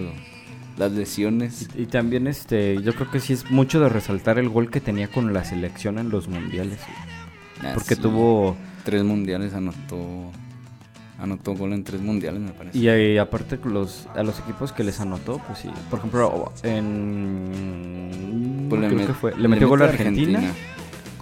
las 0.80 0.90
lesiones. 0.92 1.68
Y, 1.76 1.82
y 1.82 1.86
también 1.86 2.26
este, 2.26 2.82
yo 2.82 2.92
creo 2.94 3.08
que 3.10 3.20
sí 3.20 3.34
es 3.34 3.48
mucho 3.50 3.78
de 3.80 3.88
resaltar 3.88 4.38
el 4.40 4.48
gol 4.48 4.70
que 4.70 4.80
tenía 4.80 5.06
con 5.08 5.32
la 5.32 5.44
selección 5.44 5.98
en 5.98 6.10
los 6.10 6.26
mundiales. 6.26 6.78
Ah, 7.62 7.72
Porque 7.74 7.94
sí. 7.94 8.00
tuvo 8.00 8.56
Tres 8.84 9.04
mundiales 9.04 9.52
anotó. 9.54 10.30
Anotó 11.20 11.54
gol 11.54 11.74
en 11.74 11.84
tres 11.84 12.00
mundiales, 12.00 12.40
me 12.40 12.52
parece. 12.52 12.78
y, 12.78 12.88
eh, 12.88 13.20
aparte 13.20 13.58
los 13.64 14.08
a 14.16 14.22
los 14.22 14.38
equipos 14.40 14.72
que 14.72 14.82
les 14.82 15.00
anotó, 15.00 15.38
pues 15.46 15.58
sí. 15.58 15.68
Por 15.90 15.98
ejemplo, 15.98 16.50
en 16.62 18.66
Pues 18.70 18.80
creo 18.86 18.98
met- 19.00 19.06
que 19.06 19.12
fue, 19.14 19.36
le 19.36 19.46
metió 19.48 19.68
gol 19.68 19.82
a 19.82 19.86
Argentina, 19.86 20.40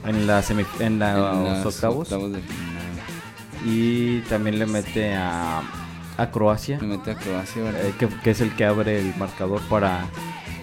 en 0.06 0.26
la 0.28 0.40
semi, 0.42 0.62
en, 0.78 1.00
la- 1.00 1.32
en 1.32 1.44
los 1.44 1.64
las 1.64 1.66
octavos, 1.66 2.08
de 2.10 2.16
final. 2.16 2.42
y 3.66 4.20
también 4.28 4.60
le 4.60 4.66
mete 4.66 5.16
a 5.16 5.62
a 6.18 6.30
Croacia. 6.30 6.78
Le 6.80 6.86
mete 6.86 7.12
a 7.12 7.14
Croacia, 7.14 7.62
¿verdad? 7.62 7.86
eh, 7.86 7.94
que, 7.98 8.08
que 8.08 8.30
es 8.30 8.40
el 8.42 8.54
que 8.54 8.64
abre 8.66 8.98
el 9.00 9.14
marcador 9.16 9.62
para, 9.70 10.06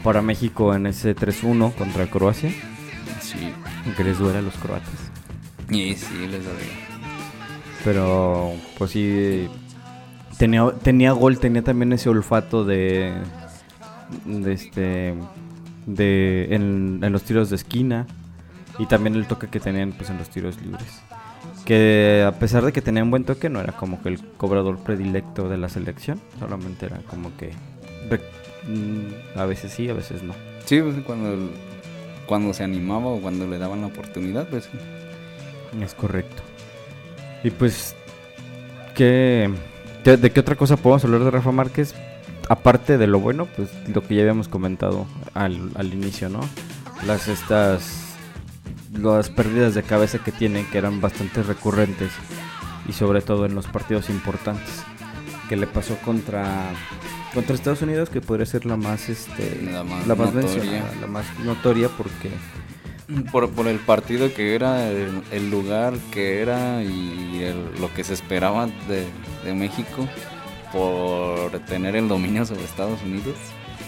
para 0.04 0.22
México 0.22 0.76
en 0.76 0.86
ese 0.86 1.16
3-1 1.16 1.74
contra 1.74 2.08
Croacia. 2.08 2.52
Sí. 3.22 3.52
Aunque 3.86 4.04
les 4.04 4.20
duele 4.20 4.40
a 4.40 4.42
los 4.42 4.54
croatas. 4.56 4.94
Y 5.70 5.96
sí, 5.96 6.28
les 6.28 6.44
doy. 6.44 6.54
Pero, 7.84 8.54
pues 8.78 8.92
sí, 8.92 9.48
tenía, 10.38 10.72
tenía 10.84 11.12
gol, 11.12 11.40
tenía 11.40 11.64
también 11.64 11.94
ese 11.94 12.10
olfato 12.10 12.64
de, 12.66 13.14
de 14.26 14.54
este, 14.54 15.16
de, 15.86 16.48
en, 16.52 17.00
en 17.04 17.12
los 17.12 17.24
tiros 17.24 17.50
de 17.50 17.56
esquina 17.56 18.06
y 18.78 18.86
también 18.88 19.16
el 19.16 19.28
toque 19.28 19.48
que 19.48 19.60
tenían 19.60 19.94
pues 19.94 20.10
en 20.10 20.18
los 20.18 20.30
tiros 20.30 20.60
libres. 20.62 21.02
Que 21.66 22.24
a 22.28 22.32
pesar 22.34 22.64
de 22.64 22.72
que 22.72 22.82
tenían 22.82 23.10
buen 23.10 23.24
toque, 23.24 23.50
no 23.50 23.60
era 23.60 23.74
como 23.74 24.02
que 24.04 24.10
el 24.10 24.20
cobrador 24.38 24.78
predilecto 24.78 25.50
de 25.50 25.58
la 25.58 25.68
selección, 25.70 26.22
solamente 26.40 26.86
era 26.86 26.98
como 27.10 27.36
que 27.38 27.52
mm, 28.68 29.38
a 29.40 29.46
veces 29.46 29.72
sí, 29.72 29.90
a 29.90 29.94
veces 29.94 30.22
no. 30.24 30.34
Sí, 30.66 30.80
pues 30.82 30.96
cuando, 31.06 31.50
cuando 32.28 32.54
se 32.54 32.64
animaba 32.64 33.08
o 33.08 33.20
cuando 33.20 33.48
le 33.48 33.58
daban 33.58 33.82
la 33.82 33.88
oportunidad, 33.88 34.48
pues 34.48 34.66
sí. 34.66 34.78
Es 35.82 35.94
correcto. 35.96 36.44
Y 37.44 37.50
pues, 37.52 37.96
¿qué, 38.96 39.50
qué- 40.04 40.18
de 40.18 40.32
qué 40.32 40.40
otra 40.40 40.56
cosa 40.56 40.78
podemos 40.78 41.04
hablar 41.04 41.24
de 41.24 41.32
Rafa 41.32 41.52
Márquez? 41.52 41.94
Aparte 42.48 42.98
de 43.00 43.08
lo 43.08 43.20
bueno, 43.20 43.48
pues 43.56 43.70
lo 43.94 44.04
que 44.04 44.14
ya 44.16 44.22
habíamos 44.22 44.48
comentado 44.48 45.08
al, 45.34 45.72
al 45.76 45.94
inicio, 45.94 46.30
¿no? 46.30 46.42
Las 47.08 47.28
estas 47.28 48.05
las 48.98 49.30
pérdidas 49.30 49.74
de 49.76 49.84
cabeza 49.84 50.20
que 50.20 50.32
tiene, 50.32 50.66
que 50.68 50.78
eran 50.78 51.02
bastante 51.02 51.44
recurrentes 51.44 52.12
y 52.88 52.94
sobre 52.94 53.22
todo 53.22 53.46
en 53.46 53.56
los 53.56 53.68
partidos 53.68 54.10
importantes. 54.10 54.84
Que 55.50 55.56
le 55.56 55.68
pasó 55.68 55.96
contra 55.98 56.72
contra 57.34 57.54
Estados 57.54 57.82
Unidos, 57.82 58.10
que 58.10 58.22
podría 58.22 58.46
ser 58.46 58.66
la 58.66 58.78
más 58.78 59.10
este 59.10 59.62
La 59.72 59.84
más 59.84 60.08
la 60.08 60.16
más 60.16 60.34
notoria. 60.34 60.56
mencionada, 60.62 60.92
la 61.02 61.08
más 61.08 61.26
notoria 61.44 61.90
porque 61.90 62.30
Por, 63.32 63.52
por 63.52 63.68
el 63.68 63.78
partido 63.80 64.34
que 64.34 64.56
era, 64.56 64.90
el, 64.90 65.22
el 65.32 65.52
lugar 65.52 65.94
que 66.12 66.42
era 66.42 66.82
y 66.82 67.44
el- 67.44 67.80
lo 67.80 67.94
que 67.94 68.04
se 68.04 68.14
esperaba 68.16 68.66
de, 68.88 69.06
de 69.44 69.54
México 69.54 70.08
por 70.72 71.52
tener 71.68 71.96
el 71.96 72.08
dominio 72.08 72.46
sobre 72.46 72.64
Estados 72.64 73.02
Unidos. 73.04 73.36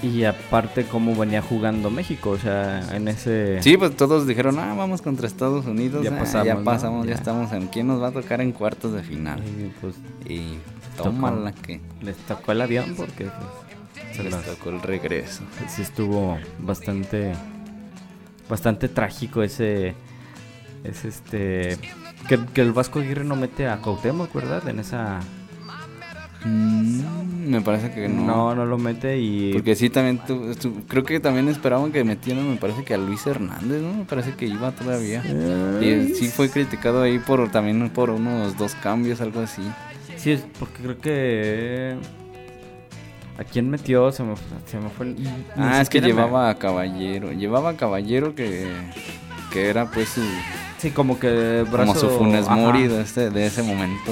Y 0.03 0.23
aparte 0.25 0.83
cómo 0.85 1.15
venía 1.15 1.41
jugando 1.41 1.89
México, 1.89 2.29
o 2.29 2.37
sea, 2.37 2.95
en 2.95 3.07
ese... 3.07 3.61
Sí, 3.63 3.77
pues 3.77 3.95
todos 3.95 4.27
dijeron, 4.27 4.59
ah, 4.59 4.75
vamos 4.75 5.01
contra 5.01 5.25
Estados 5.27 5.65
Unidos. 5.65 6.03
Ya 6.03 6.11
ah, 6.15 6.19
pasamos, 6.19 6.45
ya 6.47 6.53
¿no? 6.55 6.63
pasamos, 6.63 7.05
ya. 7.05 7.13
Ya. 7.13 7.15
estamos 7.17 7.51
en 7.51 7.67
quién 7.67 7.87
nos 7.87 8.01
va 8.01 8.09
a 8.09 8.11
tocar 8.11 8.39
en 8.41 8.51
cuartos 8.51 8.93
de 8.93 9.01
final. 9.01 9.41
Y, 9.43 9.71
pues 9.81 9.95
Y 10.25 10.57
Tocó. 10.97 11.09
tómala 11.09 11.51
que 11.51 11.81
les 12.01 12.15
tocó 12.17 12.51
el 12.51 12.61
avión 12.61 12.93
porque 12.95 13.25
pues, 13.25 14.15
se 14.15 14.23
les 14.23 14.31
las- 14.31 14.45
tocó 14.45 14.69
el 14.69 14.81
regreso. 14.81 15.41
sí 15.67 15.81
estuvo 15.81 16.37
bastante 16.59 17.33
bastante 18.49 18.87
trágico 18.87 19.43
ese 19.43 19.93
es 20.83 21.05
este 21.05 21.77
que, 22.29 22.39
que 22.53 22.61
el 22.61 22.71
Vasco 22.71 22.99
Aguirre 22.99 23.23
no 23.25 23.35
mete 23.35 23.67
a 23.67 23.77
Cuauhtémoc, 23.77 24.33
¿verdad? 24.33 24.67
En 24.69 24.79
esa 24.79 25.19
Mm, 26.47 27.49
me 27.49 27.61
parece 27.61 27.91
que 27.91 28.07
no. 28.09 28.25
no 28.25 28.55
no, 28.55 28.65
lo 28.65 28.77
mete 28.77 29.17
y 29.19 29.53
Porque 29.53 29.75
sí, 29.75 29.89
también 29.89 30.19
tu- 30.25 30.53
creo 30.87 31.03
que 31.03 31.19
también 31.19 31.47
esperaban 31.47 31.91
que 31.91 32.03
metieran, 32.03 32.49
me 32.49 32.57
parece 32.57 32.83
que 32.83 32.93
a 32.93 32.97
Luis 32.97 33.25
Hernández, 33.25 33.81
¿no? 33.81 33.93
Me 33.93 34.05
parece 34.05 34.33
que 34.33 34.45
iba 34.45 34.71
todavía. 34.71 35.23
Y 35.81 36.13
sí 36.15 36.27
fue 36.27 36.49
criticado 36.49 37.01
ahí 37.01 37.19
por 37.19 37.49
también 37.51 37.89
por 37.89 38.09
unos 38.09 38.57
dos 38.57 38.75
cambios, 38.75 39.21
algo 39.21 39.41
así. 39.41 39.61
Sí, 40.17 40.31
es 40.31 40.45
porque 40.59 40.81
creo 40.81 40.97
que 40.99 41.95
¿A 43.39 43.43
quién 43.43 43.69
metió? 43.69 44.11
Se 44.11 44.23
me, 44.23 44.33
se 44.65 44.79
me 44.79 44.89
fue 44.89 45.05
el... 45.07 45.15
ni 45.23 45.29
Ah, 45.55 45.79
es 45.81 45.89
que 45.89 46.01
me- 46.01 46.07
llevaba 46.07 46.49
a 46.49 46.55
Caballero. 46.57 47.31
Llevaba 47.31 47.69
a 47.69 47.77
Caballero 47.77 48.33
que, 48.33 48.65
que 49.53 49.69
era 49.69 49.91
pues 49.91 50.09
su, 50.09 50.21
Sí, 50.79 50.89
como 50.89 51.19
que 51.19 51.63
brazo... 51.71 51.93
como 51.93 51.95
su 51.95 52.09
Funes. 52.17 52.49
Mori 52.49 52.87
de, 52.87 53.01
este, 53.01 53.29
de 53.29 53.45
ese 53.45 53.61
momento. 53.61 54.11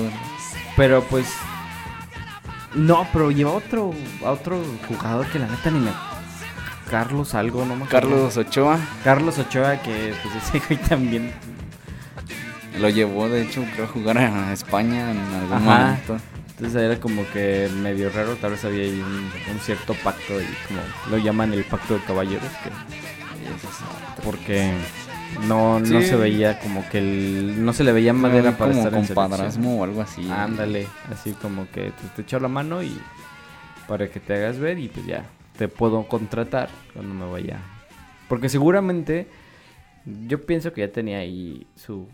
Pero 0.78 1.02
pues. 1.10 1.26
No, 2.76 3.08
pero 3.14 3.32
lleva 3.32 3.52
otro, 3.52 3.94
a 4.24 4.32
otro 4.32 4.62
jugador 4.88 5.26
que 5.28 5.40
la 5.40 5.48
neta 5.48 5.72
ni 5.72 5.80
me. 5.80 5.92
Carlos 6.90 7.34
algo, 7.34 7.66
no 7.66 7.76
me 7.76 7.86
acuerdo. 7.86 8.10
Carlos 8.10 8.38
Ochoa 8.38 8.78
Carlos 9.04 9.40
Ochoa, 9.40 9.78
que 9.82 10.14
pues 10.22 10.36
ese 10.44 10.60
güey 10.68 10.80
también. 10.88 11.34
lo 12.80 12.90
llevó, 12.90 13.28
de 13.30 13.44
hecho, 13.44 13.64
creo 13.74 13.86
a 13.86 13.88
jugar 13.88 14.18
a 14.18 14.54
España 14.54 15.12
en 15.12 15.18
algún 15.18 15.54
Ajá. 15.54 15.86
momento. 15.86 16.18
Entonces 16.50 16.82
era 16.82 17.00
como 17.00 17.26
que 17.34 17.70
medio 17.82 18.10
raro, 18.12 18.36
tal 18.36 18.52
vez 18.52 18.64
había 18.64 18.84
ahí 18.84 19.00
un, 19.02 19.30
un 19.54 19.60
cierto 19.60 19.94
pacto 20.04 20.40
y 20.40 20.46
como 20.68 20.80
lo 21.10 21.18
llaman 21.18 21.52
el 21.54 21.64
pacto 21.66 21.96
de 21.96 22.00
caballeros, 22.02 22.50
que 22.64 22.70
porque 24.24 24.72
no, 25.48 25.80
no 25.80 26.02
se 26.02 26.16
veía 26.16 26.60
como 26.60 26.88
que 26.90 27.00
el, 27.00 27.66
no 27.66 27.74
se 27.74 27.84
le 27.84 27.92
veía 27.92 28.14
madera 28.14 28.58
para 28.58 28.72
como 28.72 28.84
estar 28.84 29.00
en 29.00 29.08
compadrazmo 29.08 29.80
o 29.80 29.84
algo 29.84 30.02
así. 30.02 30.30
Ándale, 30.30 30.88
así 31.12 31.34
como 31.34 31.70
que 31.72 31.92
te, 31.92 32.08
te 32.16 32.22
echo 32.22 32.40
la 32.40 32.48
mano 32.48 32.82
y 32.82 32.98
para 33.88 34.10
que 34.10 34.20
te 34.20 34.34
hagas 34.34 34.60
ver 34.60 34.80
y 34.80 34.88
pues 34.88 35.06
ya 35.06 35.26
te 35.58 35.68
puedo 35.68 36.08
contratar 36.08 36.70
cuando 36.94 37.14
me 37.14 37.32
vaya. 37.32 37.60
Porque 38.28 38.50
seguramente 38.50 39.28
yo 40.28 40.46
pienso 40.46 40.74
que 40.74 40.82
ya 40.82 40.92
tenía 40.92 41.20
ahí 41.20 41.68
su, 41.76 42.08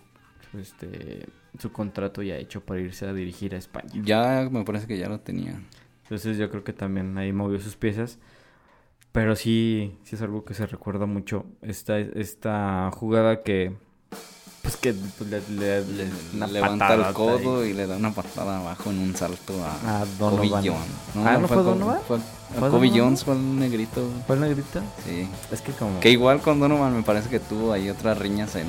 su, 0.51 0.59
este 0.59 1.27
su 1.59 1.71
contrato 1.71 2.21
ya 2.21 2.37
hecho 2.37 2.61
para 2.61 2.79
irse 2.79 3.05
a 3.05 3.13
dirigir 3.13 3.55
a 3.55 3.57
España. 3.57 3.91
Ya 3.93 4.47
me 4.49 4.63
parece 4.63 4.87
que 4.87 4.97
ya 4.97 5.09
lo 5.09 5.19
tenía. 5.19 5.59
Entonces 6.03 6.37
yo 6.37 6.49
creo 6.49 6.63
que 6.63 6.73
también 6.73 7.17
ahí 7.17 7.31
movió 7.31 7.59
sus 7.59 7.75
piezas. 7.75 8.19
Pero 9.11 9.35
sí, 9.35 9.97
sí 10.03 10.15
es 10.15 10.21
algo 10.21 10.45
que 10.45 10.53
se 10.53 10.65
recuerda 10.65 11.05
mucho. 11.05 11.45
Esta, 11.61 11.99
esta 11.99 12.89
jugada 12.93 13.41
que, 13.43 13.75
Pues 14.61 14.77
que 14.77 14.93
pues, 14.93 15.29
le, 15.29 15.41
le- 15.49 15.81
Le, 15.85 16.09
una 16.33 16.47
levanta 16.47 16.87
patada 16.87 17.09
el 17.09 17.13
codo 17.13 17.61
ahí. 17.61 17.71
y 17.71 17.73
le 17.73 17.87
da 17.87 17.97
una 17.97 18.11
patada 18.13 18.59
abajo 18.59 18.89
en 18.89 18.99
un 18.99 19.15
salto 19.15 19.53
a 19.65 20.01
A 20.01 20.05
Donovan. 20.17 20.47
Kobe 20.49 20.69
Jones. 20.69 21.27
Ah, 21.27 21.37
¿no 21.41 21.47
fue 21.47 21.57
Donovan? 21.57 21.99
Fue, 22.07 22.17
¿Fue 22.57 22.67
a 22.67 22.71
Kobe 22.71 22.87
Donovan? 22.87 22.99
Jones 22.99 23.23
fue 23.25 23.33
el 23.35 23.59
negrito. 23.59 24.07
¿Fue 24.27 24.35
el 24.37 24.41
negrito? 24.43 24.79
Sí. 25.05 25.27
Es 25.51 25.61
que 25.61 25.71
como... 25.73 25.99
Que 25.99 26.09
igual 26.11 26.39
con 26.41 26.59
Donovan 26.61 26.95
me 26.95 27.03
parece 27.03 27.27
que 27.29 27.39
tuvo 27.41 27.73
ahí 27.73 27.89
otras 27.89 28.17
riñas 28.17 28.55
en, 28.55 28.67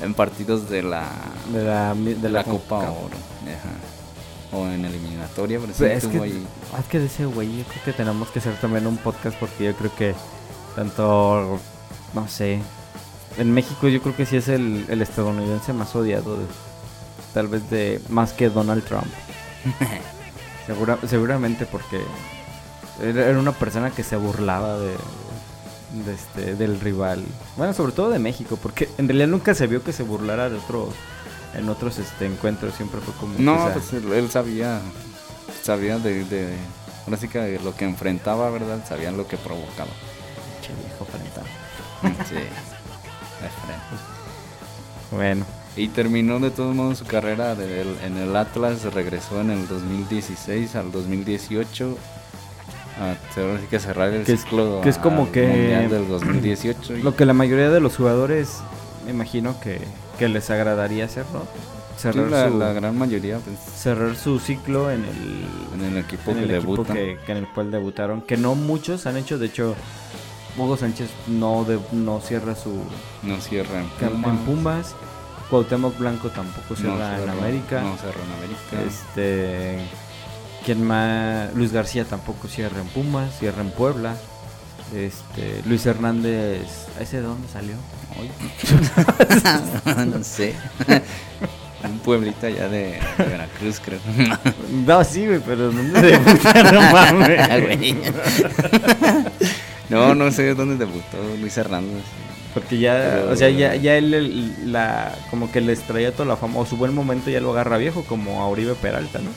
en 0.00 0.14
partidos 0.14 0.68
de 0.68 0.82
la, 0.82 1.08
De 1.52 1.62
la, 1.62 1.94
de 1.94 2.14
de 2.16 2.28
la, 2.28 2.40
la 2.40 2.44
Copa 2.44 2.80
Copa. 2.80 2.90
Oro. 2.90 3.16
Ajá. 3.44 3.70
O 4.54 4.66
en 4.68 4.84
eliminatoria, 4.84 5.58
pero 5.58 5.72
sí 5.72 5.78
Pues 5.80 5.92
es, 6.04 6.10
tuvo 6.10 6.22
que, 6.22 6.28
ahí. 6.28 6.46
ah, 6.74 6.78
es 6.80 6.86
que 6.86 6.98
de 7.00 7.06
ese 7.06 7.26
güey 7.26 7.58
yo 7.58 7.64
creo 7.64 7.84
que 7.84 7.92
tenemos 7.92 8.28
que 8.28 8.38
hacer 8.38 8.54
también 8.60 8.86
un 8.86 8.96
podcast 8.96 9.36
porque 9.38 9.64
yo 9.64 9.74
creo 9.74 9.94
que 9.96 10.14
tanto, 10.76 11.58
no 12.14 12.28
sé, 12.28 12.60
en 13.38 13.52
México 13.52 13.88
yo 13.88 14.00
creo 14.00 14.14
que 14.16 14.26
sí 14.26 14.36
es 14.36 14.48
el, 14.48 14.84
el 14.88 15.02
estadounidense 15.02 15.72
más 15.72 15.94
odiado, 15.96 16.36
de- 16.36 16.46
tal 17.32 17.48
vez 17.48 17.68
de 17.70 18.00
más 18.08 18.32
que 18.32 18.48
Donald 18.48 18.84
Trump. 18.84 19.06
Segura- 20.66 20.98
seguramente 21.06 21.66
porque 21.66 22.00
era, 23.02 23.26
era 23.28 23.38
una 23.38 23.52
persona 23.52 23.90
que 23.90 24.02
se 24.02 24.16
burlaba 24.16 24.78
de, 24.78 24.94
de 26.04 26.14
este, 26.14 26.54
del 26.54 26.80
rival. 26.80 27.22
Bueno, 27.56 27.74
sobre 27.74 27.92
todo 27.92 28.10
de 28.10 28.18
México, 28.18 28.58
porque 28.62 28.88
en 28.98 29.08
realidad 29.08 29.28
nunca 29.28 29.54
se 29.54 29.66
vio 29.66 29.82
que 29.82 29.92
se 29.92 30.02
burlara 30.04 30.48
de 30.48 30.56
otros 30.56 30.88
en 31.56 31.68
otros 31.68 31.98
este 31.98 32.26
encuentros 32.26 32.74
siempre 32.74 33.00
fue 33.00 33.14
como 33.14 33.34
No, 33.38 33.70
pues 33.72 33.92
él, 33.92 34.12
él 34.12 34.30
sabía, 34.30 34.80
sabía 35.62 35.98
de, 35.98 36.24
de, 36.24 36.54
ahora 37.04 37.16
sí 37.16 37.28
que 37.28 37.38
de 37.38 37.58
lo 37.60 37.74
que 37.76 37.84
enfrentaba, 37.84 38.50
¿verdad? 38.50 38.84
Sabía 38.88 39.10
lo 39.12 39.26
que 39.28 39.36
provocaba. 39.36 39.90
Che, 40.62 40.72
viejo 40.86 41.04
frentado. 41.04 41.46
Sí, 42.28 42.34
de 42.34 43.48
frente. 43.50 44.04
Bueno, 45.10 45.44
Y 45.76 45.88
terminó 45.88 46.38
de 46.40 46.50
todos 46.50 46.74
modos 46.74 46.98
su 46.98 47.04
carrera 47.04 47.52
en 48.04 48.16
el 48.16 48.34
Atlas, 48.36 48.82
regresó 48.94 49.40
en 49.40 49.50
el 49.50 49.66
2016 49.68 50.76
al 50.76 50.92
2018. 50.92 51.96
A, 53.00 53.16
ahora 53.40 53.58
sí 53.60 53.66
que 53.68 53.80
cerrar 53.80 54.10
el 54.12 54.24
Que 54.24 54.34
es- 54.34 54.44
que 54.44 54.88
es 54.88 54.98
como 54.98 55.32
que- 55.32 55.48
Mundial 55.48 55.90
del 55.90 56.06
2018. 56.08 56.96
y- 56.96 57.02
lo 57.02 57.16
que 57.16 57.24
la 57.24 57.32
mayoría 57.32 57.70
de 57.70 57.80
los 57.80 57.96
jugadores 57.96 58.58
me 59.04 59.10
imagino 59.10 59.58
que, 59.60 59.80
que 60.18 60.28
les 60.28 60.50
agradaría 60.50 61.04
hacer, 61.06 61.24
¿no? 61.32 61.40
sí, 61.40 62.02
Cerrar, 62.02 62.30
la, 62.30 62.48
su, 62.48 62.58
la 62.58 62.72
gran 62.72 62.98
mayoría 62.98 63.38
pues, 63.38 63.56
cerrar 63.58 64.16
su 64.16 64.38
ciclo 64.40 64.90
en 64.90 65.04
el, 65.04 65.46
en 65.74 65.84
el 65.92 65.98
equipo 65.98 66.32
en 66.32 66.38
que 66.48 66.56
equipo 66.56 66.84
que, 66.84 67.18
que 67.24 67.32
en 67.32 67.38
el 67.38 67.48
cual 67.48 67.70
debutaron, 67.70 68.20
que 68.22 68.36
no 68.36 68.54
muchos 68.56 69.06
han 69.06 69.16
hecho, 69.16 69.38
de 69.38 69.46
hecho, 69.46 69.74
Hugo 70.58 70.76
Sánchez 70.76 71.08
no, 71.28 71.64
de- 71.64 71.78
no 71.92 72.20
cierra 72.20 72.54
su 72.56 72.80
No 73.22 73.40
cierra 73.40 73.80
en 73.80 74.38
Pumas, 74.38 74.94
Cuauhtémoc 75.50 75.96
Blanco 75.98 76.30
tampoco 76.30 76.66
no 76.70 76.76
cierra 76.76 77.22
en 77.22 77.28
América, 77.30 77.80
No 77.82 77.96
cerró 77.96 78.20
en 78.24 78.32
América. 78.32 78.88
este, 78.88 79.78
¿quién 80.64 80.84
más? 80.84 81.54
Luis 81.54 81.72
García 81.72 82.04
tampoco 82.04 82.48
cierra 82.48 82.80
en 82.80 82.88
Pumas, 82.88 83.38
cierra 83.38 83.62
en 83.62 83.70
Puebla, 83.70 84.16
este, 84.94 85.62
Luis 85.66 85.84
Hernández, 85.86 86.62
¿ese 87.00 87.16
de 87.18 87.22
dónde 87.22 87.48
salió? 87.48 87.76
no 90.06 90.22
sé. 90.24 90.54
Un 91.84 91.98
pueblito 91.98 92.46
allá 92.46 92.66
de, 92.68 92.98
de 93.18 93.24
Veracruz, 93.24 93.78
creo. 93.84 93.98
No, 94.86 95.04
sí, 95.04 95.26
güey, 95.26 95.40
pero 95.44 95.70
¿dónde 95.70 96.00
debuta? 96.00 96.72
no 96.72 96.80
mames. 96.80 97.96
no, 99.90 100.14
no 100.14 100.30
sé 100.30 100.54
dónde 100.54 100.76
debutó 100.76 101.18
Luis 101.40 101.56
Hernández. 101.56 102.02
Porque 102.54 102.78
ya, 102.78 102.92
Pero- 102.94 103.32
o 103.32 103.36
sea, 103.36 103.50
ya, 103.50 103.74
ya 103.74 103.96
él, 103.96 104.14
el- 104.14 104.72
la, 104.72 105.14
como 105.30 105.50
que 105.50 105.60
les 105.60 105.80
traía 105.80 106.12
toda 106.12 106.24
la 106.26 106.36
fama, 106.36 106.60
o 106.60 106.66
su 106.66 106.76
buen 106.76 106.94
momento 106.94 107.28
ya 107.30 107.40
lo 107.40 107.50
agarra 107.52 107.76
viejo, 107.78 108.04
como 108.04 108.40
a 108.42 108.46
Oribe 108.48 108.74
Peralta, 108.76 109.18
¿no? 109.18 109.30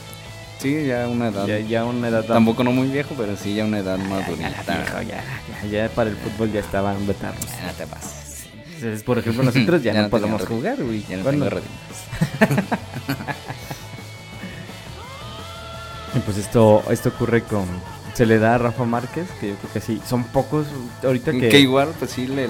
Sí, 0.60 0.88
ya 0.88 1.08
una 1.08 1.28
edad. 1.28 1.46
Ya, 1.46 1.60
ya 1.60 1.86
una 1.86 2.08
edad 2.08 2.24
Tampoco 2.26 2.64
no 2.64 2.72
muy 2.72 2.88
viejo, 2.88 3.14
pero 3.18 3.36
sí 3.38 3.54
ya 3.54 3.66
una 3.66 3.80
edad 3.80 3.98
Ya, 3.98 4.04
madurita. 4.06 4.78
viejo, 4.78 5.02
ya, 5.04 5.24
ya, 5.64 5.68
ya 5.68 5.90
para 5.90 6.10
el 6.10 6.16
fútbol 6.16 6.52
ya 6.52 6.62
estaban 6.62 7.06
vetarnos. 7.06 7.46
Ya 7.46 7.68
no 7.68 7.74
te 7.74 7.86
pases. 7.88 8.48
Entonces, 8.76 9.04
por 9.04 9.18
ejemplo, 9.20 9.44
nosotros 9.44 9.84
ya, 9.84 9.94
Ya 9.94 10.02
no, 10.04 10.10
podemos 10.10 10.44
jugar, 10.46 10.82
güey. 10.84 11.04
Ya 11.08 11.18
no 11.18 11.24
Bueno, 11.24 11.46
tengo 11.46 11.62
rodillas. 11.62 12.40
y 16.16 16.20
pues 16.20 16.38
esto, 16.38 16.84
esto 16.90 17.10
ocurre 17.10 17.44
con... 17.44 17.66
Se 18.14 18.26
le 18.26 18.40
da 18.40 18.56
a 18.56 18.58
Rafa 18.58 18.84
Márquez, 18.86 19.28
que 19.40 19.50
yo 19.50 19.56
creo 19.58 19.74
que 19.74 19.82
sí. 19.82 20.02
Son 20.08 20.24
pocos 20.24 20.66
ahorita 21.04 21.32
que... 21.34 21.50
Que, 21.50 21.60
igual, 21.60 21.90
pues 22.00 22.10
sí, 22.12 22.26
le, 22.26 22.48
le- 22.48 22.50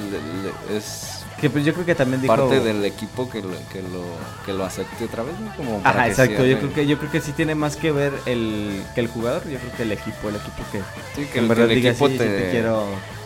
le- 0.70 0.78
es 0.78 1.17
que 1.40 1.50
pues 1.50 1.64
yo 1.66 1.74
creo 1.74 1.86
que 1.86 1.96
también 1.96 2.22
dijo... 2.22 2.36
parte 2.36 2.60
del 2.60 2.84
equipo 2.86 3.30
que 3.30 3.42
lo, 3.42 3.50
que 3.72 3.82
lo, 3.82 4.04
que 4.46 4.54
lo 4.54 4.66
acepte 4.66 5.06
otra 5.06 5.24
vez, 5.24 5.40
¿no? 5.40 5.56
Como 5.56 5.80
para 5.84 6.00
Ajá, 6.02 6.08
exacto. 6.10 6.46
Yo 6.46 6.58
creo 6.60 6.74
que 6.74 6.88
yo 6.88 6.98
creo 6.98 7.12
que 7.12 7.22
sí 7.22 7.32
tiene 7.34 7.54
más 7.56 7.76
que 7.76 7.92
ver 7.92 8.14
el 8.26 8.84
que 8.96 9.02
el 9.02 9.08
jugador. 9.08 9.44
Yo 9.48 9.58
creo 9.60 9.72
que 9.76 9.84
el 9.84 9.92
equipo, 9.92 10.30
el 10.30 10.36
equipo 10.36 10.64
que, 10.72 10.80
Sí, 11.16 11.28
que 11.32 11.38
en 11.40 11.44
el, 11.44 11.50
verdad 11.50 11.68
que 11.68 11.74
el 11.74 11.80
diga 11.80 11.92
equipo 11.92 12.08
sí, 12.08 12.14
sí 12.14 12.18
te, 12.20 12.26
te 12.28 12.52
quiero 12.52 12.86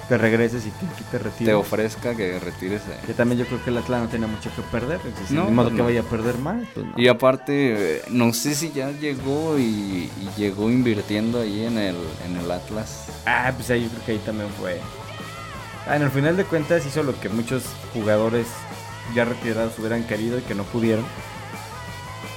que 0.09 0.17
regreses 0.17 0.65
y 0.65 0.71
que 0.71 0.85
te 1.03 1.03
te 1.11 1.19
retires. 1.19 1.55
ofrezca 1.55 2.13
que 2.13 2.37
retires. 2.37 2.81
eh. 2.81 2.99
Que 3.07 3.13
también 3.13 3.39
yo 3.39 3.45
creo 3.45 3.63
que 3.63 3.69
el 3.69 3.77
Atlanta 3.77 4.03
no 4.03 4.09
tiene 4.09 4.27
mucho 4.27 4.49
que 4.53 4.61
perder. 4.63 4.99
Entonces, 5.05 5.31
No, 5.31 5.45
ni 5.45 5.51
modo 5.51 5.73
que 5.73 5.81
vaya 5.81 6.01
a 6.01 6.03
perder 6.03 6.37
más. 6.37 6.63
Pues 6.73 6.85
no. 6.85 6.93
Y 6.97 7.07
aparte, 7.07 7.95
eh, 7.97 8.01
no 8.09 8.33
sé 8.33 8.53
si 8.55 8.73
ya 8.73 8.91
llegó 8.91 9.57
y, 9.57 9.61
y 10.19 10.29
llegó 10.35 10.69
invirtiendo 10.69 11.39
ahí 11.39 11.63
en 11.65 11.77
el, 11.77 11.95
en 12.25 12.35
el 12.35 12.51
Atlas. 12.51 13.05
Ah, 13.25 13.53
pues 13.55 13.69
ahí 13.69 13.83
yo 13.83 13.89
creo 13.89 14.05
que 14.05 14.11
ahí 14.11 14.17
también 14.25 14.49
fue. 14.59 14.81
Ah, 15.87 15.95
en 15.95 16.03
el 16.03 16.11
final 16.11 16.37
de 16.37 16.45
cuentas 16.45 16.85
hizo 16.85 17.03
lo 17.03 17.19
que 17.19 17.29
muchos 17.29 17.63
jugadores 17.93 18.47
ya 19.15 19.25
retirados 19.25 19.77
hubieran 19.79 20.03
querido 20.03 20.37
y 20.37 20.41
que 20.41 20.55
no 20.55 20.63
pudieron. 20.63 21.05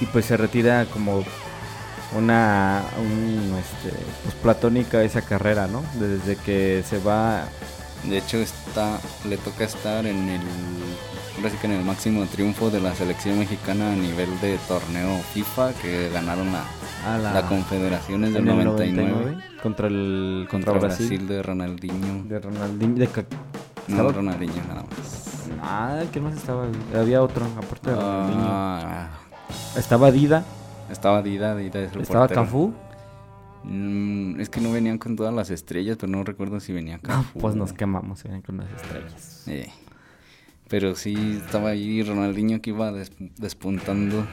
Y 0.01 0.05
pues 0.07 0.25
se 0.25 0.35
retira 0.35 0.85
como 0.85 1.23
una 2.15 2.83
un, 2.97 3.55
este, 3.57 3.97
pues 4.23 4.35
platónica 4.35 5.03
esa 5.03 5.21
carrera, 5.21 5.67
¿no? 5.67 5.83
Desde 5.93 6.35
que 6.37 6.83
se 6.87 6.99
va 6.99 7.47
De 8.03 8.17
hecho, 8.17 8.37
está, 8.37 8.99
le 9.27 9.37
toca 9.37 9.63
estar 9.63 10.05
en 10.05 10.29
el, 10.29 10.41
en 11.63 11.71
el 11.71 11.83
máximo 11.83 12.25
triunfo 12.25 12.69
de 12.69 12.79
la 12.81 12.95
selección 12.95 13.39
mexicana 13.39 13.93
a 13.93 13.95
nivel 13.95 14.39
de 14.41 14.57
torneo 14.67 15.21
FIFA 15.33 15.73
que 15.73 16.09
ganaron 16.09 16.51
la, 16.51 16.65
a 17.05 17.17
la, 17.17 17.33
la 17.33 17.41
Confederaciones 17.47 18.33
del 18.33 18.43
en 18.47 18.49
el 18.59 18.65
99, 18.65 19.11
99 19.11 19.43
contra 19.61 19.87
el 19.87 20.47
contra, 20.49 20.73
contra, 20.73 20.87
Brasil. 20.87 21.07
Brasil, 21.09 21.27
de 21.27 21.43
Ronaldinho. 21.43 22.23
de 22.25 22.39
Ronaldinho 22.39 22.95
de 22.95 23.09
no, 23.87 24.11
Ronaldinho 24.11 24.53
nada 24.67 24.83
más. 24.83 25.49
Ah, 25.61 26.01
¿quién 26.11 26.23
más 26.23 26.35
estaba? 26.35 26.65
Había 26.95 27.21
otro 27.21 27.45
aparte 27.57 27.89
de 27.91 27.95
Ronaldinho. 27.95 28.43
Ah, 28.47 29.09
Estaba 29.77 30.11
Dida, 30.11 30.43
estaba 30.91 31.21
Dida, 31.21 31.55
Dida 31.55 31.79
es 31.81 31.93
el 31.93 32.01
estaba 32.01 32.21
portero. 32.27 32.41
Cafú. 32.43 32.73
Mm, 33.63 34.39
es 34.39 34.49
que 34.49 34.61
no 34.61 34.71
venían 34.71 34.97
con 34.97 35.15
todas 35.15 35.33
las 35.33 35.49
estrellas, 35.49 35.97
pero 35.99 36.11
no 36.11 36.23
recuerdo 36.23 36.59
si 36.59 36.71
venía 36.73 36.99
Cafú. 36.99 37.39
pues 37.39 37.55
nos 37.55 37.73
quemamos 37.73 38.23
eh, 38.25 38.41
con 38.45 38.57
las 38.57 38.67
estrellas. 38.71 39.43
Eh, 39.47 39.69
Pero 40.67 40.95
sí 40.95 41.39
estaba 41.45 41.69
ahí 41.69 42.01
Ronaldinho 42.03 42.61
que 42.61 42.71
iba 42.71 42.91
des- 42.91 43.11
despuntando. 43.37 44.25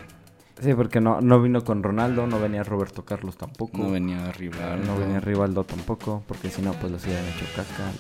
Sí, 0.61 0.75
porque 0.75 1.01
no, 1.01 1.21
no 1.21 1.41
vino 1.41 1.65
con 1.65 1.83
Ronaldo, 1.83 2.27
no 2.27 2.39
venía 2.39 2.63
Roberto 2.63 3.05
Carlos 3.05 3.37
tampoco. 3.37 3.79
No 3.79 3.91
venía 3.91 4.27
arriba. 4.27 4.77
no 4.77 4.99
venía 4.99 5.21
Rivaldo 5.21 5.65
tampoco, 5.65 6.23
porque 6.27 6.51
si 6.51 6.63
no, 6.63 6.73
pues 6.75 6.93
los 6.93 7.05
hubieran 7.05 7.25
hecho 7.27 7.47
caca. 7.57 7.91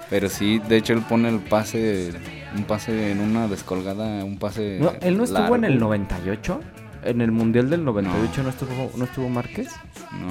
Pero 0.10 0.28
sí, 0.28 0.58
de 0.60 0.76
hecho 0.76 0.92
él 0.92 1.02
pone 1.02 1.28
el 1.28 1.40
pase, 1.40 2.12
un 2.56 2.64
pase 2.64 3.10
en 3.10 3.20
una 3.20 3.48
descolgada, 3.48 4.24
un 4.24 4.38
pase. 4.38 4.78
No, 4.80 4.92
él 5.00 5.18
no 5.18 5.24
estuvo 5.24 5.56
en 5.56 5.64
el 5.64 5.72
largo. 5.72 5.86
98. 5.88 6.60
En 7.04 7.20
el 7.20 7.30
Mundial 7.30 7.70
del 7.70 7.84
98 7.84 8.42
no, 8.42 8.48
estuvo, 8.48 8.90
no 8.96 9.04
estuvo 9.04 9.28
Márquez. 9.28 9.68
No. 10.12 10.28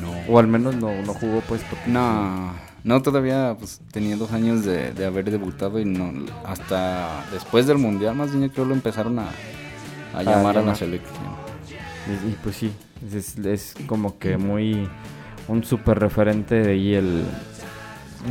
No. 0.00 0.32
O 0.32 0.38
al 0.38 0.46
menos 0.46 0.76
no, 0.76 0.92
no 1.02 1.14
jugó, 1.14 1.40
pues. 1.40 1.62
Porque 1.68 1.90
No, 1.90 2.52
no 2.84 3.02
todavía 3.02 3.56
pues, 3.58 3.80
tenía 3.92 4.16
dos 4.16 4.32
años 4.32 4.64
de, 4.64 4.92
de 4.92 5.04
haber 5.06 5.30
debutado 5.30 5.78
y 5.80 5.84
no 5.84 6.12
hasta 6.44 7.24
después 7.32 7.66
del 7.66 7.78
mundial 7.78 8.14
más 8.14 8.30
bien 8.32 8.44
yo 8.48 8.52
creo 8.52 8.64
lo 8.66 8.74
empezaron 8.74 9.18
a, 9.18 9.28
a 10.14 10.22
llamar 10.22 10.58
a 10.58 10.62
la 10.62 10.74
selección. 10.74 11.18
Y, 12.06 12.30
y 12.30 12.36
pues 12.42 12.56
sí, 12.56 12.72
es, 13.14 13.36
es 13.38 13.74
como 13.86 14.18
que 14.18 14.36
muy. 14.36 14.88
Un 15.48 15.64
súper 15.64 15.98
referente 15.98 16.54
de 16.56 16.72
ahí 16.72 16.94
el, 16.94 17.24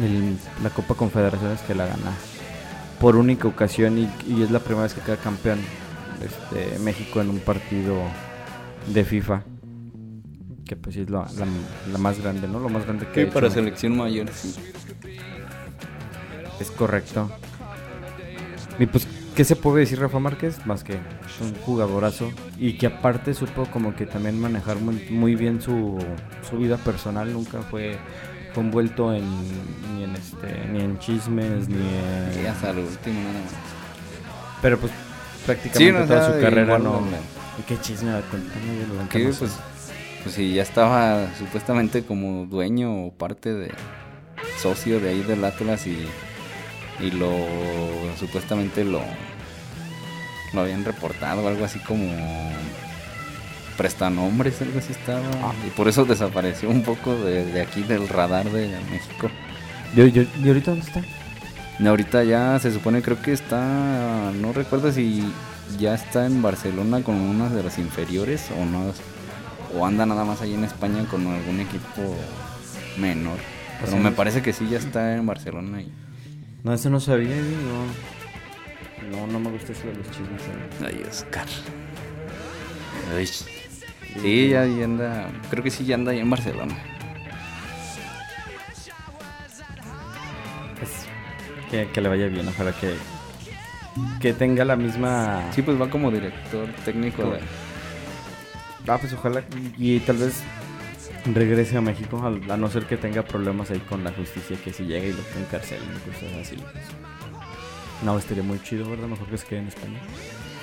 el- 0.01 0.37
la 0.63 0.69
Copa 0.69 0.95
Confederaciones 0.95 1.59
que 1.61 1.75
la 1.75 1.85
gana 1.85 2.11
por 2.99 3.15
única 3.17 3.47
ocasión 3.47 3.97
y, 3.97 4.09
y 4.27 4.41
es 4.43 4.51
la 4.51 4.59
primera 4.59 4.83
vez 4.83 4.93
que 4.93 5.01
queda 5.01 5.17
campeón 5.17 5.59
este, 6.23 6.79
México 6.79 7.19
en 7.21 7.29
un 7.29 7.39
partido 7.39 7.95
de 8.93 9.03
FIFA. 9.03 9.41
Que 10.69 10.75
pues 10.75 10.93
sí 10.93 11.01
es 11.01 11.09
la, 11.09 11.21
la- 11.37 11.91
la 11.91 11.97
más 11.97 12.19
grande, 12.21 12.47
¿no? 12.47 12.59
Lo 12.59 12.69
más 12.69 12.85
grande 12.85 13.07
que 13.07 13.25
Sí, 13.25 13.31
para 13.31 13.49
selección 13.49 13.97
mayor 13.97 14.27
sí. 14.31 14.53
Es 16.59 16.69
correcto. 16.69 17.27
Y 18.77 18.85
pues, 18.85 19.07
¿qué 19.35 19.43
se 19.45 19.55
puede 19.55 19.79
decir 19.79 19.99
Rafa 19.99 20.19
Márquez? 20.19 20.63
Más 20.67 20.83
que 20.83 20.93
es 20.93 21.41
un 21.41 21.55
jugadorazo. 21.65 22.29
Y 22.59 22.73
que 22.73 22.85
aparte 22.85 23.33
supo 23.33 23.65
como 23.71 23.95
que 23.95 24.05
también 24.05 24.39
manejar 24.39 24.77
muy, 24.77 25.07
muy 25.09 25.33
bien 25.33 25.59
su, 25.59 25.97
su 26.47 26.57
vida 26.59 26.77
personal. 26.77 27.33
Nunca 27.33 27.63
fue, 27.63 27.97
tampoco 28.53 28.61
envuelto 28.61 29.11
en 29.13 29.23
ni 29.95 30.03
en 30.03 30.15
este 30.15 30.67
ni 30.71 30.81
en 30.81 30.99
chismes 30.99 31.67
ni 31.67 31.77
en 31.77 32.43
Y 32.43 32.45
hasta 32.45 32.73
lo 32.73 32.81
último 32.81 33.19
nada 33.21 33.33
más. 33.41 33.53
pero 34.61 34.77
pues 34.77 34.91
prácticamente 35.45 35.91
no, 35.93 36.03
o 36.03 36.07
toda 36.07 36.25
sea, 36.25 36.35
su 36.35 36.41
carrera 36.41 36.63
igual, 36.77 36.83
no 36.83 37.01
no, 37.01 37.07
¿Y 37.57 37.61
qué 37.63 37.79
chisme 37.81 38.11
yo 38.11 38.93
lo 39.03 39.09
Que 39.09 39.19
pues, 39.39 39.51
pues 40.23 40.35
sí, 40.35 40.53
ya 40.53 40.63
estaba 40.63 41.27
supuestamente 41.37 42.03
como 42.03 42.45
dueño 42.45 43.05
o 43.05 43.11
parte 43.11 43.53
de 43.53 43.71
socio 44.61 44.99
de 44.99 45.09
ahí 45.09 45.21
del 45.23 45.43
Atlas 45.43 45.87
y, 45.87 46.05
y 46.99 47.11
lo 47.11 47.31
supuestamente 48.17 48.83
lo, 48.83 49.01
lo 50.53 50.61
habían 50.61 50.83
reportado, 50.83 51.47
algo 51.47 51.65
así 51.65 51.79
como 51.79 52.07
prestanombres, 53.77 54.61
algo 54.61 54.79
así 54.79 54.91
estaba. 54.91 55.23
Ah. 55.41 55.53
Y 55.65 55.69
por 55.69 55.87
eso 55.87 56.03
desapareció 56.03 56.69
un 56.69 56.83
poco 56.83 57.15
de, 57.15 57.45
de 57.45 57.61
aquí 57.61 57.83
del 57.83 58.09
radar 58.09 58.49
de 58.49 58.67
México. 58.91 59.29
yo, 59.95 60.05
¿Y 60.05 60.47
ahorita 60.47 60.71
dónde 60.71 60.85
está? 60.85 61.01
Y 61.79 61.87
ahorita 61.87 62.25
ya 62.25 62.59
se 62.59 62.73
supone, 62.73 63.01
creo 63.01 63.21
que 63.21 63.31
está, 63.31 64.31
no 64.35 64.51
recuerdo 64.51 64.91
si 64.91 65.23
ya 65.79 65.93
está 65.93 66.25
en 66.25 66.41
Barcelona 66.41 67.01
con 67.03 67.15
unas 67.15 67.53
de 67.53 67.63
las 67.63 67.77
inferiores 67.77 68.49
o 68.59 68.65
no, 68.65 68.91
o 69.75 69.85
anda 69.85 70.05
nada 70.05 70.25
más 70.25 70.41
ahí 70.41 70.53
en 70.53 70.63
España 70.63 71.05
con 71.09 71.25
algún 71.27 71.59
equipo 71.59 72.15
menor. 72.97 73.37
Pero 73.83 73.97
me 73.97 74.11
parece 74.11 74.41
que 74.41 74.53
sí 74.53 74.67
ya 74.69 74.77
está 74.77 75.15
en 75.15 75.25
Barcelona. 75.25 75.81
Y... 75.81 75.91
No, 76.63 76.73
eso 76.73 76.89
no 76.89 76.99
sabía, 76.99 77.35
no. 77.35 78.09
No, 79.09 79.27
no 79.27 79.39
me 79.39 79.49
gusta 79.51 79.71
eso 79.71 79.87
de 79.87 79.95
los 79.95 80.05
chismes. 80.11 80.41
¿eh? 80.41 80.85
Ay, 80.85 81.05
Oscar. 81.09 81.47
Ay. 83.15 83.25
Sí, 83.25 84.49
ya, 84.49 84.65
ya 84.65 84.83
anda, 84.85 85.31
creo 85.49 85.63
que 85.63 85.71
sí 85.71 85.85
ya 85.85 85.95
anda 85.95 86.11
ahí 86.11 86.19
en 86.19 86.29
Barcelona. 86.29 86.75
Pues, 90.77 90.91
que, 91.69 91.87
que 91.91 92.01
le 92.01 92.09
vaya 92.09 92.27
bien, 92.27 92.47
ojalá 92.47 92.73
que, 92.73 92.95
que 94.19 94.33
tenga 94.33 94.65
la 94.65 94.75
misma... 94.75 95.43
Sí, 95.53 95.61
pues 95.61 95.79
va 95.79 95.89
como 95.89 96.11
director 96.11 96.67
técnico 96.83 97.23
de... 97.23 97.39
Ah, 98.89 98.97
pues 98.99 99.13
ojalá 99.13 99.43
y, 99.77 99.95
y 99.95 99.99
tal 99.99 100.17
vez 100.17 100.41
regrese 101.33 101.77
a 101.77 101.81
México, 101.81 102.21
a, 102.25 102.57
no 102.57 102.69
ser 102.69 102.85
que 102.85 102.97
tenga 102.97 103.23
problemas 103.23 103.69
ahí 103.71 103.79
con 103.79 104.03
la 104.03 104.11
justicia, 104.11 104.57
que 104.63 104.73
si 104.73 104.83
llega 104.85 105.05
y 105.05 105.11
lo 105.13 105.19
encarcelen 105.39 105.87
y 105.95 106.09
cosas 106.09 106.33
así. 106.41 106.55
pues. 106.55 106.83
No, 108.03 108.17
estaría 108.17 108.43
muy 108.43 108.61
chido, 108.63 108.89
¿verdad? 108.89 109.07
Mejor 109.07 109.27
que 109.27 109.37
se 109.37 109.45
quede 109.45 109.59
en 109.59 109.67
España. 109.67 109.99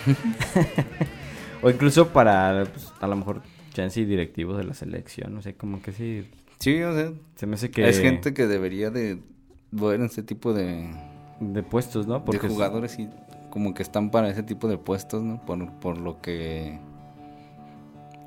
o 1.62 1.70
incluso 1.70 2.08
para, 2.08 2.64
pues, 2.72 2.92
a 3.00 3.06
lo 3.06 3.16
mejor, 3.16 3.42
chance 3.72 4.00
y 4.00 4.04
directivos 4.04 4.56
de 4.56 4.64
la 4.64 4.74
selección, 4.74 5.34
no 5.34 5.42
sé, 5.42 5.54
como 5.54 5.82
que 5.82 5.92
sí, 5.92 6.26
Sí, 6.58 6.82
o 6.82 6.94
sea, 6.94 7.12
se 7.36 7.46
me 7.46 7.54
hace 7.56 7.70
que... 7.70 7.86
es 7.86 8.00
gente 8.00 8.32
que 8.32 8.46
debería 8.46 8.90
de 8.90 9.18
ver 9.72 10.00
este 10.00 10.22
tipo 10.22 10.54
de, 10.54 10.90
De 11.40 11.62
puestos, 11.62 12.06
¿no? 12.06 12.20
de 12.20 12.36
es- 12.38 12.42
jugadores 12.42 12.98
y 12.98 13.08
como 13.50 13.74
que 13.74 13.82
están 13.82 14.10
para 14.10 14.28
ese 14.30 14.42
tipo 14.42 14.66
de 14.68 14.78
puestos, 14.78 15.22
¿no? 15.22 15.44
Por, 15.44 15.70
por 15.80 15.98
lo 15.98 16.20
que 16.22 16.78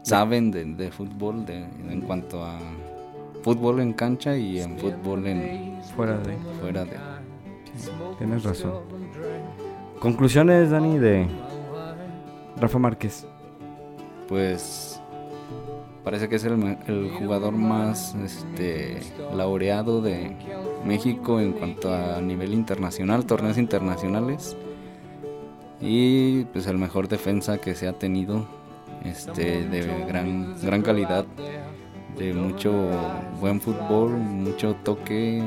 saben 0.01 0.51
de, 0.51 0.65
de 0.65 0.91
fútbol, 0.91 1.45
de, 1.45 1.57
en 1.89 2.01
cuanto 2.01 2.43
a 2.43 2.57
fútbol 3.43 3.79
en 3.79 3.93
cancha 3.93 4.35
y 4.37 4.59
en 4.59 4.77
fútbol 4.77 5.25
en 5.27 5.79
Fuera 5.95 6.17
de... 6.17 6.37
fuera 6.61 6.85
de. 6.85 6.97
Tienes 8.17 8.43
razón. 8.43 8.73
Conclusiones, 9.99 10.69
Dani, 10.69 10.97
de 10.97 11.27
Rafa 12.59 12.79
Márquez. 12.79 13.25
Pues 14.27 15.01
parece 16.03 16.29
que 16.29 16.35
es 16.35 16.43
el, 16.43 16.57
me- 16.57 16.77
el 16.87 17.11
jugador 17.11 17.53
más 17.53 18.15
este, 18.15 18.99
laureado 19.33 20.01
de 20.01 20.35
México 20.85 21.39
en 21.39 21.53
cuanto 21.53 21.93
a 21.93 22.21
nivel 22.21 22.53
internacional, 22.53 23.25
torneos 23.25 23.57
internacionales. 23.57 24.55
Y 25.81 26.43
pues 26.45 26.67
el 26.67 26.77
mejor 26.77 27.07
defensa 27.07 27.57
que 27.57 27.73
se 27.75 27.87
ha 27.87 27.93
tenido, 27.93 28.45
este, 29.03 29.63
de 29.67 30.05
gran, 30.07 30.55
gran 30.61 30.81
calidad, 30.81 31.25
de 32.17 32.33
mucho 32.33 32.73
buen 33.39 33.61
fútbol, 33.61 34.11
mucho 34.11 34.75
toque, 34.83 35.41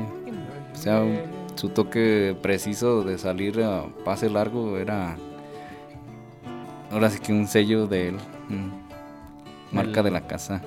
o 0.73 0.75
sea, 0.75 1.03
su 1.55 1.69
toque 1.69 2.35
preciso 2.41 3.03
de 3.03 3.17
salir 3.17 3.61
a 3.61 3.85
pase 4.03 4.29
largo 4.29 4.77
era 4.77 5.15
ahora 6.91 7.09
sí 7.09 7.19
que 7.19 7.31
un 7.33 7.47
sello 7.47 7.87
de 7.87 8.09
él, 8.09 8.15
mm, 8.49 9.75
marca 9.75 9.99
El- 9.99 10.05
de 10.05 10.11
la 10.11 10.21
casa, 10.21 10.61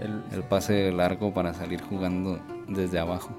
El- 0.00 0.22
el 0.32 0.42
pase 0.42 0.90
largo 0.92 1.32
para 1.32 1.52
salir 1.54 1.80
jugando 1.82 2.38
desde 2.68 2.98
abajo. 2.98 3.30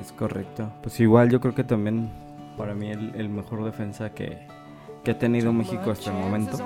Es 0.00 0.12
correcto. 0.12 0.70
Pues 0.82 0.98
igual 1.00 1.28
yo 1.28 1.40
creo 1.40 1.54
que 1.54 1.64
también 1.64 2.08
para 2.56 2.72
mí 2.74 2.88
el, 2.90 3.12
el 3.16 3.28
mejor 3.28 3.64
defensa 3.64 4.10
que, 4.14 4.38
que 5.08 5.12
ha 5.12 5.18
tenido 5.18 5.54
México 5.54 5.90
hasta 5.90 6.10
el 6.10 6.18
momento. 6.18 6.58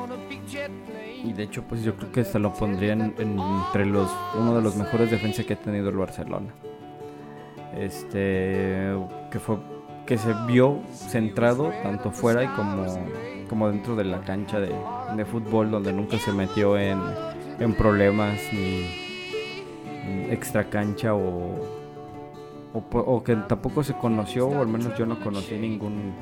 Y 1.22 1.32
de 1.32 1.44
hecho 1.44 1.62
pues 1.62 1.84
yo 1.84 1.94
creo 1.94 2.10
que 2.10 2.24
se 2.24 2.40
lo 2.40 2.52
pondría 2.52 2.92
en- 2.94 3.14
en- 3.18 3.38
entre 3.38 3.86
los 3.86 4.10
uno 4.36 4.56
de 4.56 4.60
los 4.62 4.74
mejores 4.74 5.12
defensas 5.12 5.46
que 5.46 5.52
ha 5.52 5.60
tenido 5.60 5.90
el 5.90 5.96
Barcelona. 5.96 6.52
Este 7.78 8.92
que 9.30 9.38
fue 9.38 9.58
que 10.06 10.18
se 10.18 10.34
vio 10.48 10.80
centrado 10.92 11.72
tanto 11.84 12.10
fuera 12.10 12.42
y 12.42 12.48
como, 12.48 12.84
como 13.48 13.68
dentro 13.68 13.94
de 13.94 14.02
la 14.04 14.22
cancha 14.22 14.58
de, 14.58 14.74
de 15.16 15.24
fútbol 15.24 15.70
donde 15.70 15.92
nunca 15.92 16.18
se 16.18 16.32
metió 16.32 16.76
en, 16.76 17.00
en 17.60 17.74
problemas 17.74 18.40
ni 18.52 18.86
ni 20.04 20.32
extra 20.32 20.68
cancha 20.68 21.14
o, 21.14 21.60
o, 22.74 23.22
que 23.22 23.36
tampoco 23.36 23.84
se 23.84 23.92
conoció, 23.94 24.48
o 24.48 24.60
al 24.60 24.66
menos 24.68 24.96
yo 24.96 25.04
no 25.06 25.20
conocí 25.20 25.54
ningún 25.58 26.14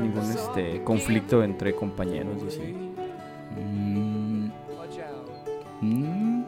ningún 0.00 0.30
este 0.30 0.82
conflicto 0.84 1.42
entre 1.42 1.74
compañeros 1.74 2.42
y 2.44 2.48
así. 2.48 2.74
Mm. 3.60 4.50
Mm. 5.80 6.44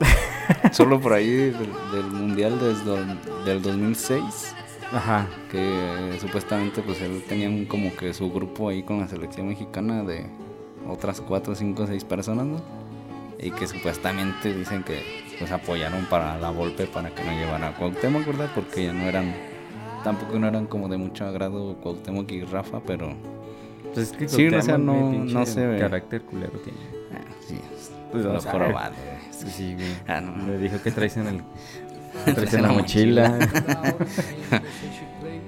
Solo 0.72 1.00
por 1.00 1.12
ahí 1.12 1.28
del, 1.28 1.52
del 1.92 2.06
mundial 2.12 2.58
desde 2.58 3.44
del 3.44 3.62
2006 3.62 4.54
Ajá. 4.92 5.26
que 5.50 6.16
supuestamente 6.20 6.82
pues 6.82 7.00
él 7.00 7.22
tenía 7.28 7.48
un- 7.48 7.66
como 7.66 7.94
que 7.94 8.12
su 8.12 8.30
grupo 8.30 8.68
ahí 8.68 8.82
con 8.82 9.00
la 9.00 9.08
selección 9.08 9.48
mexicana 9.48 10.02
de 10.02 10.26
otras 10.88 11.20
4, 11.20 11.54
5, 11.54 11.86
6 11.86 12.04
personas, 12.04 12.46
¿no? 12.46 12.60
Y 13.38 13.50
que 13.52 13.66
supuestamente 13.66 14.52
dicen 14.54 14.82
que 14.82 15.21
pues 15.38 15.50
apoyaron 15.50 16.04
para 16.06 16.38
la 16.38 16.50
Volpe 16.50 16.86
para 16.86 17.10
que 17.10 17.24
no 17.24 17.32
llevara 17.32 17.68
a 17.68 17.74
Cuauhtémoc, 17.76 18.26
¿verdad? 18.26 18.50
Porque 18.54 18.84
ya 18.84 18.92
no 18.92 19.04
eran, 19.04 19.32
tampoco 20.04 20.38
no 20.38 20.46
eran 20.48 20.66
como 20.66 20.88
de 20.88 20.96
mucho 20.98 21.26
agrado 21.26 21.76
Cuauhtémoc 21.82 22.30
y 22.32 22.42
Rafa, 22.44 22.80
pero 22.86 23.14
Pues 23.94 24.10
es 24.12 24.16
que 24.16 24.28
Sí, 24.28 24.46
o 24.48 24.62
sea, 24.62 24.78
no- 24.78 25.46
se 25.46 25.66
ve. 25.66 25.78
carácter 25.78 26.22
culero 26.22 26.58
tiene. 26.60 26.78
ah, 27.14 27.20
sí, 27.46 27.58
Pues, 28.10 28.24
lo 28.24 28.34
o 28.34 28.40
sea, 28.40 28.52
jorobado, 28.52 28.94
Sí, 29.30 29.46
sí, 29.50 29.74
güey. 29.74 29.86
Ah, 30.06 30.20
no. 30.20 30.46
Le 30.46 30.58
dijo 30.58 30.80
que 30.82 30.90
traes 30.92 31.16
en 31.16 31.26
el 31.26 31.38
Traes 32.24 32.36
traes 32.36 32.54
en 32.54 32.62
la 32.62 32.72
mochila. 32.72 33.38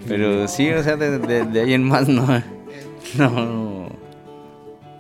Pero 0.08 0.48
sí, 0.48 0.70
o 0.70 0.82
sea, 0.82 0.96
de, 0.96 1.18
de- 1.18 1.44
de 1.44 1.60
ahí 1.60 1.74
en 1.74 1.84
más 1.84 2.08
no, 2.08 2.26
no, 3.18 3.88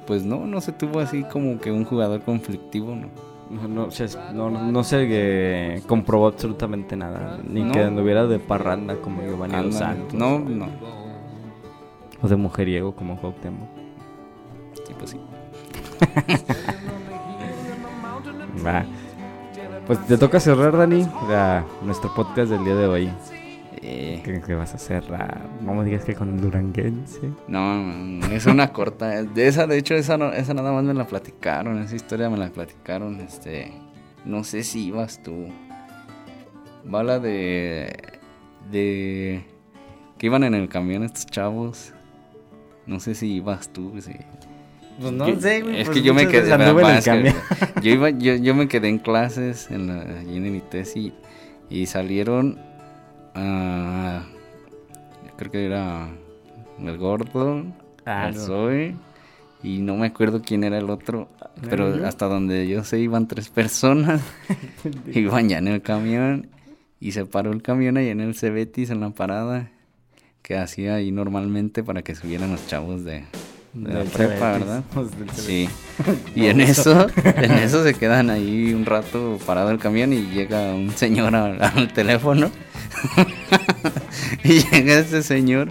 pues 0.06 0.24
no, 0.24 0.46
no 0.46 0.60
se 0.60 0.72
tuvo 0.72 1.00
así 1.00 1.24
como 1.24 1.58
que 1.58 1.72
un 1.72 1.84
jugador 1.84 2.22
conflictivo, 2.22 2.94
¿no? 2.94 3.08
No, 3.54 3.88
no, 4.32 4.50
no, 4.50 4.72
no 4.72 4.84
se 4.84 5.06
eh, 5.08 5.82
comprobó 5.86 6.26
absolutamente 6.28 6.96
nada. 6.96 7.38
Ni 7.48 7.62
No. 7.62 7.72
que 7.72 7.80
anduviera 7.82 8.26
de 8.26 8.38
parranda 8.38 8.96
como 8.96 9.22
Giovanni 9.22 9.54
Dos. 9.64 9.74
Santos. 9.76 10.14
No, 10.14 10.38
no, 10.38 10.66
O 12.22 12.28
de 12.28 12.36
mujeriego 12.36 12.94
como 12.94 13.16
Cuauhtémoc. 13.18 13.68
sí, 14.86 14.94
pues 14.98 15.10
sí. 15.10 15.20
Va. 18.66 18.84
Pues 19.86 19.98
te 20.06 20.16
toca 20.16 20.40
cerrar, 20.40 20.76
Dani, 20.76 21.06
la- 21.28 21.64
nuestro 21.82 22.12
podcast 22.14 22.50
del 22.50 22.64
día 22.64 22.74
de 22.74 22.86
hoy. 22.86 23.10
¿Qué, 24.24 24.40
qué 24.46 24.54
vas 24.54 24.74
a 24.74 24.78
cerrar? 24.78 25.42
No 25.60 25.74
me 25.74 25.84
digas 25.84 26.04
que 26.04 26.14
con 26.14 26.30
el 26.34 26.40
Duranguense. 26.40 27.20
no, 27.48 28.24
es 28.32 28.46
una 28.46 28.72
corta. 28.72 29.22
De 29.22 29.46
esa, 29.46 29.66
de 29.66 29.76
hecho, 29.76 29.94
esa, 29.94 30.16
no- 30.16 30.32
esa 30.32 30.54
nada 30.54 30.72
más 30.72 30.84
me 30.84 30.94
la 30.94 31.06
platicaron, 31.06 31.78
esa 31.82 31.94
historia 31.94 32.30
me 32.30 32.38
la 32.38 32.48
platicaron, 32.48 33.20
este, 33.20 33.72
no 34.24 34.42
sé 34.44 34.62
si 34.62 34.86
ibas 34.86 35.22
tú. 35.22 35.48
Va 36.92 37.02
la 37.02 37.18
de, 37.18 37.94
de, 38.70 39.44
que 40.18 40.26
iban 40.26 40.44
en 40.44 40.54
el 40.54 40.68
camión 40.68 41.02
estos 41.04 41.26
chavos. 41.26 41.92
No 42.86 43.00
sé 43.00 43.14
si 43.14 43.34
ibas 43.34 43.68
tú, 43.70 43.92
sí. 44.00 44.12
Pues 45.00 45.12
no 45.12 45.28
Yo- 45.28 45.40
sé, 45.40 45.60
güey. 45.62 45.80
Es 45.80 45.86
pues 45.88 45.98
que 45.98 46.02
yo 46.04 46.14
me 46.14 46.26
quedé. 46.28 46.52
en 46.52 46.60
el 46.60 47.34
yo, 47.82 47.90
iba, 47.90 48.10
yo, 48.10 48.34
yo 48.36 48.54
me 48.54 48.68
quedé 48.68 48.88
en 48.88 48.98
clases 48.98 49.70
en 49.70 49.88
la, 49.88 50.00
allí 50.20 50.36
en 50.36 50.46
el 50.46 50.56
ITES 50.56 50.96
y, 50.96 51.12
y 51.68 51.86
salieron. 51.86 52.58
Ah, 53.34 54.24
creo 55.36 55.50
que 55.50 55.66
era 55.66 56.08
el 56.80 56.98
gordo, 56.98 57.64
Ah, 58.06 58.28
el 58.28 58.34
no. 58.34 58.40
Zoe, 58.40 58.94
y 59.62 59.78
no 59.78 59.96
me 59.96 60.06
acuerdo 60.08 60.42
quién 60.42 60.62
era 60.64 60.78
el 60.78 60.90
otro. 60.90 61.28
Pero 61.70 62.06
hasta 62.06 62.26
donde 62.26 62.68
yo 62.68 62.84
sé 62.84 63.00
iban 63.00 63.26
tres 63.28 63.48
personas. 63.48 64.20
iban 65.12 65.48
ya 65.48 65.58
en 65.58 65.68
el 65.68 65.82
camión. 65.82 66.48
Y 67.00 67.12
se 67.12 67.26
paró 67.26 67.52
el 67.52 67.62
camión 67.62 67.96
ahí 67.96 68.08
en 68.08 68.20
el 68.20 68.34
Cebetis, 68.34 68.90
en 68.90 69.00
la 69.00 69.10
parada, 69.10 69.70
que 70.42 70.56
hacía 70.56 70.94
ahí 70.94 71.10
normalmente 71.12 71.82
para 71.82 72.02
que 72.02 72.14
subieran 72.14 72.50
los 72.52 72.66
chavos 72.66 73.04
de, 73.04 73.24
de 73.74 73.92
la 73.92 74.04
prepa, 74.04 74.52
¿verdad? 74.52 74.84
Sí. 75.34 75.68
Y 76.34 76.46
en 76.46 76.60
eso, 76.60 77.06
en 77.24 77.52
eso 77.52 77.84
se 77.84 77.94
quedan 77.94 78.28
ahí 78.28 78.74
un 78.74 78.84
rato 78.84 79.38
parado 79.46 79.70
el 79.70 79.78
camión 79.78 80.12
y 80.12 80.26
llega 80.26 80.74
un 80.74 80.90
señor 80.90 81.36
al, 81.36 81.62
al 81.62 81.92
teléfono. 81.92 82.50
y 84.44 84.58
llega 84.58 84.98
ese 84.98 85.22
señor, 85.22 85.68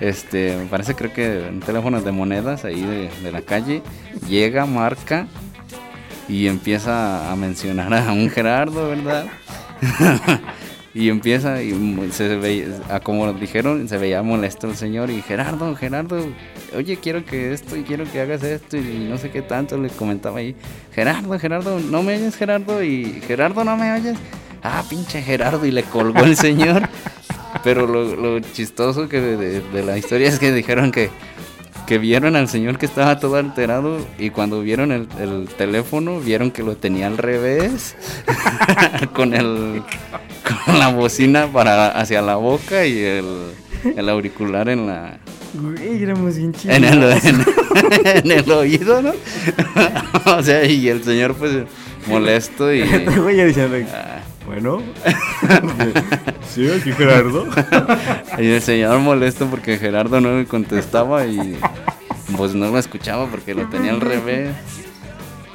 este, 0.00 0.56
me 0.56 0.66
parece 0.66 0.96
creo 0.96 1.12
que 1.12 1.48
un 1.48 1.60
teléfono 1.60 2.00
de 2.00 2.10
monedas 2.10 2.64
ahí 2.64 2.82
de, 2.82 3.08
de 3.22 3.32
la 3.32 3.42
calle, 3.42 3.82
llega, 4.28 4.66
marca 4.66 5.28
y 6.28 6.48
empieza 6.48 7.30
a 7.30 7.36
mencionar 7.36 7.94
a 7.94 8.12
un 8.12 8.30
Gerardo, 8.30 8.88
¿verdad? 8.88 9.26
y 10.94 11.08
empieza 11.08 11.62
y 11.62 12.10
se 12.12 12.36
veía, 12.36 13.00
como 13.02 13.32
dijeron, 13.32 13.88
se 13.88 13.96
veía 13.98 14.22
molesto 14.22 14.68
el 14.68 14.76
señor 14.76 15.10
y 15.10 15.22
Gerardo, 15.22 15.74
Gerardo, 15.74 16.26
oye, 16.76 16.96
quiero 16.96 17.24
que 17.24 17.52
esto 17.52 17.76
y 17.76 17.82
quiero 17.82 18.04
que 18.10 18.20
hagas 18.20 18.42
esto 18.42 18.76
y 18.76 19.06
no 19.08 19.18
sé 19.18 19.30
qué 19.30 19.42
tanto 19.42 19.76
le 19.78 19.88
comentaba 19.90 20.38
ahí. 20.38 20.54
Gerardo, 20.94 21.38
Gerardo, 21.38 21.78
¿no 21.80 22.02
me 22.02 22.16
oyes 22.16 22.36
Gerardo? 22.36 22.82
Y 22.82 23.20
Gerardo, 23.26 23.64
¿no 23.64 23.76
me 23.76 23.92
oyes? 23.92 24.16
Ah, 24.62 24.82
pinche 24.88 25.22
Gerardo 25.22 25.64
y 25.66 25.70
le 25.70 25.82
colgó 25.84 26.20
el 26.24 26.36
señor. 26.36 26.88
Pero 27.64 27.86
lo, 27.86 28.16
lo 28.16 28.40
chistoso 28.40 29.08
que 29.08 29.20
de, 29.20 29.36
de- 29.36 29.60
de 29.60 29.82
la 29.82 29.98
historia 29.98 30.28
es 30.28 30.38
que 30.38 30.52
dijeron 30.52 30.90
que, 30.90 31.10
que 31.86 31.98
vieron 31.98 32.34
al 32.34 32.48
señor 32.48 32.78
que 32.78 32.86
estaba 32.86 33.20
todo 33.20 33.36
alterado 33.36 33.98
y 34.18 34.30
cuando 34.30 34.62
vieron 34.62 34.90
el, 34.90 35.06
el 35.20 35.48
teléfono 35.58 36.18
vieron 36.20 36.50
que 36.50 36.62
lo 36.62 36.76
tenía 36.76 37.06
al 37.08 37.18
revés 37.18 37.94
con 39.14 39.34
el 39.34 39.82
con 40.66 40.78
la 40.78 40.88
bocina 40.88 41.46
para 41.52 41.88
hacia 41.90 42.22
la 42.22 42.36
boca 42.36 42.86
y 42.86 42.98
el, 43.00 43.52
el 43.96 44.08
auricular 44.08 44.68
en 44.68 44.86
la 44.86 45.18
Güey, 45.54 46.02
éramos 46.02 46.36
bien 46.36 46.52
chidos. 46.52 46.76
en 46.76 46.84
el, 46.84 47.02
en, 47.24 47.44
en 48.04 48.30
el 48.32 48.50
oído, 48.50 49.02
¿no? 49.02 49.12
o 50.36 50.42
sea, 50.42 50.64
y 50.64 50.88
el 50.88 51.04
señor 51.04 51.34
pues 51.34 51.64
molesto 52.06 52.72
y 52.72 52.80
Este 52.82 53.18
güey 53.20 53.36
ya 53.36 53.44
diciendo, 53.44 53.76
ah, 53.94 54.20
bueno, 54.46 54.82
sí, 56.52 56.68
aquí 56.68 56.92
Gerardo. 56.92 57.46
Y 58.38 58.46
el 58.46 58.62
señor 58.62 58.98
molesto 58.98 59.46
porque 59.46 59.78
Gerardo 59.78 60.20
no 60.20 60.38
le 60.38 60.46
contestaba 60.46 61.26
y 61.26 61.56
pues 62.36 62.54
no 62.54 62.70
lo 62.70 62.78
escuchaba 62.78 63.26
porque 63.28 63.54
lo 63.54 63.68
tenía 63.68 63.92
al 63.92 64.00
revés. 64.00 64.50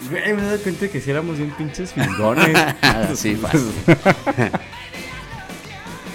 Güey, 0.09 0.33
me 0.35 0.41
he 0.41 0.45
dado 0.45 0.57
cuenta 0.59 0.87
que 0.87 1.01
si 1.01 1.09
éramos 1.11 1.37
bien 1.37 1.51
pinches 1.57 1.91
fingones. 1.91 2.57
Sí, 3.15 3.35
fácil. 3.35 3.71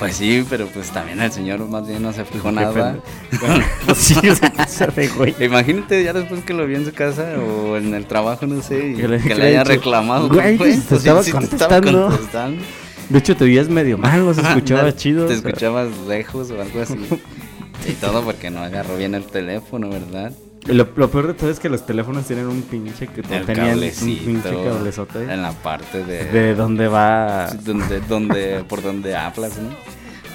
Pues 0.03 0.16
sí, 0.16 0.44
pero 0.50 0.66
pues 0.66 0.90
también 0.90 1.20
el 1.20 1.30
señor 1.30 1.61
más 1.68 1.86
bien 1.86 2.03
no 2.03 2.12
se 2.12 2.24
fijó 2.24 2.50
nada. 2.50 2.96
Pues 3.86 3.98
sí, 3.98 4.28
o 4.28 4.34
sea, 4.34 4.66
se 4.68 5.09
güey. 5.09 5.34
Imagínate 5.40 6.03
ya 6.03 6.12
después 6.12 6.42
que 6.44 6.53
lo 6.55 6.66
vio 6.66 6.76
en 6.78 6.84
su 6.84 6.92
casa 6.92 7.34
o 7.38 7.76
en 7.76 7.94
el 7.94 8.07
trabajo, 8.07 8.46
no 8.46 8.61
sé, 8.62 8.88
y 8.88 8.94
Que 8.96 9.07
le- 9.09 9.20
que, 9.20 9.34
le 9.34 9.46
haya 9.46 9.64
reclamado. 9.64 10.28
"Güey, 10.28 10.57
pues, 10.57 10.82
te 10.82 10.88
pues, 10.88 11.03
sí, 11.03 11.09
estaba 11.09 11.22
sí 11.22 11.30
te 11.30 11.36
contestando". 11.38 12.07
contestando. 12.09 12.62
De 13.09 13.18
hecho, 13.18 13.36
te 13.36 13.44
veías 13.44 13.68
medio 13.68 13.96
mal, 13.98 14.24
los 14.24 14.38
escuchabas 14.38 14.96
chido. 14.96 15.26
Te 15.26 15.34
escuchabas 15.34 15.88
lejos 16.09 16.50
o 16.50 16.61
algo 16.61 16.80
así. 16.80 16.96
Y 17.88 17.92
todo 17.94 18.22
porque 18.22 18.48
no 18.50 18.61
agarró 18.61 18.96
bien 18.96 19.14
el 19.16 19.24
teléfono, 19.24 19.88
¿verdad? 19.88 20.32
Lo, 20.66 20.86
lo 20.94 21.10
peor 21.10 21.26
de 21.26 21.34
todo 21.34 21.50
es 21.50 21.58
que 21.58 21.68
los 21.68 21.84
teléfonos 21.84 22.24
tienen 22.26 22.46
un 22.46 22.62
pinche 22.62 23.08
que 23.08 23.20
El 23.20 23.44
tenían 23.44 23.78
un 23.78 23.90
pinche 24.24 24.50
cablezote 24.64 25.22
en 25.24 25.42
la 25.42 25.50
parte 25.52 26.04
de, 26.04 26.24
de 26.26 26.54
dónde 26.54 26.86
va. 26.88 27.48
donde, 27.64 28.00
donde, 28.00 28.64
por 28.68 28.80
donde 28.82 29.16
hablas, 29.16 29.58
¿no? 29.58 29.70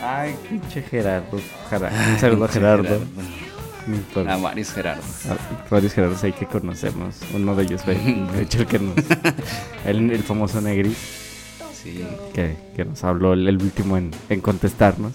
Ay, 0.04 0.36
pinche 0.50 0.82
Gerardo. 0.84 1.40
Jara- 1.70 1.92
Un 2.14 2.20
saludo 2.20 2.46
a 2.46 2.48
Gerardo. 2.50 3.00
Por- 4.14 4.28
A 4.30 4.36
varios 4.36 4.72
Gerardo. 4.74 5.02
a 5.30 5.70
varios 5.70 5.94
Gerardos 5.94 6.22
ahí 6.24 6.34
que 6.34 6.46
conocemos. 6.46 7.16
Uno 7.34 7.56
de 7.56 7.64
ellos 7.64 7.82
fue, 7.84 7.96
de 8.36 8.42
hecho, 8.42 8.60
el 8.60 8.68
que 8.68 8.80
nos. 8.80 8.96
El, 9.86 10.12
el 10.12 10.24
famoso 10.24 10.60
Negri, 10.60 10.94
Sí, 11.84 12.06
que, 12.34 12.58
que 12.76 12.84
nos 12.84 13.02
habló 13.06 13.32
el, 13.34 13.48
el 13.48 13.56
último 13.62 13.96
en, 13.98 14.12
en 14.30 14.42
contestarnos. 14.42 15.14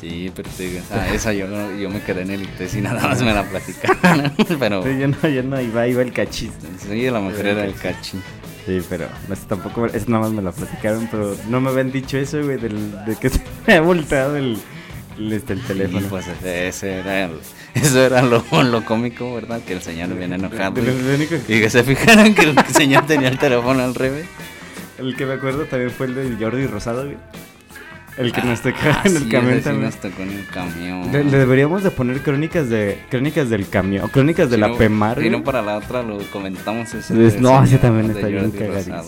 Sí, 0.00 0.30
pero 0.34 0.48
te 0.56 0.62
digo, 0.68 0.80
ah, 0.92 1.08
esa 1.12 1.32
yo, 1.32 1.46
yo 1.76 1.90
me 1.90 2.00
quedé 2.02 2.22
en 2.22 2.30
el 2.30 2.42
ITES 2.42 2.74
y 2.76 2.80
nada 2.80 3.00
más 3.06 3.22
me 3.22 3.32
la 3.34 3.44
platicaron. 3.44 4.32
pero 4.58 4.82
Sí, 4.82 4.98
yo 4.98 5.08
no, 5.08 5.28
yo 5.28 5.42
no 5.42 5.60
iba, 5.60 5.86
iba 5.86 6.02
el 6.02 6.12
cachis. 6.12 6.50
sí, 6.88 7.06
a 7.06 7.12
lo 7.12 7.20
mejor 7.22 7.46
era 7.46 7.64
el 7.64 7.74
cachi. 7.74 8.18
Sí, 8.66 8.80
pero 8.88 9.06
no 9.28 9.34
sé, 9.36 9.42
tampoco, 9.48 9.86
es 9.86 10.08
nada 10.08 10.24
más 10.24 10.32
me 10.32 10.42
lo 10.42 10.52
platicaron, 10.52 11.08
pero 11.10 11.34
no 11.48 11.60
me 11.60 11.70
habían 11.70 11.90
dicho 11.90 12.18
eso, 12.18 12.42
güey, 12.42 12.58
del, 12.58 12.92
de 13.04 13.16
que 13.16 13.28
se 13.30 13.38
me 13.66 13.74
había 13.74 13.80
volteado 13.80 14.36
el, 14.36 14.58
el, 15.18 15.32
este, 15.32 15.54
el 15.54 15.62
teléfono. 15.62 16.00
Y 16.06 16.10
pues 16.10 16.26
ese 16.44 16.98
era 17.00 17.24
el- 17.24 17.38
eso 17.74 18.04
era 18.04 18.20
lo, 18.22 18.44
lo 18.62 18.84
cómico, 18.84 19.34
¿verdad? 19.34 19.60
Que 19.66 19.72
el 19.74 19.80
señor 19.82 20.08
viene 20.16 20.34
enojado. 20.36 20.74
Que- 20.74 21.28
Y 21.48 21.60
que 21.60 21.70
se 21.70 21.82
fijaran 21.84 22.34
que 22.34 22.42
el 22.42 22.56
señor 22.76 23.06
tenía 23.06 23.28
el 23.28 23.38
teléfono 23.38 23.82
al 23.82 23.94
revés. 23.94 24.26
el 24.98 25.14
que 25.16 25.24
me 25.24 25.34
acuerdo 25.34 25.64
también 25.64 25.90
fue 25.90 26.06
el 26.06 26.14
de 26.14 26.36
Jordi 26.44 26.66
Rosado, 26.66 27.04
güey. 27.04 27.16
El 28.18 28.32
que 28.32 28.42
nos 28.42 28.60
tocó 28.60 28.76
Ah, 28.84 29.02
en 29.06 29.16
el 29.16 29.28
camión 29.28 29.58
sí 29.58 29.64
también. 29.64 29.84
nos 29.86 29.96
tocó 29.96 30.22
en 30.22 30.30
el 30.30 30.46
camión. 30.48 31.10
Le, 31.12 31.24
le 31.24 31.38
deberíamos 31.38 31.82
de 31.82 31.90
poner 31.90 32.20
crónicas 32.22 32.68
de 32.68 32.98
crónicas 33.10 33.48
del 33.48 33.68
camión, 33.68 34.08
crónicas 34.08 34.50
de 34.50 34.56
Si 34.56 34.60
la 34.60 34.68
no- 34.68 34.76
PEMAR. 34.76 35.20
Si 35.22 35.30
no, 35.30 35.42
para 35.42 35.62
la 35.62 35.76
otra 35.78 36.02
lo 36.02 36.18
comentamos 36.30 36.92
ese. 36.94 37.14
Pues, 37.14 37.40
no, 37.40 37.62
ese 37.64 37.78
también 37.78 38.10
está 38.10 38.26
bien 38.26 38.50
cagadísimo. 38.50 39.02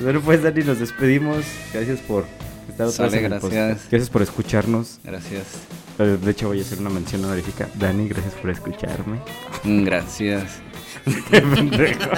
Bueno, 0.00 0.20
pues 0.20 0.42
Dani, 0.42 0.62
nos 0.64 0.78
despedimos. 0.80 1.44
Gracias 1.72 2.00
por 2.00 2.24
estar 2.68 2.86
otra 2.86 3.08
vez 3.08 3.22
gracias. 3.22 3.88
Gracias 3.90 4.10
por 4.10 4.22
escucharnos. 4.22 4.98
Gracias. 5.04 5.44
De 5.98 6.30
hecho, 6.30 6.48
voy 6.48 6.58
a 6.58 6.62
hacer 6.62 6.78
una 6.80 6.90
mención 6.90 7.24
honorífica. 7.24 7.68
Dani, 7.74 8.08
gracias 8.08 8.34
por 8.34 8.50
escucharme. 8.50 9.18
Mm, 9.64 9.84
Gracias. 9.84 10.58
Qué 11.30 11.40
pendejo. 11.40 12.10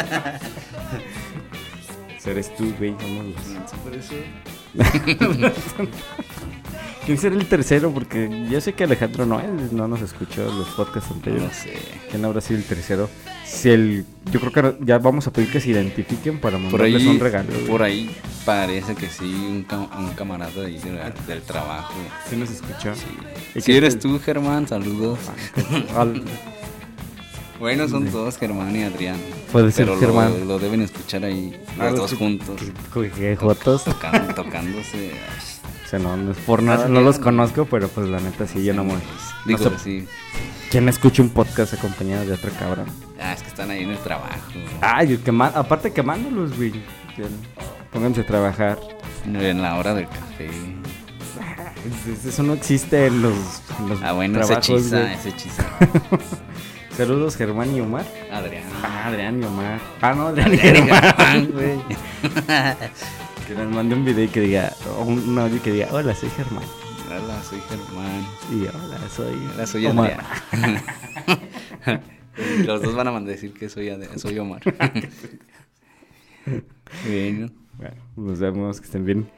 Seres 2.19 2.55
tú, 2.57 2.73
güey. 2.79 2.95
somos 3.01 3.25
los- 3.27 4.54
¿Quién 7.07 7.19
será 7.19 7.37
el 7.37 7.45
tercero? 7.47 7.91
Porque 7.93 8.47
yo 8.51 8.61
sé 8.63 8.73
que 8.73 8.85
Alejandro 8.85 9.27
no 9.27 9.39
es, 9.39 9.73
no 9.73 9.87
nos 9.87 10.01
escuchó 10.01 10.43
los 10.51 10.69
podcasts 10.69 11.11
No 11.11 11.17
anteriores. 11.17 11.55
sé. 11.57 11.75
¿Quién 12.11 12.25
habrá 12.25 12.41
sido 12.41 12.59
el 12.61 12.65
tercero? 12.65 13.11
Si 13.45 13.69
el, 13.69 14.07
yo 14.33 14.41
creo 14.41 14.53
que 14.53 14.63
no- 14.63 14.75
ya 14.81 14.97
vamos 14.99 15.27
a 15.27 15.31
pedir 15.33 15.51
que 15.53 15.61
se 15.61 15.69
identifiquen 15.71 16.41
para 16.41 16.57
mandarles 16.59 17.03
ahí, 17.03 17.09
un 17.09 17.21
regalo. 17.21 17.51
güey. 17.53 17.67
por 17.67 17.83
ahí 17.83 18.11
parece 18.47 18.95
que 18.95 19.09
sí, 19.09 19.25
un, 19.25 19.67
cam- 19.69 19.89
un 19.99 20.09
camarada 20.15 20.65
ahí 20.65 20.79
del, 20.79 20.99
del 21.27 21.43
trabajo. 21.43 21.93
Sí 22.31 22.37
nos 22.37 22.51
escuchó. 22.51 22.95
Sí. 22.95 23.05
¿Y 23.55 23.61
Si 23.61 23.67
qué 23.73 23.77
eres 23.77 23.99
tú, 23.99 24.19
Germán, 24.19 24.67
saludos. 24.67 25.19
Al- 25.95 26.23
Bueno, 27.59 27.89
son 27.89 28.07
todos 28.09 28.37
Germán 28.37 28.75
y 28.77 28.83
Adrián. 28.83 29.17
Puede 29.53 29.71
ser 29.73 29.87
pero 29.87 29.99
Germán. 29.99 30.41
Lo, 30.41 30.45
lo 30.45 30.59
deben 30.59 30.83
escuchar 30.83 31.25
ahí 31.25 31.57
Ah, 31.79 31.87
los 31.91 31.97
dos 31.97 32.11
sí. 32.11 32.17
juntos. 32.17 32.61
jotos. 33.39 33.85
Tocan- 33.87 34.35
tocándose. 34.35 35.13
O 35.85 35.89
sea, 35.89 35.99
no, 35.99 36.17
no 36.17 36.33
es 36.33 36.39
por 36.39 36.63
nada, 36.63 36.89
no 36.89 37.01
los 37.01 37.19
conozco, 37.19 37.67
pero 37.67 37.89
pues 37.89 38.09
la 38.09 38.19
neta 38.21 38.47
sí, 38.47 38.65
yo 38.65 38.75
no 38.75 38.85
me... 38.85 38.95
Digo, 39.47 39.71
no 39.71 39.79
sé- 39.79 39.85
sí. 40.03 40.09
¿Quién 40.71 40.89
escucha 40.89 41.23
un 41.23 41.29
podcast 41.31 41.75
acompañado 41.75 42.27
de 42.27 42.33
otro 42.33 42.51
cabrón? 42.59 42.87
Ah, 43.21 43.33
es 43.35 43.43
que 43.43 43.49
están 43.49 43.71
ahí 43.71 43.85
en 43.85 43.91
el 43.91 43.99
trabajo. 43.99 44.35
Ay, 44.81 45.19
quema- 45.25 45.53
aparte 45.55 45.93
quemándolos, 45.93 46.57
güey. 46.57 46.73
Pónganse 47.93 48.23
a 48.23 48.27
trabajar. 48.27 48.79
En 49.25 49.63
la 49.63 49.79
hora 49.79 49.95
del 49.95 50.09
café. 50.09 50.49
Es- 52.11 52.25
Eso 52.25 52.43
no 52.43 52.55
existe 52.55 53.07
en 53.07 53.23
los, 53.23 53.35
en 53.79 53.89
los 53.91 54.03
Ah, 54.03 54.13
bueno, 54.13 54.41
ese 54.41 54.49
trabajos, 54.49 54.69
hechiza, 54.81 55.01
güey. 55.01 55.15
ese 55.15 55.29
hechiza. 55.29 55.65
Saludos, 56.97 57.37
Germán 57.37 57.75
y 57.75 57.81
Omar. 57.81 58.07
Adrián. 58.31 58.63
Ah, 58.81 59.09
Adrián 59.09 59.43
y 59.43 59.45
Omar. 59.45 59.81
Ah, 60.01 60.15
no, 60.15 60.29
Adrián 60.29 60.55
y 60.55 60.59
Adrián 60.59 60.77
y 60.77 60.91
Germán, 60.91 61.51
güey. 61.53 61.81
Que 63.49 63.55
nos 63.55 63.69
mande 63.75 63.97
un 63.97 64.05
video 64.05 64.25
y 64.25 64.29
que 64.29 64.41
diga, 64.41 64.73
o 64.97 65.03
un, 65.03 65.37
audio 65.37 65.61
que 65.61 65.73
diga, 65.73 65.89
hola, 65.91 66.15
soy 66.15 66.31
Germán. 66.31 66.63
Hola, 67.09 67.43
soy 67.43 67.61
Germán. 67.69 68.25
Y 68.53 68.69
hola, 68.69 68.99
soy, 69.09 69.35
Hola, 69.55 69.67
soy 69.67 69.87
Omar. 69.87 70.25
Adrián. 70.53 72.03
Los 72.65 72.81
dos 72.81 72.95
van 72.95 73.09
a 73.09 73.21
decir 73.21 73.53
que 73.55 73.69
soy, 73.69 73.89
Adrián, 73.89 74.17
soy 74.21 74.39
Omar. 74.39 74.63
bueno. 77.07 77.51
Bueno, 77.77 77.97
nos 78.15 78.39
vemos, 78.39 78.81
que 78.81 78.87
estén 78.87 79.05
bien. 79.05 79.29